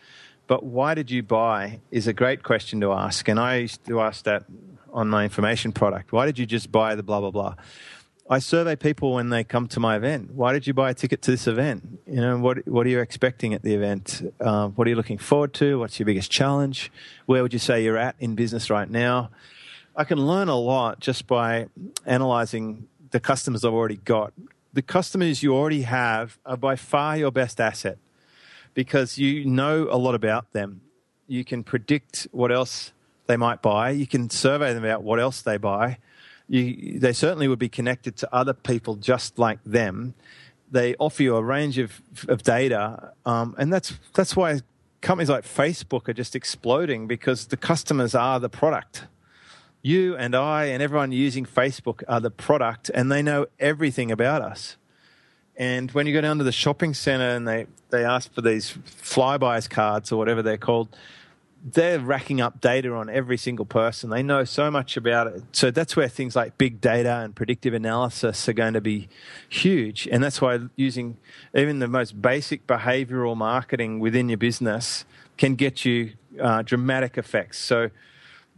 But 0.47 0.63
why 0.63 0.93
did 0.93 1.09
you 1.09 1.23
buy 1.23 1.79
is 1.89 2.07
a 2.07 2.13
great 2.13 2.43
question 2.43 2.79
to 2.81 2.91
ask. 2.91 3.27
And 3.27 3.39
I 3.39 3.55
used 3.57 3.83
to 3.85 4.01
ask 4.01 4.23
that 4.25 4.45
on 4.91 5.09
my 5.09 5.23
information 5.23 5.71
product? 5.71 6.11
Why 6.11 6.25
did 6.25 6.37
you 6.37 6.45
just 6.45 6.71
buy 6.71 6.95
the 6.95 7.03
blah, 7.03 7.19
blah, 7.19 7.31
blah? 7.31 7.55
I 8.29 8.39
survey 8.39 8.75
people 8.75 9.13
when 9.13 9.29
they 9.29 9.43
come 9.43 9.67
to 9.69 9.79
my 9.79 9.97
event. 9.97 10.31
Why 10.31 10.53
did 10.53 10.65
you 10.65 10.73
buy 10.73 10.91
a 10.91 10.93
ticket 10.93 11.21
to 11.23 11.31
this 11.31 11.45
event? 11.45 11.99
You 12.07 12.21
know, 12.21 12.37
what 12.37 12.65
what 12.67 12.87
are 12.87 12.89
you 12.89 12.99
expecting 12.99 13.53
at 13.53 13.63
the 13.63 13.73
event? 13.73 14.33
Uh, 14.39 14.69
what 14.69 14.87
are 14.87 14.89
you 14.89 14.95
looking 14.95 15.17
forward 15.17 15.53
to? 15.55 15.79
What's 15.79 15.99
your 15.99 16.05
biggest 16.05 16.31
challenge? 16.31 16.89
Where 17.25 17.41
would 17.41 17.51
you 17.51 17.59
say 17.59 17.83
you're 17.83 17.97
at 17.97 18.15
in 18.19 18.35
business 18.35 18.69
right 18.69 18.89
now? 18.89 19.29
I 19.95 20.03
can 20.05 20.17
learn 20.17 20.49
a 20.49 20.55
lot 20.55 20.99
just 20.99 21.27
by 21.27 21.67
analyzing 22.05 22.87
the 23.11 23.19
customers 23.19 23.63
I've 23.63 23.73
already 23.73 23.97
got. 23.97 24.33
The 24.73 24.81
customers 24.81 25.43
you 25.43 25.55
already 25.55 25.83
have 25.83 26.39
are 26.45 26.57
by 26.57 26.75
far 26.75 27.15
your 27.15 27.31
best 27.31 27.61
asset 27.61 27.99
because 28.73 29.19
you 29.19 29.45
know 29.45 29.87
a 29.89 29.97
lot 29.97 30.15
about 30.15 30.51
them. 30.51 30.81
You 31.27 31.45
can 31.45 31.63
predict 31.63 32.27
what 32.31 32.51
else 32.51 32.91
they 33.27 33.37
might 33.37 33.61
buy. 33.61 33.91
You 33.91 34.07
can 34.07 34.29
survey 34.31 34.73
them 34.73 34.83
about 34.83 35.03
what 35.03 35.19
else 35.19 35.41
they 35.41 35.57
buy. 35.57 35.99
You, 36.49 36.99
they 36.99 37.13
certainly 37.13 37.47
would 37.47 37.59
be 37.59 37.69
connected 37.69 38.17
to 38.17 38.35
other 38.35 38.53
people 38.53 38.95
just 38.95 39.37
like 39.37 39.59
them. 39.63 40.15
They 40.71 40.95
offer 40.95 41.21
you 41.21 41.35
a 41.35 41.43
range 41.43 41.77
of, 41.77 42.01
of 42.27 42.41
data, 42.41 43.13
um, 43.27 43.55
and 43.59 43.71
that's 43.71 43.93
that's 44.15 44.35
why 44.35 44.61
companies 45.01 45.29
like 45.29 45.43
Facebook 45.43 46.09
are 46.09 46.13
just 46.13 46.35
exploding 46.35 47.05
because 47.05 47.47
the 47.47 47.57
customers 47.57 48.15
are 48.15 48.39
the 48.39 48.49
product. 48.49 49.05
You 49.85 50.15
and 50.15 50.33
I 50.33 50.65
and 50.67 50.81
everyone 50.81 51.11
using 51.11 51.45
Facebook 51.45 52.03
are 52.07 52.21
the 52.21 52.31
product, 52.31 52.89
and 52.93 53.11
they 53.11 53.21
know 53.21 53.47
everything 53.59 54.11
about 54.11 54.41
us. 54.41 54.77
And 55.57 55.91
when 55.91 56.07
you 56.07 56.13
go 56.13 56.21
down 56.21 56.37
to 56.37 56.45
the 56.45 56.53
shopping 56.53 56.93
center 56.93 57.35
and 57.35 57.45
they, 57.45 57.67
they 57.89 58.05
ask 58.05 58.33
for 58.33 58.41
these 58.41 58.71
Flybuys 58.71 59.69
cards 59.69 60.09
or 60.09 60.17
whatever 60.17 60.41
they're 60.41 60.57
called, 60.57 60.87
they're 61.65 61.99
racking 61.99 62.39
up 62.39 62.61
data 62.61 62.93
on 62.93 63.09
every 63.09 63.37
single 63.37 63.65
person. 63.65 64.09
They 64.09 64.23
know 64.23 64.45
so 64.45 64.71
much 64.71 64.95
about 64.95 65.27
it. 65.27 65.43
So 65.51 65.69
that's 65.69 65.97
where 65.97 66.07
things 66.07 66.33
like 66.33 66.57
big 66.57 66.79
data 66.79 67.17
and 67.17 67.35
predictive 67.35 67.73
analysis 67.73 68.47
are 68.47 68.53
going 68.53 68.73
to 68.73 68.81
be 68.81 69.09
huge. 69.49 70.07
And 70.09 70.23
that's 70.23 70.41
why 70.41 70.59
using 70.77 71.17
even 71.53 71.79
the 71.79 71.89
most 71.89 72.21
basic 72.21 72.65
behavioral 72.67 73.35
marketing 73.35 73.99
within 73.99 74.29
your 74.29 74.37
business 74.37 75.03
can 75.37 75.55
get 75.55 75.83
you 75.83 76.13
uh, 76.41 76.61
dramatic 76.61 77.17
effects. 77.17 77.59
So 77.59 77.89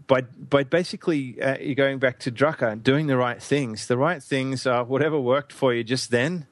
by 0.07 0.21
by 0.21 0.63
basically 0.63 1.41
uh, 1.41 1.57
going 1.75 1.99
back 1.99 2.19
to 2.19 2.31
Drucker, 2.31 2.71
and 2.71 2.83
doing 2.83 3.07
the 3.07 3.17
right 3.17 3.41
things. 3.41 3.87
The 3.87 3.97
right 3.97 4.21
things 4.21 4.65
are 4.67 4.83
whatever 4.83 5.19
worked 5.19 5.51
for 5.51 5.73
you 5.73 5.83
just 5.83 6.11
then. 6.11 6.47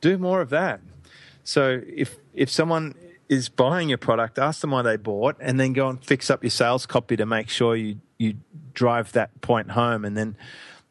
Do 0.00 0.18
more 0.18 0.40
of 0.40 0.50
that. 0.50 0.80
So 1.44 1.80
if 1.86 2.16
if 2.34 2.50
someone 2.50 2.94
is 3.28 3.48
buying 3.48 3.88
your 3.88 3.98
product, 3.98 4.38
ask 4.38 4.60
them 4.60 4.72
why 4.72 4.82
they 4.82 4.96
bought, 4.96 5.36
and 5.40 5.58
then 5.58 5.72
go 5.72 5.88
and 5.88 6.04
fix 6.04 6.30
up 6.30 6.42
your 6.42 6.50
sales 6.50 6.86
copy 6.86 7.16
to 7.16 7.26
make 7.26 7.48
sure 7.48 7.76
you 7.76 7.98
you 8.18 8.34
drive 8.74 9.12
that 9.12 9.40
point 9.40 9.70
home, 9.70 10.04
and 10.04 10.16
then 10.16 10.36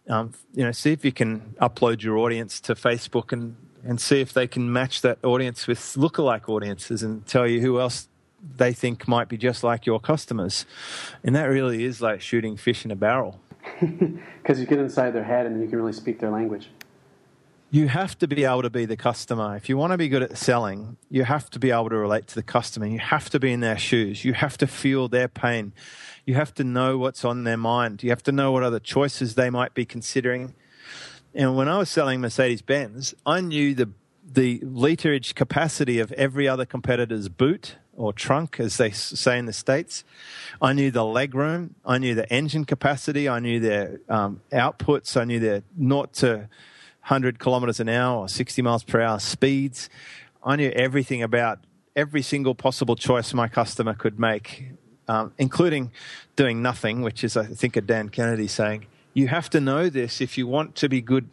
um, 0.08 0.34
you 0.54 0.64
know 0.64 0.72
see 0.72 0.92
if 0.92 1.06
you 1.06 1.12
can 1.12 1.56
upload 1.62 2.02
your 2.02 2.18
audience 2.18 2.60
to 2.62 2.74
Facebook 2.76 3.32
and 3.32 3.56
and 3.84 4.00
see 4.00 4.22
if 4.22 4.34
they 4.34 4.48
can 4.48 4.72
match 4.72 5.02
that 5.02 5.18
audience 5.24 5.68
with 5.68 5.80
lookalike 5.80 6.48
audiences 6.48 7.02
and 7.04 7.26
tell 7.26 7.48
you 7.48 7.62
who 7.62 7.80
else 7.80 8.08
they 8.58 8.74
think 8.74 9.08
might 9.08 9.30
be 9.30 9.38
just 9.38 9.64
like 9.64 9.86
your 9.86 10.00
customers, 10.00 10.66
and 11.24 11.36
that 11.36 11.46
really 11.46 11.84
is 11.84 12.02
like 12.02 12.22
shooting 12.22 12.58
fish 12.58 12.86
in 12.86 12.92
a 12.92 12.96
barrel. 12.96 13.40
Because 14.42 14.60
you 14.60 14.66
get 14.66 14.80
inside 14.80 15.12
their 15.12 15.24
head 15.24 15.46
and 15.46 15.62
you 15.62 15.68
can 15.68 15.78
really 15.78 15.94
speak 15.94 16.18
their 16.18 16.32
language 16.32 16.70
you 17.74 17.88
have 17.88 18.20
to 18.20 18.28
be 18.28 18.44
able 18.44 18.62
to 18.62 18.70
be 18.70 18.84
the 18.86 18.98
customer. 18.98 19.56
If 19.56 19.70
you 19.70 19.78
want 19.78 19.92
to 19.92 19.98
be 19.98 20.10
good 20.10 20.22
at 20.22 20.38
selling, 20.38 20.98
you 21.10 21.24
have 21.24 21.50
to 21.52 21.60
be 21.60 21.72
able 21.72 21.90
to 21.90 21.96
relate 21.96 22.28
to 22.28 22.36
the 22.36 22.44
customer. 22.44 22.86
You 22.86 23.00
have 23.00 23.30
to 23.30 23.40
be 23.40 23.54
in 23.54 23.62
their 23.62 23.78
shoes. 23.78 24.26
You 24.26 24.34
have 24.34 24.58
to 24.58 24.68
feel 24.68 25.08
their 25.08 25.30
pain. 25.30 25.72
You 26.26 26.36
have 26.36 26.54
to 26.56 26.66
know 26.66 26.98
what's 26.98 27.24
on 27.24 27.46
their 27.46 27.58
mind. 27.58 28.04
You 28.04 28.10
have 28.10 28.24
to 28.24 28.34
know 28.34 28.52
what 28.52 28.64
other 28.64 28.80
choices 28.80 29.36
they 29.36 29.50
might 29.50 29.74
be 29.74 29.86
considering. 29.86 30.54
And 31.34 31.56
when 31.56 31.70
I 31.70 31.78
was 31.78 31.90
selling 31.90 32.20
Mercedes 32.20 32.62
Benz, 32.62 33.16
I 33.26 33.40
knew 33.40 33.74
the 33.74 33.90
the 34.34 34.60
literage 34.60 35.36
capacity 35.36 36.00
of 36.00 36.12
every 36.14 36.48
other 36.48 36.66
competitor's 36.66 37.28
boot 37.28 37.76
or 37.96 38.14
trunk, 38.14 38.60
as 38.60 38.78
they 38.78 38.92
say 38.92 39.38
in 39.38 39.46
the 39.46 39.54
States. 39.54 40.04
I 40.62 40.74
knew 40.74 40.92
the 40.92 41.06
leg 41.06 41.36
room. 41.36 41.76
I 41.86 41.98
knew 41.98 42.16
the 42.16 42.32
engine 42.32 42.66
capacity. 42.66 43.28
I 43.28 43.40
knew 43.40 43.60
their 43.60 44.00
um, 44.10 44.42
outputs. 44.52 45.20
I 45.20 45.24
knew 45.24 45.40
their 45.40 45.64
not 45.78 46.14
to 46.16 46.50
100 47.02 47.40
kilometers 47.40 47.80
an 47.80 47.90
hour 47.90 48.20
or 48.20 48.30
60 48.30 48.62
miles 48.62 48.84
per 48.84 49.02
hour 49.02 49.20
speeds. 49.20 49.90
I 50.44 50.56
knew 50.56 50.70
everything 50.72 51.22
about 51.22 51.60
every 51.96 52.22
single 52.22 52.56
possible 52.56 52.96
choice 52.96 53.34
my 53.34 53.48
customer 53.48 53.94
could 53.94 54.20
make, 54.20 54.72
um, 55.08 55.34
including 55.38 55.92
doing 56.36 56.62
nothing, 56.62 57.02
which 57.02 57.24
is, 57.24 57.36
I 57.36 57.46
think, 57.46 57.76
a 57.76 57.82
Dan 57.82 58.10
Kennedy 58.10 58.48
saying, 58.48 58.86
You 59.14 59.28
have 59.28 59.50
to 59.50 59.60
know 59.60 59.90
this 59.90 60.22
if 60.22 60.38
you 60.38 60.48
want 60.48 60.76
to 60.76 60.88
be 60.88 61.02
good 61.02 61.30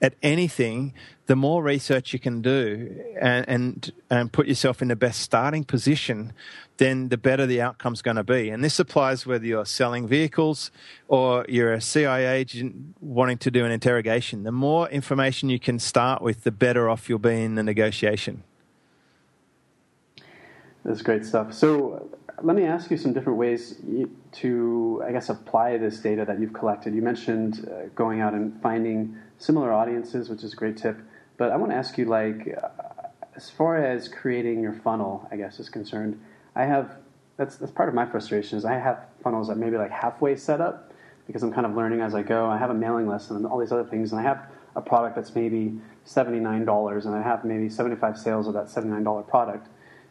at 0.00 0.14
anything. 0.22 0.94
The 1.26 1.34
more 1.34 1.60
research 1.60 2.12
you 2.12 2.20
can 2.20 2.40
do 2.40 3.04
and, 3.20 3.48
and, 3.48 3.92
and 4.08 4.32
put 4.32 4.46
yourself 4.46 4.80
in 4.80 4.88
the 4.88 4.94
best 4.94 5.20
starting 5.20 5.64
position, 5.64 6.32
then 6.76 7.08
the 7.08 7.16
better 7.16 7.46
the 7.46 7.60
outcome's 7.60 8.00
going 8.00 8.16
to 8.16 8.22
be. 8.22 8.50
And 8.50 8.62
this 8.62 8.78
applies 8.78 9.26
whether 9.26 9.44
you're 9.44 9.66
selling 9.66 10.06
vehicles 10.06 10.70
or 11.08 11.44
you're 11.48 11.72
a 11.72 11.80
CIA 11.80 12.38
agent 12.38 12.94
wanting 13.00 13.38
to 13.38 13.50
do 13.50 13.64
an 13.64 13.72
interrogation. 13.72 14.44
The 14.44 14.52
more 14.52 14.88
information 14.88 15.48
you 15.48 15.58
can 15.58 15.80
start 15.80 16.22
with, 16.22 16.44
the 16.44 16.52
better 16.52 16.88
off 16.88 17.08
you'll 17.08 17.18
be 17.18 17.42
in 17.42 17.56
the 17.56 17.64
negotiation. 17.64 18.44
That's 20.84 21.02
great 21.02 21.24
stuff. 21.24 21.52
So 21.52 22.08
let 22.42 22.56
me 22.56 22.64
ask 22.64 22.90
you 22.90 22.96
some 22.96 23.12
different 23.12 23.38
ways 23.38 23.80
to, 24.32 25.02
I 25.06 25.12
guess, 25.12 25.28
apply 25.28 25.78
this 25.78 26.00
data 26.00 26.24
that 26.26 26.38
you've 26.38 26.52
collected. 26.52 26.94
You 26.94 27.02
mentioned 27.02 27.68
uh, 27.68 27.86
going 27.94 28.20
out 28.20 28.34
and 28.34 28.60
finding 28.60 29.16
similar 29.38 29.72
audiences, 29.72 30.28
which 30.28 30.42
is 30.44 30.52
a 30.52 30.56
great 30.56 30.76
tip. 30.76 30.98
But 31.38 31.50
I 31.52 31.56
want 31.56 31.72
to 31.72 31.76
ask 31.76 31.96
you, 31.96 32.04
like, 32.04 32.56
uh, 32.62 32.68
as 33.34 33.50
far 33.50 33.76
as 33.76 34.08
creating 34.08 34.62
your 34.62 34.72
funnel, 34.72 35.26
I 35.30 35.36
guess, 35.36 35.60
is 35.60 35.68
concerned, 35.68 36.20
I 36.54 36.64
have 36.64 36.96
that's 37.36 37.56
that's 37.56 37.72
part 37.72 37.88
of 37.88 37.94
my 37.94 38.06
frustration 38.06 38.56
is 38.56 38.64
I 38.64 38.78
have 38.78 39.04
funnels 39.22 39.48
that 39.48 39.58
maybe 39.58 39.76
like 39.76 39.90
halfway 39.90 40.36
set 40.36 40.60
up 40.62 40.92
because 41.26 41.42
I'm 41.42 41.52
kind 41.52 41.66
of 41.66 41.74
learning 41.74 42.00
as 42.00 42.14
I 42.14 42.22
go. 42.22 42.46
I 42.46 42.56
have 42.56 42.70
a 42.70 42.74
mailing 42.74 43.06
list 43.06 43.30
and 43.30 43.46
all 43.46 43.58
these 43.58 43.72
other 43.72 43.84
things, 43.84 44.12
and 44.12 44.20
I 44.20 44.24
have 44.24 44.46
a 44.74 44.80
product 44.80 45.16
that's 45.16 45.34
maybe 45.34 45.78
seventy 46.04 46.38
nine 46.38 46.64
dollars, 46.64 47.04
and 47.04 47.14
I 47.14 47.22
have 47.22 47.44
maybe 47.44 47.68
seventy 47.68 47.96
five 47.96 48.18
sales 48.18 48.48
of 48.48 48.54
that 48.54 48.70
seventy 48.70 48.94
nine 48.94 49.04
dollar 49.04 49.22
product 49.22 49.68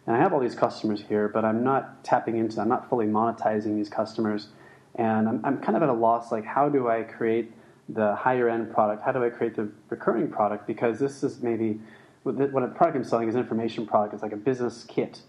and 0.07 0.15
I 0.15 0.19
have 0.19 0.33
all 0.33 0.39
these 0.39 0.55
customers 0.55 1.03
here, 1.07 1.27
but 1.27 1.43
I'm 1.43 1.63
not 1.63 2.03
tapping 2.03 2.37
into 2.37 2.55
them. 2.55 2.63
I'm 2.63 2.69
not 2.69 2.89
fully 2.89 3.07
monetizing 3.07 3.75
these 3.75 3.89
customers. 3.89 4.49
And 4.95 5.27
I'm, 5.27 5.41
I'm 5.43 5.57
kind 5.59 5.75
of 5.75 5.83
at 5.83 5.89
a 5.89 5.93
loss 5.93 6.31
like, 6.31 6.45
how 6.45 6.69
do 6.69 6.87
I 6.87 7.03
create 7.03 7.51
the 7.89 8.15
higher 8.15 8.47
end 8.47 8.73
product? 8.73 9.03
How 9.03 9.11
do 9.11 9.23
I 9.23 9.29
create 9.29 9.55
the 9.55 9.69
recurring 9.89 10.29
product? 10.29 10.67
Because 10.67 10.99
this 10.99 11.23
is 11.23 11.41
maybe 11.41 11.79
what 12.23 12.63
a 12.63 12.67
product 12.67 12.97
I'm 12.97 13.03
selling 13.03 13.29
is 13.29 13.35
an 13.35 13.41
information 13.41 13.85
product. 13.85 14.13
It's 14.13 14.23
like 14.23 14.31
a 14.31 14.37
business 14.37 14.83
kit. 14.87 15.21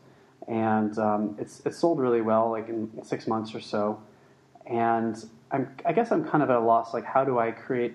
And 0.49 0.99
um, 0.99 1.37
it's, 1.39 1.61
it's 1.67 1.79
sold 1.79 1.99
really 1.99 2.21
well, 2.23 2.51
like 2.51 2.69
in 2.69 2.91
six 3.03 3.27
months 3.27 3.55
or 3.55 3.61
so. 3.61 4.01
And 4.67 5.23
I'm, 5.51 5.75
I 5.85 5.93
guess 5.93 6.13
I'm 6.13 6.25
kind 6.25 6.43
of 6.43 6.51
at 6.51 6.57
a 6.57 6.61
loss, 6.61 6.95
like, 6.95 7.05
how 7.05 7.25
do 7.25 7.39
I 7.39 7.51
create 7.51 7.95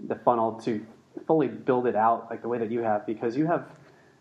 the 0.00 0.16
funnel 0.16 0.60
to 0.62 0.84
fully 1.26 1.48
build 1.48 1.86
it 1.86 1.94
out 1.94 2.28
like 2.30 2.42
the 2.42 2.48
way 2.48 2.58
that 2.58 2.70
you 2.70 2.80
have? 2.80 3.06
Because 3.06 3.36
you 3.36 3.46
have 3.46 3.66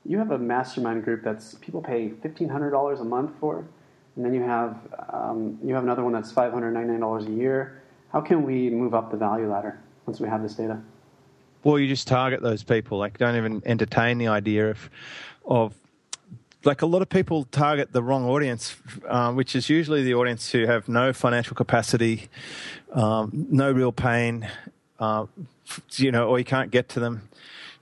you 0.05 0.17
have 0.17 0.31
a 0.31 0.37
mastermind 0.37 1.03
group 1.03 1.23
that's 1.23 1.55
people 1.55 1.81
pay 1.81 2.09
fifteen 2.09 2.49
hundred 2.49 2.71
dollars 2.71 2.99
a 2.99 3.03
month 3.03 3.31
for, 3.39 3.65
and 4.15 4.25
then 4.25 4.33
you 4.33 4.41
have 4.41 4.77
um, 5.09 5.59
you 5.63 5.73
have 5.73 5.83
another 5.83 6.03
one 6.03 6.13
that's 6.13 6.31
five 6.31 6.51
hundred 6.51 6.71
ninety 6.71 6.91
nine 6.91 6.99
dollars 6.99 7.25
a 7.25 7.31
year. 7.31 7.81
How 8.11 8.21
can 8.21 8.43
we 8.43 8.69
move 8.69 8.93
up 8.93 9.11
the 9.11 9.17
value 9.17 9.49
ladder 9.49 9.79
once 10.05 10.19
we 10.19 10.27
have 10.27 10.41
this 10.41 10.55
data? 10.55 10.81
Well, 11.63 11.77
you 11.77 11.87
just 11.87 12.07
target 12.07 12.41
those 12.41 12.63
people. 12.63 12.97
Like, 12.97 13.17
don't 13.19 13.35
even 13.35 13.61
entertain 13.65 14.17
the 14.17 14.27
idea 14.27 14.71
of 14.71 14.89
of 15.45 15.75
like 16.63 16.81
a 16.81 16.85
lot 16.85 17.01
of 17.01 17.09
people 17.09 17.45
target 17.45 17.91
the 17.91 18.03
wrong 18.03 18.25
audience, 18.25 18.75
um, 19.07 19.35
which 19.35 19.55
is 19.55 19.69
usually 19.69 20.03
the 20.03 20.13
audience 20.13 20.51
who 20.51 20.65
have 20.65 20.87
no 20.87 21.13
financial 21.13 21.55
capacity, 21.55 22.29
um, 22.93 23.47
no 23.49 23.71
real 23.71 23.91
pain, 23.91 24.47
uh, 24.99 25.25
you 25.95 26.11
know, 26.11 26.27
or 26.27 26.37
you 26.37 26.45
can't 26.45 26.69
get 26.69 26.89
to 26.89 26.99
them 26.99 27.27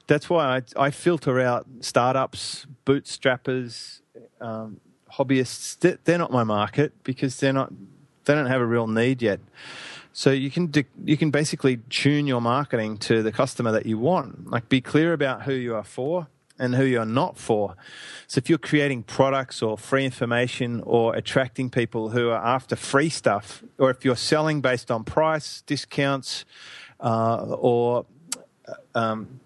that's 0.09 0.29
why 0.29 0.57
I, 0.57 0.87
I 0.87 0.89
filter 0.89 1.39
out 1.39 1.67
startups, 1.81 2.65
bootstrappers, 2.85 4.01
um, 4.41 4.81
hobbyists. 5.13 5.97
They're 6.03 6.17
not 6.17 6.31
my 6.31 6.43
market 6.43 6.91
because 7.03 7.39
they're 7.39 7.53
not. 7.53 7.71
They 8.25 8.33
don't 8.33 8.47
have 8.47 8.59
a 8.59 8.65
real 8.65 8.87
need 8.87 9.21
yet. 9.21 9.39
So 10.11 10.31
you 10.31 10.49
can 10.49 10.73
you 11.05 11.15
can 11.15 11.29
basically 11.29 11.77
tune 11.89 12.25
your 12.25 12.41
marketing 12.41 12.97
to 12.97 13.21
the 13.21 13.31
customer 13.31 13.71
that 13.71 13.85
you 13.85 13.99
want. 13.99 14.49
Like 14.49 14.67
be 14.67 14.81
clear 14.81 15.13
about 15.13 15.43
who 15.43 15.53
you 15.53 15.75
are 15.75 15.83
for 15.83 16.27
and 16.57 16.75
who 16.75 16.83
you're 16.83 17.05
not 17.05 17.37
for. 17.37 17.75
So 18.27 18.39
if 18.39 18.49
you're 18.49 18.57
creating 18.57 19.03
products 19.03 19.61
or 19.61 19.77
free 19.77 20.05
information 20.05 20.81
or 20.85 21.15
attracting 21.15 21.69
people 21.69 22.09
who 22.09 22.29
are 22.29 22.43
after 22.43 22.75
free 22.75 23.09
stuff, 23.09 23.63
or 23.77 23.91
if 23.91 24.03
you're 24.03 24.17
selling 24.17 24.59
based 24.59 24.89
on 24.89 25.03
price, 25.03 25.61
discounts, 25.61 26.45
uh, 26.99 27.55
or 27.57 28.05
um, 28.95 29.39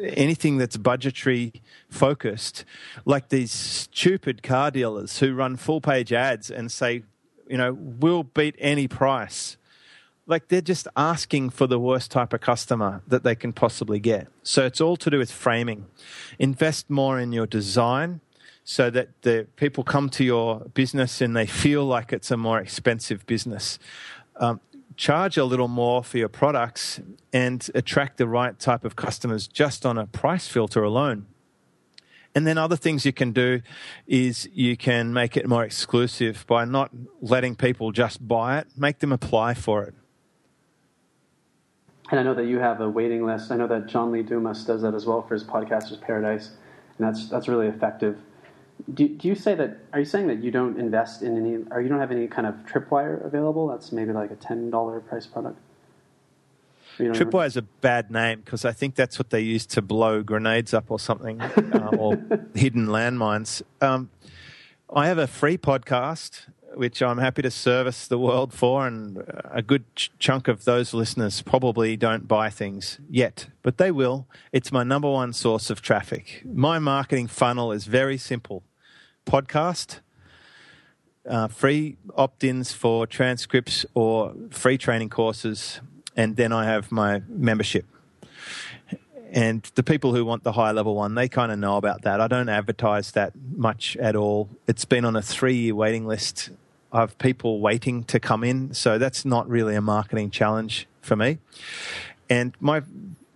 anything 0.00 0.58
that's 0.58 0.76
budgetary 0.76 1.52
focused, 1.88 2.64
like 3.04 3.28
these 3.28 3.50
stupid 3.50 4.42
car 4.42 4.70
dealers 4.70 5.18
who 5.18 5.34
run 5.34 5.56
full 5.56 5.80
page 5.80 6.12
ads 6.12 6.50
and 6.50 6.70
say, 6.70 7.02
you 7.48 7.56
know, 7.56 7.72
we'll 7.72 8.22
beat 8.22 8.54
any 8.58 8.88
price. 8.88 9.56
Like 10.26 10.48
they're 10.48 10.60
just 10.60 10.86
asking 10.96 11.50
for 11.50 11.66
the 11.66 11.78
worst 11.78 12.10
type 12.10 12.32
of 12.32 12.40
customer 12.40 13.02
that 13.06 13.22
they 13.22 13.34
can 13.34 13.52
possibly 13.52 13.98
get. 13.98 14.28
So 14.42 14.66
it's 14.66 14.80
all 14.80 14.96
to 14.98 15.10
do 15.10 15.18
with 15.18 15.30
framing. 15.30 15.86
Invest 16.38 16.90
more 16.90 17.18
in 17.18 17.32
your 17.32 17.46
design 17.46 18.20
so 18.62 18.90
that 18.90 19.08
the 19.22 19.46
people 19.56 19.82
come 19.82 20.10
to 20.10 20.22
your 20.22 20.60
business 20.74 21.22
and 21.22 21.34
they 21.34 21.46
feel 21.46 21.86
like 21.86 22.12
it's 22.12 22.30
a 22.30 22.36
more 22.36 22.58
expensive 22.58 23.24
business. 23.24 23.78
Um, 24.36 24.60
charge 24.98 25.38
a 25.38 25.44
little 25.44 25.68
more 25.68 26.02
for 26.02 26.18
your 26.18 26.28
products 26.28 27.00
and 27.32 27.70
attract 27.74 28.18
the 28.18 28.26
right 28.26 28.58
type 28.58 28.84
of 28.84 28.96
customers 28.96 29.46
just 29.46 29.86
on 29.86 29.96
a 29.96 30.06
price 30.06 30.48
filter 30.48 30.82
alone. 30.82 31.26
And 32.34 32.46
then 32.46 32.58
other 32.58 32.76
things 32.76 33.06
you 33.06 33.12
can 33.12 33.32
do 33.32 33.62
is 34.06 34.48
you 34.52 34.76
can 34.76 35.14
make 35.14 35.36
it 35.36 35.48
more 35.48 35.64
exclusive 35.64 36.44
by 36.48 36.64
not 36.64 36.90
letting 37.22 37.54
people 37.54 37.92
just 37.92 38.26
buy 38.26 38.58
it, 38.58 38.66
make 38.76 38.98
them 38.98 39.12
apply 39.12 39.54
for 39.54 39.84
it. 39.84 39.94
And 42.10 42.18
I 42.18 42.22
know 42.24 42.34
that 42.34 42.46
you 42.46 42.58
have 42.58 42.80
a 42.80 42.90
waiting 42.90 43.24
list. 43.24 43.52
I 43.52 43.56
know 43.56 43.68
that 43.68 43.86
John 43.86 44.10
Lee 44.10 44.22
Dumas 44.22 44.64
does 44.64 44.82
that 44.82 44.94
as 44.94 45.06
well 45.06 45.22
for 45.22 45.34
his 45.34 45.44
Podcasters 45.44 46.00
Paradise, 46.00 46.50
and 46.98 47.06
that's 47.06 47.28
that's 47.28 47.48
really 47.48 47.66
effective 47.66 48.18
do, 48.92 49.08
do 49.08 49.28
you 49.28 49.34
say 49.34 49.54
that? 49.54 49.78
Are 49.92 49.98
you 49.98 50.04
saying 50.04 50.28
that 50.28 50.42
you 50.42 50.50
don't 50.50 50.78
invest 50.78 51.22
in 51.22 51.36
any, 51.36 51.64
or 51.70 51.80
you 51.80 51.88
don't 51.88 52.00
have 52.00 52.10
any 52.10 52.26
kind 52.26 52.46
of 52.46 52.54
tripwire 52.66 53.24
available? 53.24 53.68
That's 53.68 53.92
maybe 53.92 54.12
like 54.12 54.30
a 54.30 54.36
ten 54.36 54.70
dollar 54.70 55.00
price 55.00 55.26
product. 55.26 55.58
Tripwire 56.98 57.46
is 57.46 57.56
a 57.56 57.62
bad 57.62 58.10
name 58.10 58.40
because 58.40 58.64
I 58.64 58.72
think 58.72 58.96
that's 58.96 59.18
what 59.18 59.30
they 59.30 59.40
use 59.40 59.66
to 59.66 59.82
blow 59.82 60.22
grenades 60.22 60.74
up 60.74 60.90
or 60.90 60.98
something, 60.98 61.40
uh, 61.40 61.90
or 61.98 62.16
hidden 62.54 62.86
landmines. 62.86 63.62
Um, 63.80 64.10
I 64.92 65.06
have 65.06 65.18
a 65.18 65.28
free 65.28 65.58
podcast 65.58 66.46
which 66.74 67.02
I'm 67.02 67.18
happy 67.18 67.42
to 67.42 67.50
service 67.50 68.06
the 68.06 68.18
world 68.18 68.52
for, 68.52 68.86
and 68.86 69.24
a 69.44 69.62
good 69.62 69.84
ch- 69.96 70.12
chunk 70.18 70.46
of 70.46 70.64
those 70.64 70.94
listeners 70.94 71.42
probably 71.42 71.96
don't 71.96 72.28
buy 72.28 72.50
things 72.50 73.00
yet, 73.10 73.48
but 73.62 73.78
they 73.78 73.90
will. 73.90 74.28
It's 74.52 74.70
my 74.70 74.84
number 74.84 75.10
one 75.10 75.32
source 75.32 75.70
of 75.70 75.82
traffic. 75.82 76.42
My 76.44 76.78
marketing 76.78 77.26
funnel 77.26 77.72
is 77.72 77.86
very 77.86 78.16
simple 78.16 78.62
podcast, 79.28 80.00
uh, 81.28 81.48
free 81.48 81.96
opt 82.16 82.42
ins 82.42 82.72
for 82.72 83.06
transcripts 83.06 83.84
or 83.94 84.34
free 84.50 84.78
training 84.78 85.10
courses, 85.10 85.80
and 86.16 86.36
then 86.36 86.52
I 86.52 86.64
have 86.64 86.90
my 86.90 87.22
membership. 87.28 87.84
And 89.30 89.62
the 89.74 89.82
people 89.82 90.14
who 90.14 90.24
want 90.24 90.42
the 90.42 90.52
high 90.52 90.72
level 90.72 90.94
one, 90.94 91.14
they 91.14 91.28
kind 91.28 91.52
of 91.52 91.58
know 91.58 91.76
about 91.76 92.02
that. 92.02 92.20
I 92.20 92.28
don't 92.28 92.48
advertise 92.48 93.12
that 93.12 93.34
much 93.54 93.96
at 93.98 94.16
all. 94.16 94.48
It's 94.66 94.86
been 94.86 95.04
on 95.04 95.16
a 95.16 95.22
three 95.22 95.54
year 95.54 95.74
waiting 95.74 96.06
list 96.06 96.50
of 96.90 97.16
people 97.18 97.60
waiting 97.60 98.04
to 98.04 98.18
come 98.18 98.42
in. 98.42 98.72
So 98.72 98.96
that's 98.96 99.26
not 99.26 99.46
really 99.46 99.74
a 99.74 99.82
marketing 99.82 100.30
challenge 100.30 100.88
for 101.02 101.14
me. 101.14 101.38
And 102.30 102.54
my 102.60 102.82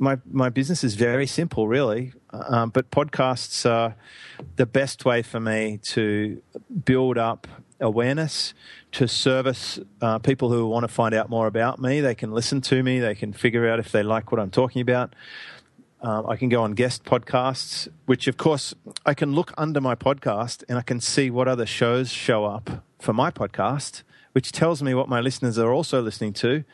my 0.03 0.19
my 0.31 0.49
business 0.49 0.83
is 0.83 0.95
very 0.97 1.27
simple, 1.27 1.69
really. 1.69 2.13
Um, 2.31 2.71
but 2.71 2.91
podcasts 2.91 3.65
are 3.71 3.95
the 4.57 4.67
best 4.67 5.05
way 5.05 5.23
for 5.23 5.39
me 5.39 5.79
to 5.95 6.43
build 6.85 7.17
up 7.17 7.47
awareness, 7.81 8.53
to 8.93 9.07
service 9.07 9.79
uh, 10.01 10.19
people 10.19 10.51
who 10.51 10.67
want 10.67 10.83
to 10.85 10.89
find 10.89 11.15
out 11.15 11.31
more 11.31 11.47
about 11.47 11.81
me. 11.81 12.01
They 12.01 12.17
can 12.17 12.33
listen 12.33 12.61
to 12.63 12.83
me. 12.83 12.99
They 12.99 13.15
can 13.15 13.33
figure 13.33 13.69
out 13.69 13.79
if 13.79 13.93
they 13.93 14.03
like 14.03 14.33
what 14.33 14.41
I'm 14.41 14.51
talking 14.51 14.83
about. 14.83 15.15
Um, 16.01 16.27
I 16.29 16.35
can 16.35 16.49
go 16.49 16.63
on 16.63 16.73
guest 16.73 17.05
podcasts, 17.05 17.87
which 18.07 18.27
of 18.27 18.37
course 18.37 18.75
I 19.07 19.15
can 19.15 19.33
look 19.35 19.53
under 19.57 19.81
my 19.81 19.95
podcast 19.95 20.65
and 20.69 20.77
I 20.77 20.83
can 20.83 21.01
see 21.01 21.31
what 21.31 21.47
other 21.47 21.67
shows 21.67 22.11
show 22.11 22.45
up 22.45 22.85
for 22.99 23.13
my 23.13 23.31
podcast 23.31 24.03
which 24.33 24.53
tells 24.53 24.83
me 24.83 24.95
what 24.95 25.09
my 25.09 25.21
listeners 25.21 25.59
are 25.59 25.73
also 25.73 26.01
listening 26.01 26.33
to. 26.33 26.65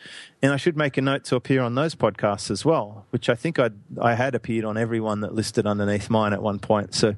And 0.43 0.53
I 0.53 0.57
should 0.57 0.77
make 0.77 0.97
a 0.97 1.03
note 1.03 1.25
to 1.25 1.37
appear 1.37 1.61
on 1.63 1.75
those 1.75 1.95
podcasts 1.95 2.51
as 2.51 2.65
well, 2.65 3.07
which 3.11 3.29
I 3.29 3.35
think 3.35 3.59
i 3.59 3.71
I 4.01 4.15
had 4.15 4.35
appeared 4.35 4.65
on 4.65 4.77
everyone 4.77 5.21
that 5.21 5.35
listed 5.35 5.67
underneath 5.67 6.09
mine 6.09 6.33
at 6.33 6.43
one 6.43 6.59
point. 6.59 6.95
So 6.95 7.17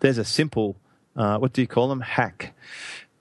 there's 0.00 0.18
a 0.18 0.24
simple, 0.24 0.76
uh, 1.16 1.38
what 1.38 1.52
do 1.52 1.60
you 1.60 1.66
call 1.66 1.88
them? 1.88 2.00
Hack. 2.00 2.54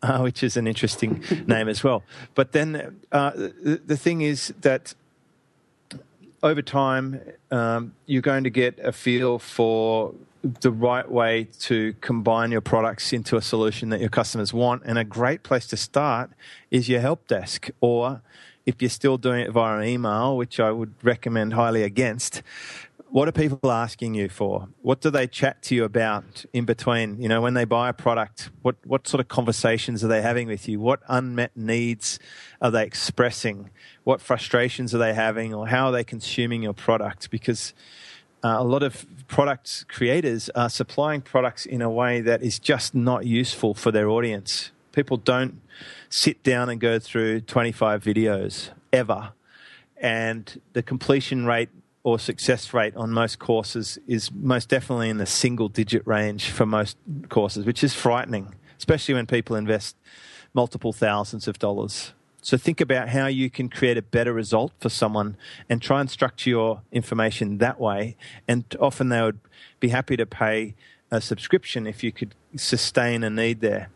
Uh, 0.03 0.17
which 0.21 0.41
is 0.41 0.57
an 0.57 0.65
interesting 0.65 1.23
name 1.45 1.69
as 1.69 1.83
well. 1.83 2.01
But 2.33 2.53
then 2.53 3.01
uh, 3.11 3.31
the, 3.35 3.79
the 3.85 3.95
thing 3.95 4.21
is 4.21 4.51
that 4.61 4.95
over 6.41 6.63
time, 6.63 7.21
um, 7.51 7.93
you're 8.07 8.23
going 8.23 8.43
to 8.43 8.49
get 8.49 8.79
a 8.79 8.91
feel 8.91 9.37
for 9.37 10.15
the 10.43 10.71
right 10.71 11.09
way 11.09 11.47
to 11.59 11.93
combine 12.01 12.51
your 12.51 12.61
products 12.61 13.13
into 13.13 13.37
a 13.37 13.41
solution 13.41 13.89
that 13.89 13.99
your 13.99 14.09
customers 14.09 14.53
want. 14.53 14.83
And 14.85 14.97
a 14.97 15.03
great 15.03 15.43
place 15.43 15.67
to 15.67 15.77
start 15.77 16.31
is 16.71 16.89
your 16.89 16.99
help 16.99 17.27
desk 17.27 17.69
or 17.79 18.21
if 18.65 18.81
you're 18.81 18.89
still 18.89 19.17
doing 19.17 19.41
it 19.41 19.51
via 19.51 19.81
email, 19.83 20.37
which 20.37 20.59
I 20.59 20.71
would 20.71 20.93
recommend 21.03 21.53
highly 21.53 21.83
against, 21.83 22.43
what 23.09 23.27
are 23.27 23.33
people 23.33 23.69
asking 23.69 24.13
you 24.13 24.29
for? 24.29 24.69
What 24.81 25.01
do 25.01 25.09
they 25.09 25.27
chat 25.27 25.61
to 25.63 25.75
you 25.75 25.83
about 25.83 26.45
in 26.53 26.63
between? 26.63 27.21
You 27.21 27.27
know, 27.27 27.41
when 27.41 27.55
they 27.55 27.65
buy 27.65 27.89
a 27.89 27.93
product, 27.93 28.51
what, 28.61 28.77
what 28.85 29.05
sort 29.05 29.19
of 29.19 29.27
conversations 29.27 30.01
are 30.03 30.07
they 30.07 30.21
having 30.21 30.47
with 30.47 30.69
you? 30.69 30.79
What 30.79 31.01
unmet 31.09 31.51
needs 31.57 32.19
are 32.61 32.71
they 32.71 32.85
expressing? 32.85 33.69
What 34.05 34.21
frustrations 34.21 34.95
are 34.95 34.97
they 34.97 35.13
having, 35.13 35.53
or 35.53 35.67
how 35.67 35.87
are 35.87 35.91
they 35.91 36.05
consuming 36.05 36.63
your 36.63 36.73
product? 36.73 37.29
Because 37.29 37.73
uh, 38.43 38.55
a 38.59 38.63
lot 38.63 38.83
of 38.83 39.05
product 39.27 39.85
creators 39.87 40.49
are 40.49 40.69
supplying 40.69 41.21
products 41.21 41.65
in 41.65 41.81
a 41.81 41.89
way 41.89 42.21
that 42.21 42.41
is 42.41 42.59
just 42.59 42.95
not 42.95 43.25
useful 43.25 43.73
for 43.73 43.91
their 43.91 44.09
audience. 44.09 44.71
People 44.91 45.17
don't 45.17 45.61
sit 46.09 46.43
down 46.43 46.69
and 46.69 46.79
go 46.79 46.99
through 46.99 47.41
25 47.41 48.03
videos 48.03 48.69
ever. 48.91 49.33
And 49.97 50.59
the 50.73 50.83
completion 50.83 51.45
rate 51.45 51.69
or 52.03 52.17
success 52.17 52.73
rate 52.73 52.95
on 52.95 53.11
most 53.11 53.37
courses 53.37 53.99
is 54.07 54.31
most 54.31 54.69
definitely 54.69 55.09
in 55.09 55.17
the 55.17 55.25
single 55.25 55.69
digit 55.69 56.05
range 56.07 56.49
for 56.49 56.65
most 56.65 56.97
courses, 57.29 57.65
which 57.65 57.83
is 57.83 57.93
frightening, 57.93 58.55
especially 58.77 59.13
when 59.13 59.27
people 59.27 59.55
invest 59.55 59.95
multiple 60.53 60.91
thousands 60.91 61.47
of 61.47 61.59
dollars. 61.59 62.13
So 62.41 62.57
think 62.57 62.81
about 62.81 63.09
how 63.09 63.27
you 63.27 63.51
can 63.51 63.69
create 63.69 63.97
a 63.97 64.01
better 64.01 64.33
result 64.33 64.71
for 64.79 64.89
someone 64.89 65.37
and 65.69 65.79
try 65.81 66.01
and 66.01 66.09
structure 66.09 66.49
your 66.49 66.81
information 66.91 67.59
that 67.59 67.79
way. 67.79 68.17
And 68.47 68.65
often 68.79 69.09
they 69.09 69.21
would 69.21 69.39
be 69.79 69.89
happy 69.89 70.17
to 70.17 70.25
pay 70.25 70.73
a 71.11 71.21
subscription 71.21 71.85
if 71.85 72.03
you 72.03 72.11
could 72.11 72.33
sustain 72.55 73.23
a 73.23 73.29
need 73.29 73.61
there. 73.61 73.89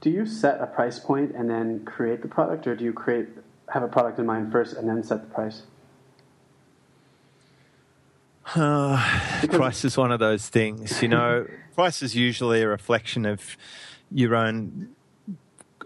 Do 0.00 0.10
you 0.10 0.24
set 0.24 0.60
a 0.60 0.66
price 0.66 0.98
point 0.98 1.34
and 1.34 1.50
then 1.50 1.84
create 1.84 2.22
the 2.22 2.28
product, 2.28 2.66
or 2.66 2.74
do 2.74 2.84
you 2.84 2.92
create 2.92 3.28
have 3.68 3.82
a 3.82 3.88
product 3.88 4.18
in 4.18 4.26
mind 4.26 4.50
first 4.50 4.74
and 4.74 4.88
then 4.88 5.02
set 5.02 5.22
the 5.22 5.34
price? 5.34 5.62
Uh, 8.54 9.46
price 9.50 9.84
is 9.84 9.96
one 9.96 10.10
of 10.10 10.18
those 10.18 10.48
things. 10.48 11.00
You 11.00 11.08
know, 11.08 11.46
price 11.74 12.02
is 12.02 12.16
usually 12.16 12.62
a 12.62 12.68
reflection 12.68 13.24
of 13.24 13.56
your 14.10 14.34
own 14.34 14.90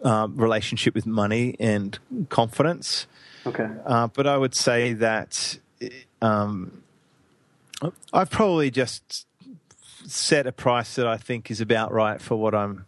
uh, 0.05 0.29
relationship 0.31 0.95
with 0.95 1.07
money 1.07 1.57
and 1.59 1.99
confidence. 2.29 3.07
Okay. 3.47 3.69
Uh, 3.85 4.09
but 4.09 4.27
I 4.27 4.37
would 4.37 4.55
say 4.55 4.93
that 4.95 5.59
um, 6.21 6.83
I've 8.13 8.31
probably 8.31 8.71
just 8.71 9.27
set 10.07 10.47
a 10.47 10.53
price 10.53 10.95
that 10.97 11.07
I 11.07 11.17
think 11.17 11.51
is 11.51 11.61
about 11.61 11.93
right 11.93 12.21
for 12.21 12.37
what 12.37 12.55
I'm 12.55 12.87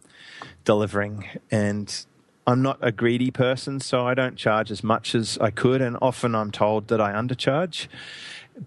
delivering. 0.65 1.25
And 1.51 2.05
I'm 2.47 2.61
not 2.61 2.79
a 2.81 2.91
greedy 2.91 3.31
person, 3.31 3.79
so 3.79 4.05
I 4.05 4.13
don't 4.13 4.35
charge 4.35 4.71
as 4.71 4.83
much 4.83 5.15
as 5.15 5.37
I 5.39 5.51
could. 5.51 5.81
And 5.81 5.97
often 6.01 6.35
I'm 6.35 6.51
told 6.51 6.87
that 6.87 6.99
I 6.99 7.13
undercharge. 7.13 7.87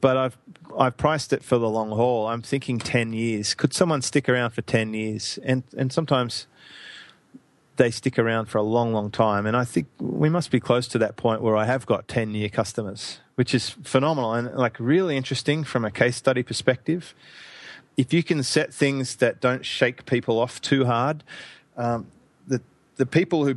But 0.00 0.16
I've 0.16 0.38
I've 0.78 0.96
priced 0.96 1.34
it 1.34 1.42
for 1.42 1.58
the 1.58 1.68
long 1.68 1.90
haul. 1.90 2.28
I'm 2.28 2.40
thinking 2.40 2.78
ten 2.78 3.12
years. 3.12 3.54
Could 3.54 3.74
someone 3.74 4.00
stick 4.00 4.28
around 4.28 4.50
for 4.50 4.62
ten 4.62 4.94
years? 4.94 5.38
And 5.44 5.64
and 5.76 5.92
sometimes 5.92 6.46
they 7.82 7.90
stick 7.90 8.16
around 8.16 8.46
for 8.46 8.58
a 8.58 8.62
long, 8.62 8.92
long 8.92 9.10
time. 9.10 9.44
And 9.44 9.56
I 9.56 9.64
think 9.64 9.88
we 9.98 10.28
must 10.28 10.52
be 10.52 10.60
close 10.60 10.86
to 10.88 10.98
that 10.98 11.16
point 11.16 11.42
where 11.42 11.56
I 11.56 11.64
have 11.64 11.84
got 11.84 12.06
10 12.06 12.32
year 12.32 12.48
customers, 12.48 13.18
which 13.34 13.52
is 13.52 13.70
phenomenal 13.70 14.34
and 14.34 14.54
like 14.54 14.78
really 14.78 15.16
interesting 15.16 15.64
from 15.64 15.84
a 15.84 15.90
case 15.90 16.14
study 16.14 16.44
perspective. 16.44 17.12
If 17.96 18.12
you 18.12 18.22
can 18.22 18.44
set 18.44 18.72
things 18.72 19.16
that 19.16 19.40
don't 19.40 19.66
shake 19.66 20.06
people 20.06 20.38
off 20.38 20.60
too 20.60 20.84
hard, 20.84 21.24
um, 21.76 22.06
the, 22.46 22.60
the 22.98 23.06
people 23.06 23.44
who 23.44 23.56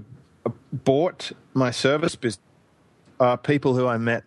bought 0.74 1.32
my 1.54 1.70
service 1.70 2.16
business 2.16 2.42
are 3.20 3.38
people 3.38 3.76
who 3.76 3.86
I 3.86 4.00
met 4.00 4.24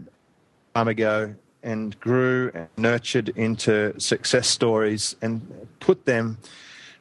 time 0.76 0.86
ago 0.86 1.34
and 1.64 1.99
grew 1.99 2.53
and 2.55 2.68
nurtured 2.76 3.30
into 3.30 3.99
success 3.99 4.46
stories 4.46 5.16
and 5.20 5.66
put 5.80 6.07
them 6.07 6.38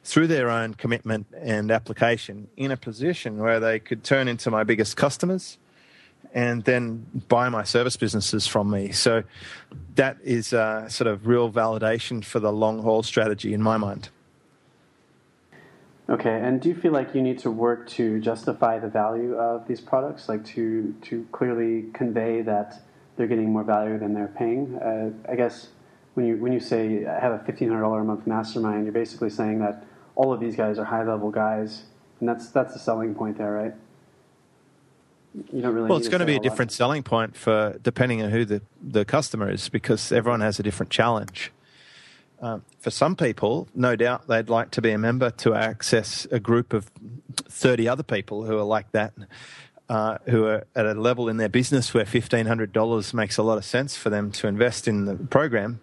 through 0.07 0.27
their 0.27 0.49
own 0.49 0.73
commitment 0.73 1.27
and 1.37 1.69
application 1.69 2.47
in 2.55 2.71
a 2.71 2.77
position 2.77 3.37
where 3.39 3.59
they 3.59 3.77
could 3.77 4.05
turn 4.05 4.29
into 4.29 4.49
my 4.49 4.63
biggest 4.63 4.95
customers 4.95 5.57
and 6.33 6.63
then 6.63 7.05
buy 7.27 7.49
my 7.49 7.65
service 7.65 7.97
businesses 7.97 8.47
from 8.47 8.69
me. 8.69 8.89
So 8.93 9.23
that 9.95 10.15
is 10.23 10.53
a 10.53 10.85
sort 10.87 11.09
of 11.09 11.27
real 11.27 11.51
validation 11.51 12.23
for 12.23 12.39
the 12.39 12.53
long 12.53 12.81
haul 12.83 13.03
strategy 13.03 13.53
in 13.53 13.61
my 13.61 13.75
mind. 13.75 14.07
Okay, 16.09 16.39
and 16.41 16.61
do 16.61 16.69
you 16.69 16.75
feel 16.75 16.93
like 16.93 17.13
you 17.13 17.21
need 17.21 17.39
to 17.39 17.51
work 17.51 17.85
to 17.89 18.21
justify 18.21 18.79
the 18.79 18.87
value 18.87 19.35
of 19.35 19.67
these 19.67 19.81
products, 19.81 20.29
like 20.29 20.45
to 20.55 20.95
to 21.01 21.27
clearly 21.33 21.87
convey 21.93 22.41
that 22.43 22.81
they're 23.17 23.27
getting 23.27 23.51
more 23.51 23.65
value 23.65 23.99
than 23.99 24.13
they're 24.13 24.33
paying? 24.37 24.77
Uh, 24.77 25.11
I 25.29 25.35
guess 25.35 25.67
when 26.13 26.25
you 26.25 26.37
when 26.37 26.53
you 26.53 26.61
say 26.61 27.05
I 27.05 27.19
have 27.19 27.33
a 27.33 27.39
fifteen 27.39 27.67
hundred 27.67 27.81
dollar 27.81 27.99
a 27.99 28.05
month 28.05 28.25
mastermind, 28.25 28.85
you're 28.85 28.93
basically 28.93 29.29
saying 29.29 29.59
that 29.59 29.83
all 30.17 30.33
of 30.33 30.39
these 30.39 30.55
guys 30.55 30.79
are 30.79 30.83
high 30.83 31.03
level 31.03 31.29
guys, 31.29 31.83
and 32.19 32.27
that's 32.27 32.49
that's 32.49 32.73
the 32.73 32.79
selling 32.79 33.13
point 33.13 33.37
there, 33.37 33.51
right? 33.53 33.73
You 35.53 35.61
don't 35.61 35.75
really. 35.75 35.87
Well, 35.87 35.99
it's 35.99 36.09
going 36.09 36.21
to 36.21 36.25
be 36.25 36.35
a 36.35 36.39
different 36.39 36.71
selling 36.71 37.03
point 37.03 37.37
for 37.37 37.77
depending 37.81 38.23
on 38.23 38.31
who 38.31 38.43
the 38.43 38.61
the 38.81 39.05
customer 39.05 39.49
is, 39.49 39.69
because 39.69 40.11
everyone 40.11 40.41
has 40.41 40.59
a 40.59 40.63
different 40.63 40.89
challenge. 40.89 41.51
Um, 42.39 42.63
for 42.79 42.91
some 42.91 43.15
people, 43.15 43.67
no 43.73 43.95
doubt 43.95 44.27
they'd 44.27 44.49
like 44.49 44.71
to 44.71 44.81
be 44.81 44.91
a 44.91 44.97
member 44.97 45.31
to 45.31 45.55
access 45.55 46.27
a 46.31 46.39
group 46.39 46.71
of 46.73 46.91
30 47.49 47.87
other 47.87 48.03
people 48.03 48.45
who 48.45 48.57
are 48.59 48.63
like 48.63 48.91
that, 48.91 49.13
uh, 49.89 50.19
who 50.25 50.45
are 50.45 50.63
at 50.75 50.85
a 50.85 50.93
level 50.93 51.29
in 51.29 51.37
their 51.37 51.49
business 51.49 51.95
where 51.95 52.05
$1,500 52.05 53.13
makes 53.15 53.37
a 53.37 53.43
lot 53.43 53.57
of 53.57 53.65
sense 53.65 53.97
for 53.97 54.11
them 54.11 54.31
to 54.33 54.47
invest 54.47 54.87
in 54.87 55.05
the 55.05 55.15
program. 55.15 55.81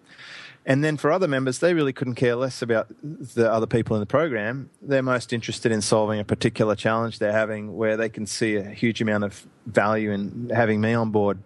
And 0.67 0.83
then 0.83 0.97
for 0.97 1.11
other 1.11 1.27
members, 1.27 1.59
they 1.59 1.75
really 1.75 1.93
couldn't 1.93 2.15
care 2.15 2.35
less 2.35 2.61
about 2.63 2.87
the 3.03 3.51
other 3.51 3.67
people 3.67 3.95
in 3.95 3.99
the 3.99 4.07
program. 4.07 4.71
They're 4.81 5.03
most 5.03 5.31
interested 5.31 5.71
in 5.71 5.81
solving 5.81 6.19
a 6.19 6.23
particular 6.23 6.75
challenge 6.75 7.19
they're 7.19 7.31
having 7.31 7.75
where 7.75 7.95
they 7.95 8.09
can 8.09 8.25
see 8.25 8.55
a 8.55 8.63
huge 8.63 8.99
amount 8.99 9.25
of 9.25 9.45
value 9.67 10.11
in 10.11 10.49
having 10.53 10.81
me 10.81 10.93
on 10.93 11.11
board. 11.11 11.37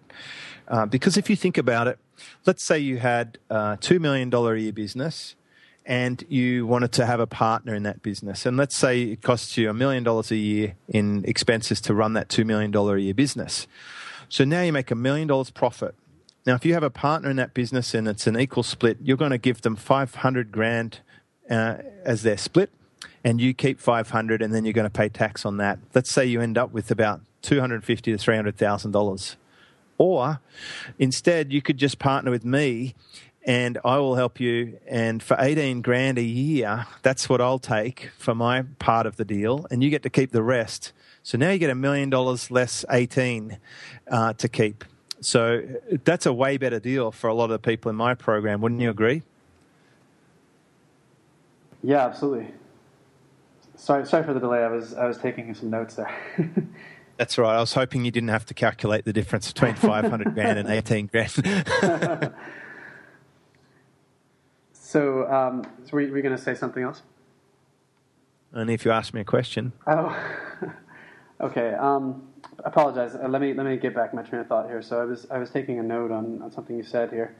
Uh, 0.68 0.86
because 0.86 1.18
if 1.18 1.28
you 1.28 1.36
think 1.36 1.58
about 1.58 1.86
it, 1.86 1.98
let's 2.46 2.64
say 2.64 2.78
you 2.78 2.98
had 2.98 3.38
a 3.50 3.76
$2 3.80 4.00
million 4.00 4.32
a 4.32 4.54
year 4.54 4.72
business 4.72 5.36
and 5.84 6.24
you 6.28 6.66
wanted 6.66 6.92
to 6.92 7.04
have 7.04 7.20
a 7.20 7.26
partner 7.26 7.74
in 7.74 7.82
that 7.82 8.02
business. 8.02 8.46
And 8.46 8.56
let's 8.56 8.76
say 8.76 9.02
it 9.02 9.22
costs 9.22 9.56
you 9.58 9.68
a 9.68 9.74
million 9.74 10.02
dollars 10.02 10.30
a 10.30 10.36
year 10.36 10.76
in 10.88 11.24
expenses 11.26 11.80
to 11.82 11.94
run 11.94 12.14
that 12.14 12.28
$2 12.28 12.46
million 12.46 12.74
a 12.74 12.96
year 12.96 13.14
business. 13.14 13.66
So 14.28 14.44
now 14.44 14.62
you 14.62 14.72
make 14.72 14.90
a 14.90 14.94
million 14.94 15.28
dollars 15.28 15.50
profit 15.50 15.94
now, 16.46 16.54
if 16.54 16.64
you 16.64 16.72
have 16.72 16.82
a 16.82 16.90
partner 16.90 17.28
in 17.30 17.36
that 17.36 17.52
business 17.52 17.92
and 17.92 18.08
it's 18.08 18.26
an 18.26 18.38
equal 18.38 18.62
split, 18.62 18.96
you're 19.02 19.16
going 19.16 19.30
to 19.30 19.38
give 19.38 19.60
them 19.60 19.76
500 19.76 20.50
grand 20.50 21.00
uh, 21.50 21.76
as 22.04 22.22
their 22.22 22.38
split, 22.38 22.70
and 23.22 23.40
you 23.40 23.52
keep 23.52 23.78
500, 23.78 24.40
and 24.40 24.54
then 24.54 24.64
you're 24.64 24.72
going 24.72 24.84
to 24.84 24.90
pay 24.90 25.08
tax 25.08 25.44
on 25.44 25.58
that. 25.58 25.78
Let's 25.94 26.10
say 26.10 26.24
you 26.24 26.40
end 26.40 26.56
up 26.56 26.72
with 26.72 26.90
about 26.90 27.20
250 27.42 28.12
to 28.12 28.18
300 28.18 28.56
thousand 28.56 28.92
dollars, 28.92 29.36
or 29.98 30.40
instead 30.98 31.52
you 31.52 31.60
could 31.60 31.76
just 31.76 31.98
partner 31.98 32.30
with 32.30 32.44
me, 32.44 32.94
and 33.44 33.78
I 33.84 33.98
will 33.98 34.14
help 34.14 34.40
you. 34.40 34.78
And 34.86 35.22
for 35.22 35.36
18 35.38 35.82
grand 35.82 36.18
a 36.18 36.22
year, 36.22 36.86
that's 37.02 37.28
what 37.28 37.40
I'll 37.40 37.58
take 37.58 38.10
for 38.16 38.34
my 38.34 38.62
part 38.78 39.06
of 39.06 39.16
the 39.16 39.24
deal, 39.24 39.66
and 39.70 39.82
you 39.82 39.90
get 39.90 40.02
to 40.04 40.10
keep 40.10 40.32
the 40.32 40.42
rest. 40.42 40.92
So 41.22 41.36
now 41.36 41.50
you 41.50 41.58
get 41.58 41.68
a 41.68 41.74
million 41.74 42.08
dollars 42.08 42.50
less 42.50 42.84
18 42.90 43.58
uh, 44.10 44.32
to 44.34 44.48
keep. 44.48 44.84
So 45.20 45.62
that's 46.04 46.26
a 46.26 46.32
way 46.32 46.56
better 46.56 46.80
deal 46.80 47.12
for 47.12 47.28
a 47.28 47.34
lot 47.34 47.44
of 47.44 47.50
the 47.50 47.58
people 47.58 47.90
in 47.90 47.96
my 47.96 48.14
program, 48.14 48.60
wouldn't 48.60 48.80
you 48.80 48.90
agree? 48.90 49.22
Yeah, 51.82 52.06
absolutely. 52.06 52.52
Sorry, 53.76 54.06
sorry 54.06 54.24
for 54.24 54.34
the 54.34 54.40
delay. 54.40 54.62
I 54.62 54.68
was 54.68 54.94
I 54.94 55.06
was 55.06 55.18
taking 55.18 55.54
some 55.54 55.70
notes 55.70 55.94
there. 55.94 56.14
That's 57.16 57.36
right. 57.36 57.54
I 57.54 57.60
was 57.60 57.74
hoping 57.74 58.04
you 58.06 58.10
didn't 58.10 58.30
have 58.30 58.46
to 58.46 58.54
calculate 58.54 59.04
the 59.04 59.12
difference 59.12 59.52
between 59.52 59.74
500 59.74 60.32
grand 60.32 60.58
and 60.58 60.70
18 60.70 61.06
grand. 61.08 61.30
so, 64.72 65.30
um, 65.30 65.66
so 65.84 65.90
were 65.92 66.00
you 66.00 66.22
going 66.22 66.34
to 66.34 66.42
say 66.42 66.54
something 66.54 66.82
else? 66.82 67.02
Only 68.54 68.72
if 68.72 68.86
you 68.86 68.90
ask 68.90 69.12
me 69.12 69.20
a 69.20 69.24
question. 69.24 69.74
Oh, 69.86 70.16
okay. 71.42 71.74
Um, 71.74 72.29
apologize. 72.64 73.14
Uh, 73.14 73.28
let 73.28 73.40
me 73.40 73.54
let 73.54 73.66
me 73.66 73.76
get 73.76 73.94
back 73.94 74.14
my 74.14 74.22
train 74.22 74.42
of 74.42 74.46
thought 74.46 74.66
here. 74.66 74.82
So 74.82 75.00
I 75.00 75.04
was 75.04 75.26
I 75.30 75.38
was 75.38 75.50
taking 75.50 75.78
a 75.78 75.82
note 75.82 76.10
on, 76.10 76.42
on 76.42 76.50
something 76.50 76.76
you 76.76 76.82
said 76.82 77.10
here. 77.10 77.34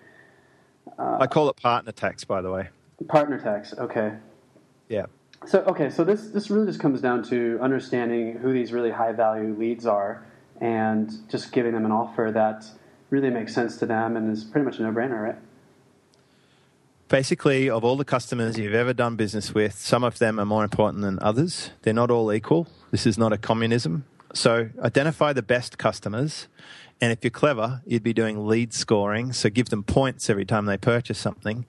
Uh, 0.98 1.18
I 1.20 1.26
call 1.26 1.48
it 1.48 1.56
partner 1.56 1.92
tax, 1.92 2.24
by 2.24 2.40
the 2.40 2.50
way. 2.50 2.68
Partner 3.08 3.40
tax. 3.40 3.74
Okay. 3.74 4.14
Yeah. 4.88 5.06
So 5.46 5.60
okay, 5.60 5.90
so 5.90 6.04
this 6.04 6.28
this 6.28 6.50
really 6.50 6.66
just 6.66 6.80
comes 6.80 7.00
down 7.00 7.22
to 7.24 7.58
understanding 7.60 8.36
who 8.36 8.52
these 8.52 8.72
really 8.72 8.90
high 8.90 9.12
value 9.12 9.54
leads 9.58 9.86
are, 9.86 10.26
and 10.60 11.10
just 11.30 11.52
giving 11.52 11.72
them 11.72 11.86
an 11.86 11.92
offer 11.92 12.30
that 12.34 12.66
really 13.08 13.30
makes 13.30 13.54
sense 13.54 13.76
to 13.78 13.86
them 13.86 14.16
and 14.16 14.30
is 14.30 14.44
pretty 14.44 14.64
much 14.64 14.78
a 14.78 14.82
no 14.82 14.92
brainer, 14.92 15.22
right? 15.22 15.36
Basically, 17.08 17.68
of 17.68 17.82
all 17.84 17.96
the 17.96 18.04
customers 18.04 18.56
you've 18.56 18.74
ever 18.74 18.92
done 18.92 19.16
business 19.16 19.52
with, 19.52 19.76
some 19.76 20.04
of 20.04 20.18
them 20.18 20.38
are 20.38 20.44
more 20.44 20.62
important 20.62 21.02
than 21.02 21.18
others. 21.20 21.70
They're 21.82 21.92
not 21.92 22.08
all 22.08 22.32
equal. 22.32 22.68
This 22.92 23.04
is 23.04 23.18
not 23.18 23.32
a 23.32 23.38
communism 23.38 24.04
So 24.34 24.70
identify 24.82 25.32
the 25.32 25.42
best 25.42 25.78
customers. 25.78 26.48
And 27.00 27.10
if 27.12 27.24
you're 27.24 27.30
clever, 27.30 27.82
you'd 27.86 28.02
be 28.02 28.12
doing 28.12 28.46
lead 28.46 28.74
scoring. 28.74 29.32
So 29.32 29.48
give 29.48 29.70
them 29.70 29.82
points 29.82 30.28
every 30.28 30.44
time 30.44 30.66
they 30.66 30.76
purchase 30.76 31.18
something. 31.18 31.66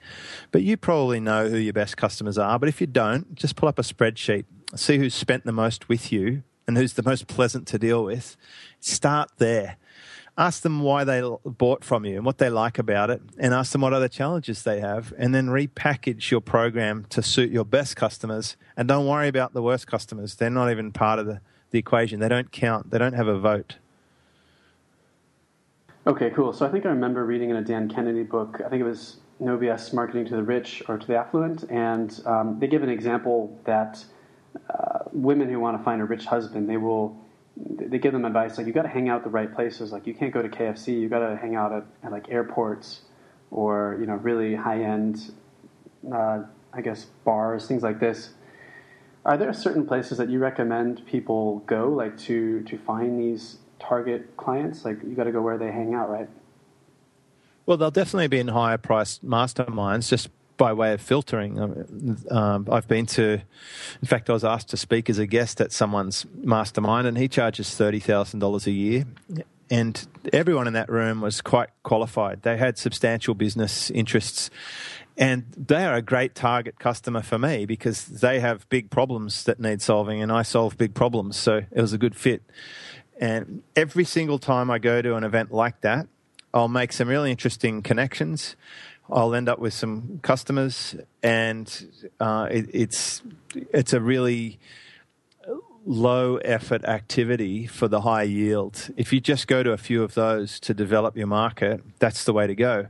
But 0.52 0.64
you 0.64 0.76
probably 0.78 1.20
know 1.20 1.48
who 1.48 1.58
your 1.58 1.74
best 1.74 1.96
customers 1.96 2.38
are. 2.38 2.60
But 2.60 2.70
if 2.70 2.82
you 2.82 2.88
don't, 2.88 3.34
just 3.36 3.56
pull 3.56 3.70
up 3.70 3.80
a 3.80 3.84
spreadsheet, 3.84 4.46
see 4.76 4.98
who's 4.98 5.16
spent 5.16 5.46
the 5.46 5.54
most 5.54 5.88
with 5.88 6.12
you 6.12 6.44
and 6.68 6.78
who's 6.78 6.94
the 6.94 7.04
most 7.04 7.28
pleasant 7.28 7.68
to 7.68 7.80
deal 7.80 8.04
with. 8.04 8.36
Start 8.80 9.30
there. 9.38 9.78
Ask 10.38 10.64
them 10.64 10.82
why 10.82 11.04
they 11.04 11.22
bought 11.46 11.84
from 11.84 12.06
you 12.06 12.16
and 12.16 12.26
what 12.26 12.38
they 12.38 12.50
like 12.50 12.80
about 12.80 13.10
it, 13.10 13.22
and 13.38 13.54
ask 13.54 13.74
them 13.74 13.82
what 13.82 13.94
other 13.94 14.08
challenges 14.08 14.64
they 14.64 14.80
have, 14.80 15.14
and 15.18 15.36
then 15.36 15.48
repackage 15.48 16.32
your 16.32 16.40
program 16.40 17.06
to 17.10 17.22
suit 17.22 17.52
your 17.52 17.66
best 17.66 17.98
customers. 17.98 18.56
And 18.78 18.88
don't 18.88 19.06
worry 19.06 19.28
about 19.28 19.54
the 19.54 19.62
worst 19.62 19.88
customers, 19.88 20.36
they're 20.36 20.50
not 20.50 20.72
even 20.72 20.94
part 20.94 21.20
of 21.20 21.26
the, 21.26 21.42
the 21.72 21.80
equation. 21.80 22.20
They 22.20 22.30
don't 22.30 22.52
count, 22.52 22.92
they 22.92 22.98
don't 22.98 23.14
have 23.14 23.28
a 23.28 23.40
vote. 23.40 23.78
Okay, 26.08 26.32
cool. 26.32 26.52
So 26.52 26.66
I 26.66 26.70
think 26.70 26.86
I 26.86 26.90
remember 26.90 27.26
reading 27.26 27.52
in 27.52 27.58
a 27.58 27.62
Dan 27.62 27.88
Kennedy 27.88 28.24
book, 28.24 28.60
I 28.66 28.70
think 28.70 28.82
it 28.82 28.86
was 28.86 29.18
No 29.40 29.58
BS 29.58 29.94
Marketing 29.94 30.26
to 30.26 30.36
the 30.36 30.44
Rich 30.44 30.84
or 30.88 30.98
to 30.98 31.06
the 31.06 31.16
Affluent, 31.16 31.64
and 31.70 32.20
um, 32.26 32.58
they 32.60 32.68
give 32.68 32.82
an 32.82 32.90
example 32.90 33.60
that 33.66 34.04
uh, 34.70 35.00
women 35.12 35.50
who 35.50 35.60
want 35.60 35.78
to 35.78 35.84
find 35.84 36.02
a 36.02 36.06
rich 36.06 36.26
husband, 36.26 36.70
they 36.70 36.78
will 36.78 37.18
they 37.58 38.00
give 38.00 38.14
them 38.14 38.26
advice 38.26 38.58
like 38.58 38.66
you 38.66 38.74
got 38.74 38.84
to 38.84 38.88
hang 38.90 39.10
out 39.10 39.24
the 39.24 39.30
right 39.30 39.54
places. 39.54 39.92
Like 39.92 40.08
you 40.08 40.14
can't 40.14 40.34
go 40.34 40.42
to 40.42 40.50
KFC. 40.50 41.00
You 41.00 41.10
got 41.10 41.20
to 41.20 41.36
hang 41.36 41.56
out 41.56 41.72
at, 41.74 41.84
at, 42.04 42.12
like 42.12 42.30
airports 42.30 43.02
or 43.52 43.98
you 44.00 44.06
know 44.06 44.16
really 44.16 44.56
high 44.56 44.82
end, 44.82 45.34
uh, 46.14 46.44
I 46.74 46.82
guess 46.82 47.06
bars, 47.26 47.68
things 47.68 47.84
like 47.84 48.00
this. 48.00 48.32
Are 49.26 49.38
there 49.38 49.54
certain 49.54 49.86
places 49.86 50.18
that 50.18 50.30
you 50.30 50.40
recommend 50.40 51.06
people 51.06 51.60
go 51.68 51.90
like 51.90 52.18
to 52.20 52.62
to 52.64 52.78
find 52.78 53.20
these 53.20 53.58
target 53.80 54.36
clients? 54.38 54.84
Like 54.84 55.04
you 55.04 55.16
got 55.16 55.26
to 55.26 55.32
go 55.32 55.42
where 55.42 55.58
they 55.58 55.72
hang 55.72 55.94
out, 55.94 56.10
right? 56.10 56.30
Well, 57.66 57.78
they'll 57.78 57.92
definitely 57.92 58.28
be 58.28 58.40
in 58.40 58.50
higher 58.50 58.78
priced 58.78 59.26
masterminds 59.26 60.10
just 60.10 60.30
by 60.58 60.74
way 60.74 60.94
of 60.94 61.02
filtering. 61.02 61.60
Um, 61.60 62.18
um, 62.30 62.68
I've 62.72 62.88
been 62.88 63.06
to, 63.08 63.42
in 64.02 64.08
fact, 64.08 64.30
I 64.30 64.34
was 64.34 64.44
asked 64.44 64.70
to 64.70 64.78
speak 64.78 65.10
as 65.10 65.18
a 65.18 65.26
guest 65.26 65.62
at 65.62 65.72
someone's 65.72 66.26
mastermind, 66.36 67.08
and 67.08 67.18
he 67.18 67.28
charges 67.28 67.74
thirty 67.76 68.00
thousand 68.00 68.40
dollars 68.40 68.68
a 68.68 68.72
year. 68.72 69.06
And 69.70 70.06
everyone 70.34 70.68
in 70.68 70.74
that 70.74 70.90
room 70.90 71.22
was 71.22 71.42
quite 71.42 71.70
qualified. 71.84 72.42
They 72.42 72.58
had 72.58 72.78
substantial 72.78 73.34
business 73.34 73.90
interests, 73.90 74.50
and 75.18 75.46
they 75.56 75.86
are 75.86 75.96
a 75.96 76.02
great 76.02 76.36
target 76.36 76.80
customer 76.80 77.22
for 77.22 77.38
me 77.38 77.66
because 77.66 78.06
they 78.06 78.40
have 78.40 78.68
big 78.70 78.90
problems 78.90 79.44
that 79.44 79.60
need 79.60 79.82
solving, 79.82 80.22
and 80.22 80.32
I 80.32 80.42
solve 80.42 80.78
big 80.78 80.94
problems. 80.94 81.38
So 81.38 81.64
it 81.72 81.82
was 81.82 81.94
a 81.94 81.98
good 81.98 82.16
fit. 82.16 82.44
And 83.20 83.64
every 83.76 84.04
single 84.04 84.40
time 84.40 84.72
I 84.72 84.80
go 84.80 85.02
to 85.02 85.16
an 85.16 85.24
event 85.24 85.52
like 85.52 85.82
that, 85.82 86.08
I'll 86.54 86.68
make 86.68 86.92
some 86.92 87.08
really 87.08 87.32
interesting 87.32 87.82
connections. 87.82 88.56
I'll 89.10 89.36
end 89.36 89.50
up 89.50 89.60
with 89.60 89.74
some 89.74 90.20
customers, 90.22 90.96
and 91.22 92.08
uh, 92.20 92.48
it, 92.50 92.70
it's 92.74 93.22
it's 93.54 93.94
a 93.94 94.00
really 94.00 94.60
low 95.86 96.38
effort 96.38 96.86
activity 96.86 97.68
for 97.68 97.88
the 97.88 98.02
high 98.02 98.24
yield. 98.24 98.90
If 98.96 99.12
you 99.12 99.20
just 99.20 99.48
go 99.48 99.64
to 99.64 99.72
a 99.72 99.78
few 99.78 100.04
of 100.04 100.14
those 100.14 100.60
to 100.62 100.74
develop 100.74 101.18
your 101.18 101.28
market, 101.28 101.82
that's 102.00 102.24
the 102.24 102.34
way 102.34 102.48
to 102.48 102.56
go. 102.56 102.88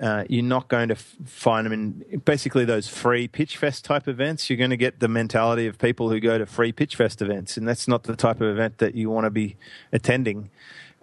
Uh, 0.00 0.24
you're 0.28 0.44
not 0.44 0.68
going 0.68 0.88
to 0.88 0.94
f- 0.94 1.16
find 1.24 1.66
them 1.66 1.72
in 1.72 2.20
basically 2.24 2.64
those 2.64 2.86
free 2.86 3.26
pitch 3.26 3.56
fest 3.56 3.84
type 3.84 4.06
events. 4.06 4.48
You're 4.48 4.56
going 4.56 4.70
to 4.70 4.76
get 4.76 5.00
the 5.00 5.08
mentality 5.08 5.66
of 5.66 5.78
people 5.78 6.08
who 6.08 6.20
go 6.20 6.38
to 6.38 6.46
free 6.46 6.70
pitch 6.70 6.94
fest 6.94 7.20
events, 7.20 7.56
and 7.56 7.66
that's 7.66 7.88
not 7.88 8.04
the 8.04 8.14
type 8.14 8.40
of 8.40 8.48
event 8.48 8.78
that 8.78 8.94
you 8.94 9.10
want 9.10 9.24
to 9.24 9.30
be 9.30 9.56
attending. 9.92 10.50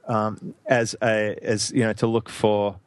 Um, 0.07 0.53
as 0.65 0.95
a 1.01 1.37
as 1.41 1.71
you 1.71 1.81
know 1.81 1.93
to 1.93 2.07
look 2.07 2.29
for 2.29 2.77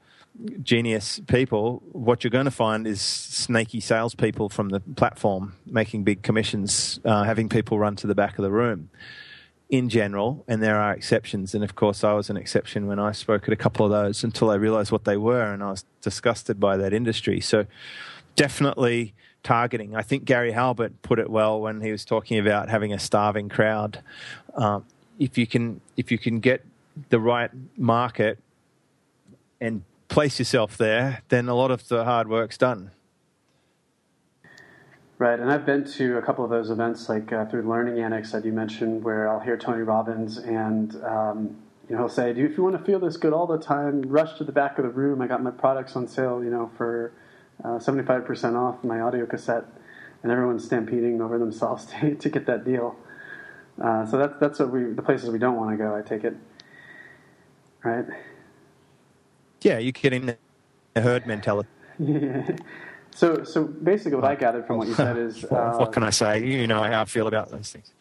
genius 0.62 1.20
people, 1.26 1.82
what 1.92 2.24
you're 2.24 2.30
going 2.30 2.44
to 2.44 2.50
find 2.50 2.86
is 2.86 3.02
snaky 3.02 3.80
salespeople 3.80 4.48
from 4.48 4.68
the 4.70 4.80
platform 4.80 5.56
making 5.66 6.04
big 6.04 6.22
commissions, 6.22 7.00
uh, 7.04 7.24
having 7.24 7.48
people 7.48 7.78
run 7.78 7.96
to 7.96 8.06
the 8.06 8.14
back 8.14 8.38
of 8.38 8.44
the 8.44 8.50
room 8.50 8.88
in 9.68 9.88
general, 9.88 10.44
and 10.48 10.62
there 10.62 10.76
are 10.76 10.92
exceptions. 10.92 11.54
And 11.54 11.62
of 11.62 11.74
course, 11.74 12.02
I 12.02 12.12
was 12.12 12.30
an 12.30 12.36
exception 12.36 12.86
when 12.86 12.98
I 12.98 13.12
spoke 13.12 13.44
at 13.44 13.52
a 13.52 13.56
couple 13.56 13.84
of 13.84 13.92
those 13.92 14.24
until 14.24 14.50
I 14.50 14.54
realized 14.54 14.90
what 14.90 15.04
they 15.04 15.16
were, 15.16 15.52
and 15.52 15.62
I 15.62 15.70
was 15.70 15.84
disgusted 16.00 16.58
by 16.58 16.76
that 16.78 16.92
industry. 16.92 17.40
So, 17.40 17.66
definitely 18.34 19.14
targeting. 19.42 19.94
I 19.94 20.02
think 20.02 20.24
Gary 20.24 20.52
Halbert 20.52 21.02
put 21.02 21.18
it 21.18 21.30
well 21.30 21.60
when 21.60 21.80
he 21.80 21.92
was 21.92 22.04
talking 22.04 22.38
about 22.38 22.68
having 22.68 22.92
a 22.92 22.98
starving 22.98 23.48
crowd. 23.48 24.02
Um, 24.54 24.84
if 25.18 25.36
you 25.36 25.46
can, 25.46 25.80
if 25.96 26.10
you 26.10 26.18
can 26.18 26.40
get 26.40 26.64
the 27.10 27.20
right 27.20 27.50
market 27.76 28.38
and 29.60 29.82
place 30.08 30.38
yourself 30.38 30.76
there, 30.76 31.22
then 31.28 31.48
a 31.48 31.54
lot 31.54 31.70
of 31.70 31.88
the 31.88 32.04
hard 32.04 32.28
work's 32.28 32.56
done. 32.56 32.90
Right, 35.18 35.40
and 35.40 35.50
I've 35.50 35.66
been 35.66 35.84
to 35.94 36.16
a 36.18 36.22
couple 36.22 36.44
of 36.44 36.50
those 36.50 36.70
events, 36.70 37.08
like 37.08 37.32
uh, 37.32 37.46
through 37.46 37.62
Learning 37.62 37.98
Annex 37.98 38.30
that 38.30 38.44
you 38.44 38.52
mentioned, 38.52 39.02
where 39.02 39.28
I'll 39.28 39.40
hear 39.40 39.56
Tony 39.56 39.82
Robbins, 39.82 40.38
and 40.38 40.94
um, 41.04 41.56
you 41.88 41.96
know 41.96 42.02
he'll 42.02 42.08
say, 42.08 42.32
"Do 42.32 42.44
if 42.44 42.56
you 42.56 42.62
want 42.62 42.78
to 42.78 42.84
feel 42.84 43.00
this 43.00 43.16
good 43.16 43.32
all 43.32 43.48
the 43.48 43.58
time, 43.58 44.02
rush 44.02 44.38
to 44.38 44.44
the 44.44 44.52
back 44.52 44.78
of 44.78 44.84
the 44.84 44.90
room. 44.90 45.20
I 45.20 45.26
got 45.26 45.42
my 45.42 45.50
products 45.50 45.96
on 45.96 46.06
sale, 46.06 46.44
you 46.44 46.50
know, 46.50 46.70
for 46.76 47.12
uh, 47.64 47.80
seventy-five 47.80 48.26
percent 48.26 48.54
off 48.54 48.84
my 48.84 49.00
audio 49.00 49.26
cassette," 49.26 49.64
and 50.22 50.30
everyone's 50.30 50.64
stampeding 50.64 51.20
over 51.20 51.36
themselves 51.36 51.86
to, 52.00 52.14
to 52.14 52.28
get 52.28 52.46
that 52.46 52.64
deal. 52.64 52.94
Uh, 53.82 54.06
so 54.06 54.18
that's 54.18 54.34
that's 54.38 54.60
what 54.60 54.70
we 54.70 54.84
the 54.84 55.02
places 55.02 55.30
we 55.30 55.40
don't 55.40 55.56
want 55.56 55.72
to 55.72 55.76
go. 55.76 55.96
I 55.96 56.02
take 56.02 56.22
it, 56.22 56.36
right? 57.82 58.04
Yeah, 59.62 59.78
you're 59.78 59.90
getting 59.90 60.26
the 60.26 60.36
herd 61.00 61.26
mentality. 61.26 61.68
Yeah. 61.98 62.56
So, 63.14 63.44
so 63.44 63.64
basically, 63.64 64.16
what 64.16 64.24
I 64.24 64.34
gathered 64.34 64.66
from 64.66 64.78
what 64.78 64.88
you 64.88 64.94
said 64.94 65.16
is, 65.16 65.44
uh, 65.50 65.76
what 65.76 65.92
can 65.92 66.02
I 66.02 66.10
say? 66.10 66.44
You 66.44 66.66
know 66.66 66.82
how 66.82 67.02
I 67.02 67.04
feel 67.04 67.26
about 67.26 67.50
those 67.50 67.72
things. 67.72 67.92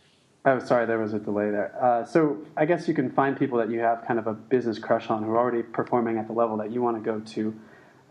Oh, 0.46 0.60
sorry, 0.60 0.86
there 0.86 1.00
was 1.00 1.14
a 1.14 1.20
delay 1.20 1.50
there. 1.50 1.76
Uh, 1.84 2.06
so, 2.06 2.38
I 2.56 2.66
guess 2.66 2.88
you 2.88 2.94
can 2.94 3.12
find 3.12 3.38
people 3.38 3.58
that 3.58 3.70
you 3.70 3.80
have 3.80 4.06
kind 4.06 4.20
of 4.20 4.28
a 4.28 4.34
business 4.34 4.80
crush 4.80 5.10
on 5.10 5.24
who 5.24 5.32
are 5.32 5.38
already 5.38 5.64
performing 5.64 6.18
at 6.18 6.28
the 6.28 6.34
level 6.34 6.58
that 6.58 6.72
you 6.72 6.82
want 6.82 6.98
to 6.98 7.04
go 7.04 7.20
to, 7.20 7.56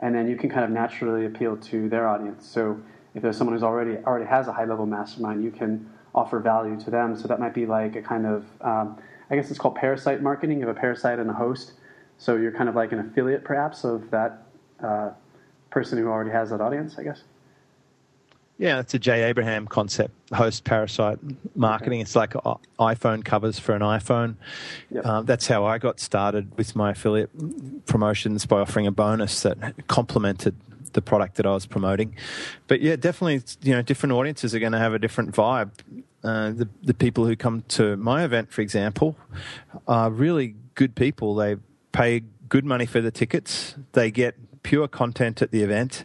and 0.00 0.14
then 0.14 0.28
you 0.28 0.36
can 0.36 0.50
kind 0.50 0.64
of 0.64 0.70
naturally 0.70 1.26
appeal 1.26 1.56
to 1.56 1.88
their 1.88 2.08
audience. 2.08 2.46
So, 2.46 2.80
if 3.14 3.22
there's 3.22 3.36
someone 3.36 3.54
who's 3.54 3.62
already 3.62 3.96
already 4.04 4.26
has 4.26 4.48
a 4.48 4.52
high 4.52 4.66
level 4.66 4.84
mastermind, 4.84 5.42
you 5.42 5.50
can 5.50 5.90
offer 6.16 6.40
value 6.40 6.80
to 6.80 6.90
them. 6.90 7.16
So 7.16 7.28
that 7.28 7.38
might 7.38 7.54
be 7.54 7.66
like 7.66 7.94
a 7.94 8.02
kind 8.02 8.26
of, 8.26 8.44
um, 8.62 8.98
I 9.30 9.36
guess 9.36 9.50
it's 9.50 9.58
called 9.58 9.76
parasite 9.76 10.22
marketing. 10.22 10.60
You 10.60 10.66
have 10.66 10.76
a 10.76 10.80
parasite 10.80 11.18
and 11.18 11.28
a 11.28 11.34
host. 11.34 11.72
So 12.18 12.36
you're 12.36 12.52
kind 12.52 12.68
of 12.68 12.74
like 12.74 12.92
an 12.92 12.98
affiliate, 12.98 13.44
perhaps, 13.44 13.84
of 13.84 14.10
that 14.10 14.46
uh, 14.82 15.10
person 15.76 15.98
who 15.98 16.06
already 16.08 16.30
has 16.30 16.48
that 16.48 16.62
audience, 16.62 16.96
I 16.96 17.02
guess. 17.02 17.22
Yeah, 18.56 18.80
it's 18.80 18.94
a 18.94 18.98
Jay 18.98 19.24
Abraham 19.24 19.66
concept, 19.66 20.14
host 20.32 20.64
parasite 20.64 21.18
marketing. 21.54 21.98
Okay. 21.98 22.00
It's 22.00 22.16
like 22.16 22.32
iPhone 22.80 23.22
covers 23.22 23.58
for 23.58 23.74
an 23.74 23.82
iPhone. 23.82 24.36
Yep. 24.90 25.04
Um, 25.04 25.26
that's 25.26 25.46
how 25.46 25.66
I 25.66 25.76
got 25.76 26.00
started 26.00 26.56
with 26.56 26.74
my 26.74 26.92
affiliate 26.92 27.28
promotions 27.84 28.46
by 28.46 28.60
offering 28.60 28.86
a 28.86 28.90
bonus 28.90 29.42
that 29.42 29.86
complemented 29.86 30.56
the 30.94 31.02
product 31.02 31.34
that 31.34 31.44
I 31.44 31.52
was 31.52 31.66
promoting. 31.66 32.16
But 32.68 32.80
yeah, 32.80 32.96
definitely, 32.96 33.42
you 33.60 33.74
know, 33.74 33.82
different 33.82 34.14
audiences 34.14 34.54
are 34.54 34.58
going 34.58 34.72
to 34.72 34.78
have 34.78 34.94
a 34.94 34.98
different 34.98 35.34
vibe. 35.34 35.72
Uh, 36.24 36.52
the 36.52 36.66
the 36.82 36.94
people 36.94 37.26
who 37.26 37.36
come 37.36 37.64
to 37.68 37.98
my 37.98 38.24
event, 38.24 38.50
for 38.50 38.62
example, 38.62 39.14
are 39.86 40.10
really 40.10 40.54
good 40.74 40.94
people. 40.94 41.34
They 41.34 41.56
pay 41.92 42.22
good 42.48 42.64
money 42.64 42.86
for 42.86 43.02
the 43.02 43.10
tickets. 43.10 43.74
They 43.92 44.10
get 44.10 44.36
pure 44.66 44.88
content 44.88 45.40
at 45.42 45.52
the 45.52 45.62
event. 45.62 46.04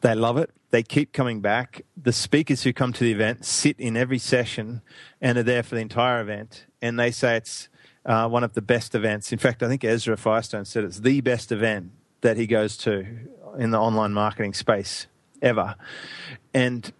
They 0.00 0.14
love 0.14 0.36
it. 0.36 0.50
They 0.70 0.82
keep 0.82 1.12
coming 1.12 1.40
back. 1.40 1.82
The 1.96 2.12
speakers 2.12 2.64
who 2.64 2.72
come 2.72 2.92
to 2.92 3.04
the 3.04 3.12
event 3.12 3.44
sit 3.44 3.78
in 3.78 3.96
every 3.96 4.18
session 4.18 4.82
and 5.20 5.38
are 5.38 5.42
there 5.42 5.62
for 5.62 5.76
the 5.76 5.80
entire 5.80 6.20
event. 6.20 6.66
And 6.80 6.98
they 6.98 7.12
say 7.12 7.36
it's 7.36 7.68
uh, 8.04 8.28
one 8.28 8.42
of 8.42 8.54
the 8.54 8.62
best 8.62 8.94
events. 8.96 9.32
In 9.32 9.38
fact, 9.38 9.62
I 9.62 9.68
think 9.68 9.84
Ezra 9.84 10.16
Firestone 10.16 10.64
said 10.64 10.82
it's 10.82 11.00
the 11.00 11.20
best 11.20 11.52
event 11.52 11.92
that 12.22 12.36
he 12.36 12.46
goes 12.46 12.76
to 12.78 13.06
in 13.58 13.70
the 13.70 13.78
online 13.78 14.12
marketing 14.12 14.54
space 14.54 15.06
ever. 15.40 15.76
And 16.52 16.92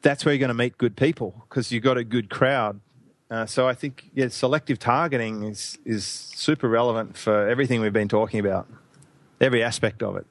that's 0.00 0.24
where 0.24 0.34
you're 0.34 0.40
going 0.40 0.48
to 0.48 0.54
meet 0.54 0.76
good 0.76 0.96
people 0.96 1.44
because 1.48 1.70
you've 1.70 1.84
got 1.84 1.98
a 1.98 2.04
good 2.04 2.30
crowd 2.30 2.80
uh, 3.32 3.46
so 3.46 3.66
I 3.66 3.72
think 3.72 4.10
yeah, 4.12 4.28
selective 4.28 4.78
targeting 4.78 5.44
is 5.44 5.78
is 5.86 6.04
super 6.04 6.68
relevant 6.68 7.16
for 7.16 7.48
everything 7.48 7.80
we've 7.80 7.90
been 7.90 8.06
talking 8.06 8.38
about, 8.38 8.68
every 9.40 9.62
aspect 9.62 10.02
of 10.02 10.16
it. 10.16 10.26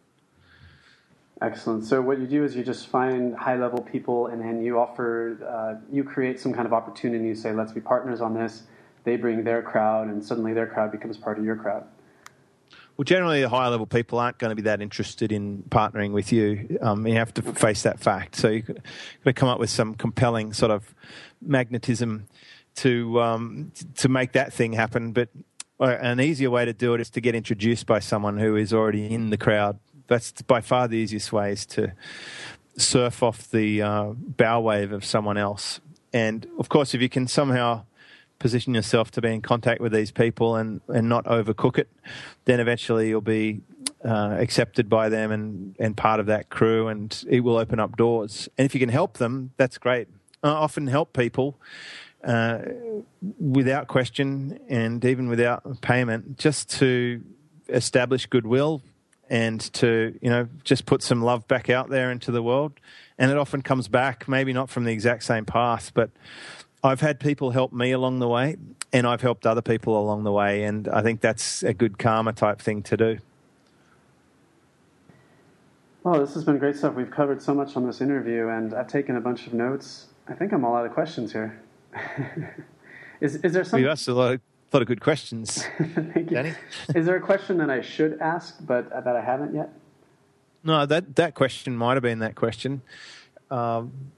Excellent. 1.41 1.83
So 1.83 2.01
what 2.01 2.19
you 2.19 2.27
do 2.27 2.43
is 2.43 2.55
you 2.55 2.63
just 2.63 2.87
find 2.87 3.35
high 3.35 3.55
level 3.55 3.81
people, 3.81 4.27
and 4.27 4.39
then 4.39 4.61
you 4.61 4.77
offer, 4.77 5.37
uh, 5.43 5.81
you 5.91 6.03
create 6.03 6.39
some 6.39 6.53
kind 6.53 6.67
of 6.67 6.73
opportunity. 6.73 7.25
You 7.25 7.35
say, 7.35 7.51
"Let's 7.51 7.71
be 7.71 7.81
partners 7.81 8.21
on 8.21 8.35
this." 8.35 8.63
They 9.05 9.15
bring 9.15 9.43
their 9.43 9.63
crowd, 9.63 10.07
and 10.07 10.23
suddenly 10.23 10.53
their 10.53 10.67
crowd 10.67 10.91
becomes 10.91 11.17
part 11.17 11.39
of 11.39 11.45
your 11.45 11.55
crowd. 11.55 11.85
Well, 12.95 13.05
generally, 13.05 13.41
the 13.41 13.49
higher 13.49 13.71
level 13.71 13.87
people 13.87 14.19
aren't 14.19 14.37
going 14.37 14.51
to 14.51 14.55
be 14.55 14.61
that 14.63 14.79
interested 14.79 15.31
in 15.31 15.63
partnering 15.69 16.11
with 16.11 16.31
you. 16.31 16.77
Um, 16.81 17.07
you 17.07 17.15
have 17.15 17.33
to 17.33 17.41
face 17.41 17.81
that 17.81 17.99
fact. 17.99 18.35
So 18.35 18.49
you've 18.49 18.67
got 18.67 18.83
to 19.25 19.33
come 19.33 19.49
up 19.49 19.59
with 19.59 19.71
some 19.71 19.95
compelling 19.95 20.53
sort 20.53 20.69
of 20.69 20.93
magnetism 21.41 22.27
to 22.75 23.19
um, 23.19 23.71
to 23.95 24.09
make 24.09 24.33
that 24.33 24.53
thing 24.53 24.73
happen. 24.73 25.11
But 25.13 25.29
uh, 25.79 25.97
an 25.99 26.19
easier 26.21 26.51
way 26.51 26.65
to 26.65 26.73
do 26.73 26.93
it 26.93 27.01
is 27.01 27.09
to 27.11 27.21
get 27.21 27.33
introduced 27.33 27.87
by 27.87 27.97
someone 27.97 28.37
who 28.37 28.55
is 28.55 28.71
already 28.71 29.11
in 29.11 29.31
the 29.31 29.37
crowd. 29.37 29.79
That's 30.07 30.31
by 30.43 30.61
far 30.61 30.87
the 30.87 30.97
easiest 30.97 31.31
way 31.31 31.51
is 31.51 31.65
to 31.67 31.93
surf 32.77 33.21
off 33.23 33.49
the 33.49 33.81
uh, 33.81 34.13
bow 34.15 34.61
wave 34.61 34.91
of 34.91 35.05
someone 35.05 35.37
else. 35.37 35.79
And 36.13 36.47
of 36.59 36.69
course, 36.69 36.93
if 36.93 37.01
you 37.01 37.09
can 37.09 37.27
somehow 37.27 37.85
position 38.39 38.73
yourself 38.73 39.11
to 39.11 39.21
be 39.21 39.29
in 39.29 39.41
contact 39.41 39.81
with 39.81 39.91
these 39.91 40.11
people 40.11 40.55
and, 40.55 40.81
and 40.87 41.07
not 41.07 41.25
overcook 41.25 41.77
it, 41.77 41.89
then 42.45 42.59
eventually 42.59 43.09
you'll 43.09 43.21
be 43.21 43.61
uh, 44.03 44.35
accepted 44.39 44.89
by 44.89 45.09
them 45.09 45.31
and, 45.31 45.75
and 45.79 45.95
part 45.95 46.19
of 46.19 46.25
that 46.25 46.49
crew, 46.49 46.87
and 46.87 47.23
it 47.29 47.41
will 47.41 47.57
open 47.57 47.79
up 47.79 47.95
doors. 47.95 48.49
And 48.57 48.65
if 48.65 48.73
you 48.73 48.79
can 48.79 48.89
help 48.89 49.17
them, 49.17 49.51
that's 49.57 49.77
great. 49.77 50.07
I 50.43 50.49
often 50.49 50.87
help 50.87 51.13
people 51.13 51.59
uh, 52.23 52.59
without 53.39 53.87
question 53.87 54.59
and 54.67 55.03
even 55.05 55.27
without 55.29 55.81
payment 55.81 56.39
just 56.39 56.69
to 56.79 57.21
establish 57.69 58.25
goodwill 58.25 58.81
and 59.31 59.61
to 59.71 60.19
you 60.21 60.29
know 60.29 60.47
just 60.65 60.85
put 60.85 61.01
some 61.01 61.23
love 61.23 61.47
back 61.47 61.69
out 61.69 61.89
there 61.89 62.11
into 62.11 62.31
the 62.31 62.43
world. 62.43 62.73
And 63.17 63.31
it 63.31 63.37
often 63.37 63.61
comes 63.61 63.87
back 63.87 64.27
maybe 64.27 64.51
not 64.51 64.69
from 64.69 64.83
the 64.83 64.91
exact 64.91 65.23
same 65.23 65.45
path 65.45 65.91
but 65.93 66.09
i've 66.83 66.99
had 66.99 67.19
people 67.19 67.51
help 67.51 67.71
me 67.71 67.91
along 67.91 68.19
the 68.19 68.27
way 68.27 68.57
and 68.91 69.05
i've 69.05 69.21
helped 69.21 69.45
other 69.45 69.61
people 69.61 69.99
along 69.99 70.23
the 70.23 70.31
way 70.31 70.63
and 70.63 70.87
i 70.87 71.01
think 71.01 71.21
that's 71.21 71.61
a 71.61 71.73
good 71.73 71.97
karma 71.97 72.33
type 72.33 72.59
thing 72.59 72.83
to 72.83 72.97
do. 72.97 73.17
Well 76.03 76.19
this 76.19 76.33
has 76.33 76.43
been 76.43 76.57
great 76.57 76.75
stuff. 76.75 76.95
We've 76.95 77.11
covered 77.11 77.41
so 77.41 77.53
much 77.53 77.77
on 77.77 77.87
this 77.87 78.01
interview 78.01 78.49
and 78.49 78.73
i've 78.73 78.87
taken 78.87 79.15
a 79.15 79.21
bunch 79.21 79.47
of 79.47 79.53
notes. 79.53 80.07
I 80.27 80.33
think 80.33 80.51
i'm 80.51 80.65
all 80.65 80.75
out 80.75 80.85
of 80.85 80.93
questions 80.93 81.31
here. 81.31 81.61
Is, 83.21 83.35
is 83.35 83.53
there 83.53 83.63
something 83.63 83.83
you 83.83 83.89
asked 83.91 84.07
a 84.07 84.15
lot 84.15 84.33
of 84.33 84.39
a 84.39 84.50
lot 84.73 84.81
of 84.81 84.87
good 84.87 85.01
questions. 85.01 85.63
Thank 85.77 86.15
you. 86.15 86.23
Danny? 86.37 86.53
Is 86.95 87.05
there 87.05 87.15
a 87.15 87.21
question 87.21 87.57
that 87.57 87.69
I 87.69 87.81
should 87.81 88.19
ask, 88.19 88.55
but 88.61 88.89
that 88.89 89.15
I 89.15 89.21
haven't 89.21 89.53
yet? 89.53 89.69
No, 90.63 90.85
that 90.85 91.15
that 91.15 91.33
question 91.33 91.75
might 91.75 91.93
have 91.93 92.03
been 92.03 92.19
that 92.19 92.35
question. 92.35 92.81
Um, 93.49 94.11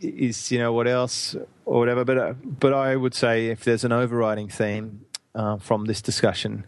is 0.00 0.50
you 0.50 0.58
know 0.58 0.72
what 0.72 0.88
else 0.88 1.36
or 1.64 1.78
whatever, 1.78 2.04
but 2.04 2.18
uh, 2.18 2.32
but 2.42 2.72
I 2.72 2.96
would 2.96 3.14
say 3.14 3.48
if 3.48 3.64
there's 3.64 3.84
an 3.84 3.92
overriding 3.92 4.48
theme 4.48 5.04
uh, 5.34 5.56
from 5.58 5.84
this 5.84 6.02
discussion, 6.02 6.64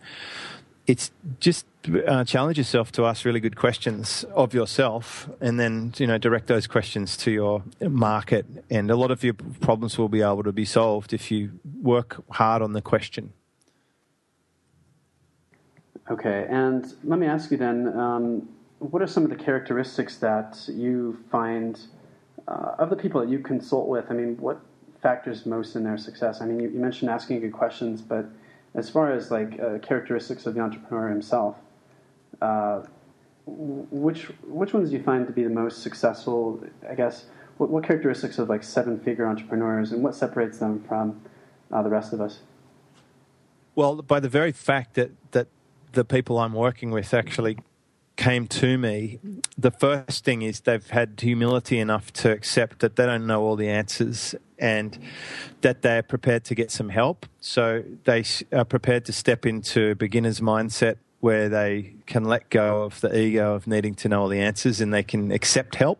it's 0.86 1.10
just 1.38 1.66
uh, 2.06 2.24
challenge 2.24 2.58
yourself 2.58 2.90
to 2.92 3.06
ask 3.06 3.24
really 3.24 3.40
good 3.40 3.56
questions 3.56 4.24
of 4.34 4.52
yourself 4.52 5.28
and 5.40 5.58
then 5.58 5.92
you 5.96 6.06
know 6.06 6.18
direct 6.18 6.46
those 6.46 6.66
questions 6.66 7.16
to 7.18 7.30
your 7.30 7.62
market. 7.80 8.46
And 8.70 8.90
a 8.90 8.96
lot 8.96 9.10
of 9.10 9.22
your 9.22 9.34
problems 9.34 9.98
will 9.98 10.08
be 10.08 10.22
able 10.22 10.42
to 10.42 10.52
be 10.52 10.64
solved 10.64 11.12
if 11.12 11.30
you 11.30 11.60
work 11.80 12.22
hard 12.30 12.62
on 12.62 12.72
the 12.72 12.82
question. 12.82 13.32
Okay 16.10 16.46
and 16.50 16.92
let 17.04 17.18
me 17.18 17.26
ask 17.26 17.50
you 17.50 17.56
then 17.56 17.96
um, 17.98 18.48
what 18.78 19.02
are 19.02 19.06
some 19.06 19.22
of 19.22 19.30
the 19.30 19.36
characteristics 19.36 20.16
that 20.18 20.58
you 20.68 21.18
find 21.30 21.80
uh, 22.48 22.74
of 22.78 22.90
the 22.90 22.96
people 22.96 23.20
that 23.20 23.30
you 23.30 23.38
consult 23.38 23.88
with? 23.88 24.06
I 24.10 24.14
mean 24.14 24.36
what 24.38 24.60
factors 25.00 25.46
most 25.46 25.76
in 25.76 25.84
their 25.84 25.98
success? 25.98 26.40
I 26.40 26.46
mean 26.46 26.58
you, 26.58 26.68
you 26.70 26.80
mentioned 26.80 27.08
asking 27.08 27.40
good 27.40 27.52
questions 27.52 28.02
but 28.02 28.26
as 28.74 28.88
far 28.88 29.12
as 29.12 29.30
like 29.30 29.60
uh, 29.60 29.78
characteristics 29.78 30.46
of 30.46 30.54
the 30.54 30.60
entrepreneur 30.60 31.08
himself 31.08 31.56
uh, 32.42 32.82
which 33.46 34.24
which 34.44 34.72
ones 34.72 34.90
do 34.90 34.96
you 34.96 35.02
find 35.02 35.26
to 35.26 35.32
be 35.32 35.42
the 35.42 35.50
most 35.50 35.82
successful? 35.82 36.62
I 36.88 36.94
guess 36.94 37.26
what, 37.56 37.70
what 37.70 37.84
characteristics 37.84 38.38
of 38.38 38.48
like 38.48 38.62
seven 38.62 38.98
figure 39.00 39.26
entrepreneurs 39.26 39.92
and 39.92 40.02
what 40.02 40.14
separates 40.14 40.58
them 40.58 40.84
from 40.86 41.20
uh, 41.70 41.82
the 41.82 41.88
rest 41.88 42.12
of 42.12 42.20
us? 42.20 42.40
Well, 43.74 44.02
by 44.02 44.20
the 44.20 44.28
very 44.28 44.52
fact 44.52 44.94
that 44.94 45.10
that 45.32 45.48
the 45.92 46.04
people 46.04 46.38
I'm 46.38 46.54
working 46.54 46.90
with 46.90 47.12
actually 47.14 47.58
came 48.22 48.46
to 48.46 48.78
me, 48.78 49.18
the 49.58 49.72
first 49.72 50.24
thing 50.24 50.42
is 50.42 50.60
they've 50.60 50.90
had 50.90 51.18
humility 51.20 51.80
enough 51.80 52.12
to 52.12 52.30
accept 52.30 52.78
that 52.78 52.94
they 52.94 53.04
don't 53.04 53.26
know 53.26 53.42
all 53.42 53.56
the 53.56 53.68
answers 53.68 54.36
and 54.60 54.96
that 55.62 55.82
they're 55.82 56.04
prepared 56.04 56.44
to 56.44 56.54
get 56.54 56.70
some 56.70 56.88
help. 56.88 57.26
So 57.40 57.82
they 58.04 58.24
are 58.52 58.64
prepared 58.64 59.06
to 59.06 59.12
step 59.12 59.44
into 59.44 59.96
beginner's 59.96 60.40
mindset 60.40 60.98
where 61.18 61.48
they 61.48 61.94
can 62.06 62.24
let 62.24 62.48
go 62.48 62.84
of 62.84 63.00
the 63.00 63.16
ego 63.16 63.54
of 63.54 63.66
needing 63.66 63.96
to 63.96 64.08
know 64.08 64.22
all 64.22 64.28
the 64.28 64.40
answers 64.40 64.80
and 64.80 64.94
they 64.94 65.02
can 65.02 65.32
accept 65.32 65.74
help. 65.74 65.98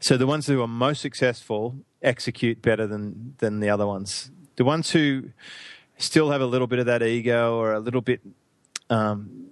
So 0.00 0.18
the 0.18 0.26
ones 0.26 0.46
who 0.46 0.60
are 0.60 0.68
most 0.68 1.00
successful 1.00 1.76
execute 2.02 2.60
better 2.60 2.86
than 2.86 3.34
than 3.38 3.60
the 3.60 3.70
other 3.70 3.86
ones. 3.86 4.30
The 4.56 4.64
ones 4.64 4.90
who 4.90 5.30
still 5.96 6.30
have 6.30 6.42
a 6.42 6.46
little 6.46 6.66
bit 6.66 6.78
of 6.78 6.86
that 6.86 7.02
ego 7.02 7.56
or 7.56 7.72
a 7.72 7.80
little 7.80 8.02
bit 8.02 8.20
um, 8.90 9.48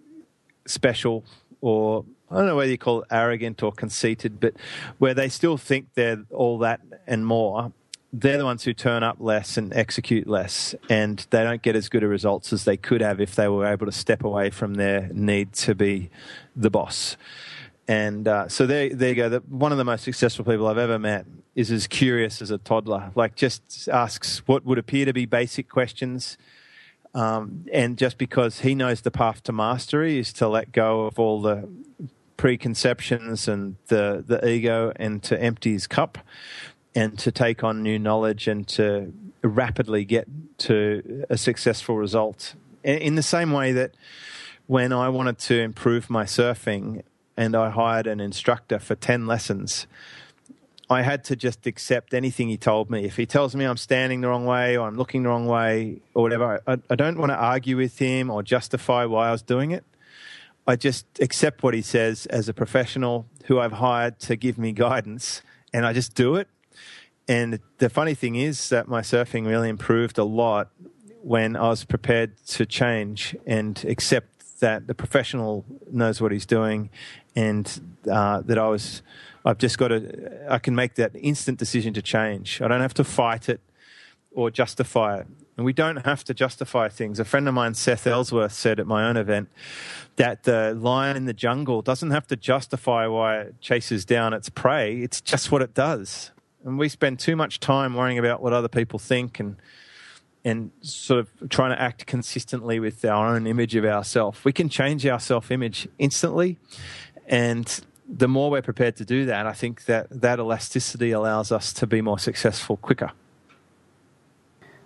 special 0.67 1.25
or 1.67 2.05
I 2.31 2.37
don't 2.37 2.47
know 2.47 2.57
whether 2.57 2.71
you 2.71 2.79
call 2.79 3.03
it 3.03 3.09
arrogant 3.11 3.63
or 3.63 3.73
conceited, 3.73 4.39
but 4.39 4.55
where 4.99 5.15
they 5.15 5.29
still 5.29 5.57
think 5.57 5.89
they're 5.95 6.25
all 6.33 6.59
that 6.59 6.81
and 7.09 7.27
more, 7.27 7.73
they're 8.13 8.39
the 8.39 8.45
ones 8.45 8.63
who 8.63 8.73
turn 8.73 9.03
up 9.03 9.17
less 9.19 9.57
and 9.57 9.75
execute 9.75 10.29
less, 10.29 10.77
and 10.89 11.27
they 11.31 11.43
don't 11.43 11.63
get 11.63 11.75
as 11.75 11.89
good 11.89 12.05
a 12.05 12.09
results 12.09 12.53
as 12.53 12.65
they 12.65 12.77
could 12.77 13.01
have 13.01 13.21
if 13.21 13.35
they 13.35 13.49
were 13.49 13.67
able 13.67 13.85
to 13.87 13.93
step 13.93 14.23
away 14.23 14.49
from 14.51 14.75
their 14.75 15.09
need 15.13 15.53
to 15.55 15.75
be 15.75 16.09
the 16.55 16.71
boss. 16.71 17.17
And 17.89 18.29
uh, 18.29 18.49
so 18.49 18.67
there, 18.67 18.95
there 18.95 19.09
you 19.09 19.15
go. 19.17 19.29
The, 19.29 19.41
one 19.49 19.73
of 19.73 19.79
the 19.79 19.85
most 19.85 20.05
successful 20.05 20.45
people 20.45 20.69
I've 20.69 20.79
ever 20.79 20.99
met 21.01 21.27
is 21.57 21.73
as 21.73 21.87
curious 21.87 22.41
as 22.41 22.51
a 22.51 22.59
toddler. 22.59 23.11
Like, 23.17 23.35
just 23.35 23.89
asks 23.89 24.39
what 24.47 24.65
would 24.65 24.79
appear 24.79 25.05
to 25.05 25.13
be 25.13 25.27
basic 25.27 25.69
questions. 25.69 26.39
Um, 27.17 27.65
and 27.73 27.97
just 27.97 28.19
because 28.19 28.61
he 28.61 28.75
knows 28.75 29.01
the 29.01 29.11
path 29.11 29.43
to 29.45 29.53
mastery 29.53 30.19
is 30.19 30.35
to 30.35 30.47
let 30.49 30.71
go 30.71 31.07
of 31.07 31.19
all 31.19 31.41
the 31.41 31.67
preconceptions 32.37 33.49
and 33.49 33.77
the, 33.87 34.23
the 34.27 34.47
ego 34.47 34.93
and 34.97 35.23
to 35.23 35.43
empty 35.43 35.73
his 35.73 35.87
cup 35.87 36.19
and 36.95 37.19
to 37.19 37.33
take 37.33 37.65
on 37.65 37.83
new 37.83 37.99
knowledge 37.99 38.47
and 38.47 38.69
to 38.69 39.15
rapidly 39.41 40.05
get 40.05 40.29
to 40.59 41.25
a 41.31 41.39
successful 41.39 41.97
result. 41.97 42.55
In 42.85 43.15
the 43.15 43.23
same 43.23 43.51
way 43.51 43.73
that 43.73 43.93
when 44.67 44.93
I 44.93 45.09
wanted 45.09 45.39
to 45.39 45.59
improve 45.59 46.11
my 46.11 46.25
surfing 46.25 47.03
and 47.35 47.57
I 47.57 47.71
hired 47.71 48.07
an 48.07 48.21
instructor 48.21 48.79
for 48.79 48.95
10 48.95 49.27
lessons, 49.27 49.87
I 50.89 51.03
had 51.03 51.25
to 51.25 51.37
just 51.37 51.67
accept 51.67 52.15
anything 52.15 52.49
he 52.49 52.57
told 52.57 52.91
me. 52.91 53.05
If 53.05 53.17
he 53.17 53.27
tells 53.27 53.57
me 53.57 53.65
I'm 53.65 53.77
standing 53.77 54.21
the 54.21 54.29
wrong 54.29 54.47
way 54.47 54.77
or 54.77 54.87
I'm 54.87 54.97
looking 54.97 55.25
the 55.25 55.29
wrong 55.29 55.47
way 55.47 56.01
or 56.15 56.23
whatever, 56.23 56.63
I, 56.67 56.79
I 56.89 56.95
don't 56.95 57.19
want 57.19 57.31
to 57.31 57.37
argue 57.37 57.77
with 57.77 57.99
him 57.99 58.31
or 58.31 58.43
justify 58.43 59.05
why 59.05 59.29
I 59.29 59.33
was 59.33 59.43
doing 59.43 59.73
it. 59.73 59.85
I 60.67 60.77
just 60.77 61.07
accept 61.21 61.63
what 61.63 61.75
he 61.75 61.83
says 61.83 62.27
as 62.27 62.49
a 62.49 62.55
professional 62.55 63.27
who 63.47 63.59
I've 63.59 63.73
hired 63.73 64.19
to 64.21 64.37
give 64.37 64.59
me 64.59 64.73
guidance 64.73 65.43
and 65.73 65.85
I 65.85 65.93
just 65.93 66.15
do 66.15 66.37
it 66.37 66.49
and 67.29 67.59
the 67.79 67.91
funny 67.91 68.15
thing 68.15 68.37
is 68.37 68.69
that 68.69 68.89
my 68.89 69.01
surfing 69.01 69.47
really 69.47 69.69
improved 69.69 70.19
a 70.19 70.25
lot 70.25 70.71
when 71.23 71.57
I 71.57 71.69
was 71.69 71.85
prepared 71.85 72.37
to 72.49 72.67
change 72.67 73.37
and 73.47 73.83
accept 73.85 74.61
that 74.61 74.87
the 74.87 74.95
professional 74.95 75.65
knows 75.91 76.21
what 76.21 76.33
he's 76.33 76.47
doing, 76.47 76.89
and 77.35 77.99
uh, 78.11 78.41
that 78.43 78.59
I 78.59 78.69
was. 78.69 79.03
I've 79.47 79.57
just 79.59 79.79
got 79.79 79.89
to. 79.89 80.53
I 80.53 80.59
can 80.59 80.75
make 80.75 80.97
that 80.97 81.13
instant 81.15 81.59
decision 81.59 81.95
to 81.95 82.03
change. 82.03 82.61
I 82.61 82.69
don't 82.69 82.83
have 82.83 82.95
to 82.95 83.05
fight 83.05 83.49
it 83.49 83.61
or 84.33 84.51
justify 84.51 85.21
it. 85.21 85.27
And 85.57 85.65
we 85.65 85.73
don't 85.73 86.05
have 86.05 86.23
to 86.25 86.35
justify 86.35 86.91
things. 86.91 87.19
A 87.19 87.25
friend 87.25 87.49
of 87.49 87.55
mine, 87.55 87.73
Seth 87.73 88.07
Ellsworth, 88.07 88.53
said 88.53 88.79
at 88.79 88.87
my 88.87 89.09
own 89.09 89.17
event 89.17 89.49
that 90.17 90.43
the 90.43 90.75
lion 90.75 91.17
in 91.17 91.25
the 91.25 91.33
jungle 91.33 91.81
doesn't 91.81 92.11
have 92.11 92.27
to 92.27 92.37
justify 92.37 93.07
why 93.07 93.41
it 93.41 93.61
chases 93.63 94.05
down 94.05 94.35
its 94.35 94.51
prey. 94.51 94.99
It's 94.99 95.23
just 95.23 95.51
what 95.51 95.63
it 95.63 95.73
does 95.73 96.33
and 96.67 96.79
we 96.79 96.89
spend 96.89 97.19
too 97.21 97.37
much 97.37 97.61
time 97.61 97.95
worrying 97.95 98.19
about 98.19 98.43
what 98.43 98.53
other 98.53 98.69
people 98.69 98.99
think 98.99 99.41
and 99.41 99.57
and 100.45 100.71
sort 100.81 101.19
of 101.19 101.51
trying 101.51 101.71
to 101.71 101.81
act 101.81 102.07
consistently 102.07 102.79
with 102.79 103.05
our 103.05 103.35
own 103.35 103.49
image 103.49 103.75
of 103.75 103.85
ourselves. 103.85 104.45
We 104.45 104.53
can 104.53 104.69
change 104.69 105.05
our 105.07 105.19
self 105.19 105.51
image 105.51 105.89
instantly, 105.99 106.59
and 107.27 107.81
the 108.09 108.29
more 108.29 108.51
we're 108.51 108.63
prepared 108.63 108.97
to 108.97 109.05
do 109.05 109.27
that, 109.27 109.47
I 109.47 109.53
think 109.53 109.85
that 109.87 110.09
that 110.11 110.39
elasticity 110.39 111.11
allows 111.11 111.51
us 111.51 111.73
to 111.75 111.87
be 111.87 112.01
more 112.01 112.19
successful 112.19 112.77
quicker. 112.77 113.13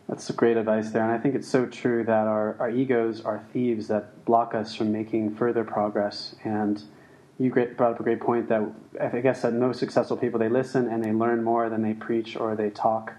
That's 0.09 0.29
great 0.33 0.57
advice 0.57 0.91
there, 0.91 1.05
and 1.05 1.13
I 1.13 1.19
think 1.19 1.37
it's 1.37 1.47
so 1.47 1.67
true 1.67 2.03
that 2.05 2.27
our, 2.27 2.57
our 2.59 2.71
egos 2.71 3.21
are 3.21 3.45
thieves 3.53 3.87
that 3.89 4.25
block 4.25 4.55
us 4.55 4.75
from 4.75 4.91
making 4.91 5.37
further 5.37 5.63
progress 5.63 6.35
and 6.45 6.83
you 7.39 7.51
brought 7.51 7.93
up 7.93 8.01
a 8.01 8.03
great 8.03 8.21
point 8.21 8.51
that 8.51 8.63
I 9.01 9.21
guess 9.21 9.43
that 9.43 9.55
most 9.55 9.79
successful 9.79 10.17
people 10.19 10.39
they 10.39 10.51
listen 10.51 10.89
and 10.89 11.03
they 11.03 11.11
learn 11.11 11.43
more 11.43 11.71
than 11.71 11.81
they 11.81 11.95
preach 11.95 12.37
or 12.37 12.55
they 12.55 12.69
talk. 12.69 13.15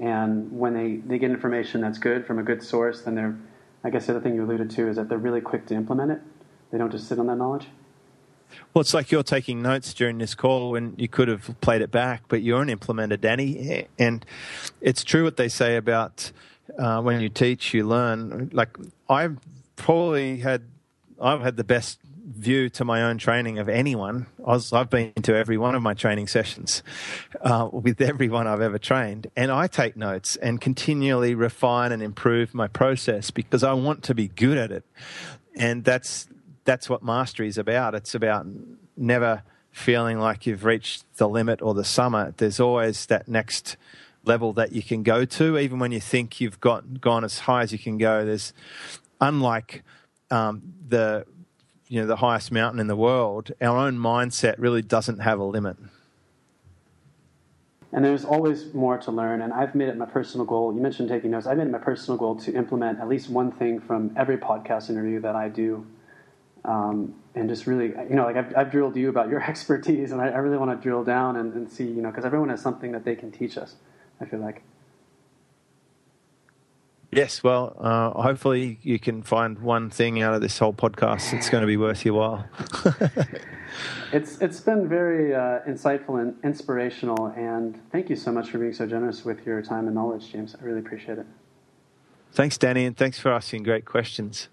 And 0.00 0.50
when 0.50 0.74
they, 0.74 0.96
they 0.96 1.20
get 1.20 1.30
information 1.30 1.80
that's 1.80 1.98
good 1.98 2.26
from 2.26 2.40
a 2.40 2.42
good 2.42 2.64
source, 2.64 3.02
then 3.02 3.14
they're 3.14 3.36
I 3.84 3.90
guess 3.90 4.06
the 4.06 4.12
other 4.12 4.20
thing 4.20 4.34
you 4.34 4.42
alluded 4.42 4.70
to 4.70 4.88
is 4.88 4.96
that 4.96 5.10
they're 5.10 5.18
really 5.18 5.42
quick 5.42 5.66
to 5.66 5.74
implement 5.74 6.10
it. 6.10 6.20
They 6.72 6.78
don't 6.78 6.90
just 6.90 7.06
sit 7.06 7.18
on 7.18 7.26
that 7.26 7.36
knowledge. 7.36 7.68
Well, 8.72 8.80
it's 8.80 8.94
like 8.94 9.10
you're 9.12 9.22
taking 9.22 9.62
notes 9.62 9.94
during 9.94 10.18
this 10.18 10.34
call 10.34 10.72
when 10.72 10.94
you 10.96 11.08
could 11.08 11.28
have 11.28 11.60
played 11.60 11.82
it 11.82 11.90
back, 11.90 12.22
but 12.28 12.42
you're 12.42 12.62
an 12.62 12.68
implementer, 12.68 13.20
Danny. 13.20 13.86
And 13.98 14.24
it's 14.80 15.04
true 15.04 15.24
what 15.24 15.36
they 15.36 15.48
say 15.48 15.76
about 15.76 16.32
uh, 16.78 17.00
when 17.00 17.20
you 17.20 17.28
teach, 17.28 17.74
you 17.74 17.86
learn. 17.86 18.50
Like 18.52 18.76
I've 19.08 19.38
probably 19.76 20.38
had, 20.38 20.62
I've 21.20 21.40
had 21.40 21.56
the 21.56 21.64
best 21.64 22.00
view 22.26 22.68
to 22.70 22.84
my 22.84 23.02
own 23.02 23.18
training 23.18 23.58
of 23.58 23.68
anyone. 23.68 24.26
I 24.46 24.58
have 24.72 24.90
been 24.90 25.12
to 25.22 25.36
every 25.36 25.58
one 25.58 25.74
of 25.74 25.82
my 25.82 25.94
training 25.94 26.26
sessions 26.26 26.82
uh, 27.42 27.68
with 27.70 28.00
everyone 28.00 28.46
I've 28.46 28.60
ever 28.60 28.78
trained, 28.78 29.28
and 29.36 29.50
I 29.50 29.66
take 29.66 29.96
notes 29.96 30.36
and 30.36 30.60
continually 30.60 31.34
refine 31.34 31.92
and 31.92 32.02
improve 32.02 32.54
my 32.54 32.66
process 32.66 33.30
because 33.30 33.62
I 33.62 33.74
want 33.74 34.02
to 34.04 34.14
be 34.14 34.28
good 34.28 34.58
at 34.58 34.72
it, 34.72 34.84
and 35.54 35.84
that's 35.84 36.26
that's 36.64 36.88
what 36.88 37.02
mastery 37.02 37.48
is 37.48 37.58
about. 37.58 37.94
It's 37.94 38.14
about 38.14 38.46
never 38.96 39.42
feeling 39.70 40.18
like 40.18 40.46
you've 40.46 40.64
reached 40.64 41.04
the 41.16 41.28
limit 41.28 41.60
or 41.60 41.74
the 41.74 41.84
summit. 41.84 42.38
There's 42.38 42.60
always 42.60 43.06
that 43.06 43.28
next 43.28 43.76
level 44.24 44.52
that 44.54 44.72
you 44.72 44.82
can 44.82 45.02
go 45.02 45.24
to, 45.24 45.58
even 45.58 45.78
when 45.78 45.92
you 45.92 46.00
think 46.00 46.40
you've 46.40 46.60
got 46.60 47.00
gone 47.00 47.24
as 47.24 47.40
high 47.40 47.62
as 47.62 47.72
you 47.72 47.78
can 47.78 47.98
go. 47.98 48.24
There's 48.24 48.52
unlike 49.20 49.82
um, 50.30 50.62
the 50.88 51.26
you 51.88 52.00
know 52.00 52.06
the 52.06 52.16
highest 52.16 52.50
mountain 52.50 52.80
in 52.80 52.86
the 52.86 52.96
world. 52.96 53.52
Our 53.60 53.76
own 53.76 53.98
mindset 53.98 54.56
really 54.58 54.82
doesn't 54.82 55.18
have 55.18 55.38
a 55.38 55.44
limit. 55.44 55.76
And 57.92 58.04
there's 58.04 58.24
always 58.24 58.74
more 58.74 58.98
to 58.98 59.12
learn. 59.12 59.42
And 59.42 59.52
I've 59.52 59.76
made 59.76 59.88
it 59.88 59.96
my 59.96 60.06
personal 60.06 60.44
goal. 60.44 60.74
You 60.74 60.80
mentioned 60.80 61.08
taking 61.08 61.30
notes. 61.30 61.46
I 61.46 61.54
made 61.54 61.68
it 61.68 61.70
my 61.70 61.78
personal 61.78 62.18
goal 62.18 62.34
to 62.40 62.52
implement 62.52 62.98
at 62.98 63.08
least 63.08 63.30
one 63.30 63.52
thing 63.52 63.78
from 63.78 64.12
every 64.16 64.36
podcast 64.36 64.90
interview 64.90 65.20
that 65.20 65.36
I 65.36 65.48
do 65.48 65.86
um, 66.64 67.14
and 67.34 67.48
just 67.48 67.66
really, 67.66 67.88
you 68.08 68.16
know, 68.16 68.24
like 68.24 68.36
I've, 68.36 68.56
I've, 68.56 68.70
drilled 68.70 68.96
you 68.96 69.08
about 69.08 69.28
your 69.28 69.42
expertise, 69.48 70.12
and 70.12 70.20
I, 70.20 70.28
I 70.28 70.38
really 70.38 70.56
want 70.56 70.70
to 70.70 70.82
drill 70.82 71.04
down 71.04 71.36
and, 71.36 71.52
and 71.54 71.70
see, 71.70 71.84
you 71.84 72.02
know, 72.02 72.10
because 72.10 72.24
everyone 72.24 72.48
has 72.48 72.60
something 72.60 72.92
that 72.92 73.04
they 73.04 73.16
can 73.16 73.30
teach 73.30 73.58
us. 73.58 73.76
I 74.20 74.26
feel 74.26 74.40
like. 74.40 74.62
Yes, 77.10 77.44
well, 77.44 77.76
uh, 77.78 78.10
hopefully 78.22 78.78
you 78.82 78.98
can 78.98 79.22
find 79.22 79.60
one 79.60 79.88
thing 79.88 80.20
out 80.20 80.34
of 80.34 80.40
this 80.40 80.58
whole 80.58 80.72
podcast 80.72 81.30
that's 81.30 81.48
going 81.48 81.60
to 81.60 81.66
be 81.66 81.76
worth 81.76 82.04
your 82.04 82.14
while. 82.14 82.48
it's 84.12 84.40
it's 84.40 84.58
been 84.58 84.88
very 84.88 85.32
uh, 85.32 85.60
insightful 85.68 86.20
and 86.20 86.34
inspirational, 86.42 87.26
and 87.36 87.80
thank 87.92 88.10
you 88.10 88.16
so 88.16 88.32
much 88.32 88.50
for 88.50 88.58
being 88.58 88.72
so 88.72 88.86
generous 88.86 89.24
with 89.24 89.46
your 89.46 89.62
time 89.62 89.86
and 89.86 89.94
knowledge, 89.94 90.32
James. 90.32 90.56
I 90.60 90.64
really 90.64 90.80
appreciate 90.80 91.18
it. 91.18 91.26
Thanks, 92.32 92.58
Danny, 92.58 92.84
and 92.84 92.96
thanks 92.96 93.20
for 93.20 93.32
asking 93.32 93.62
great 93.62 93.84
questions. 93.84 94.48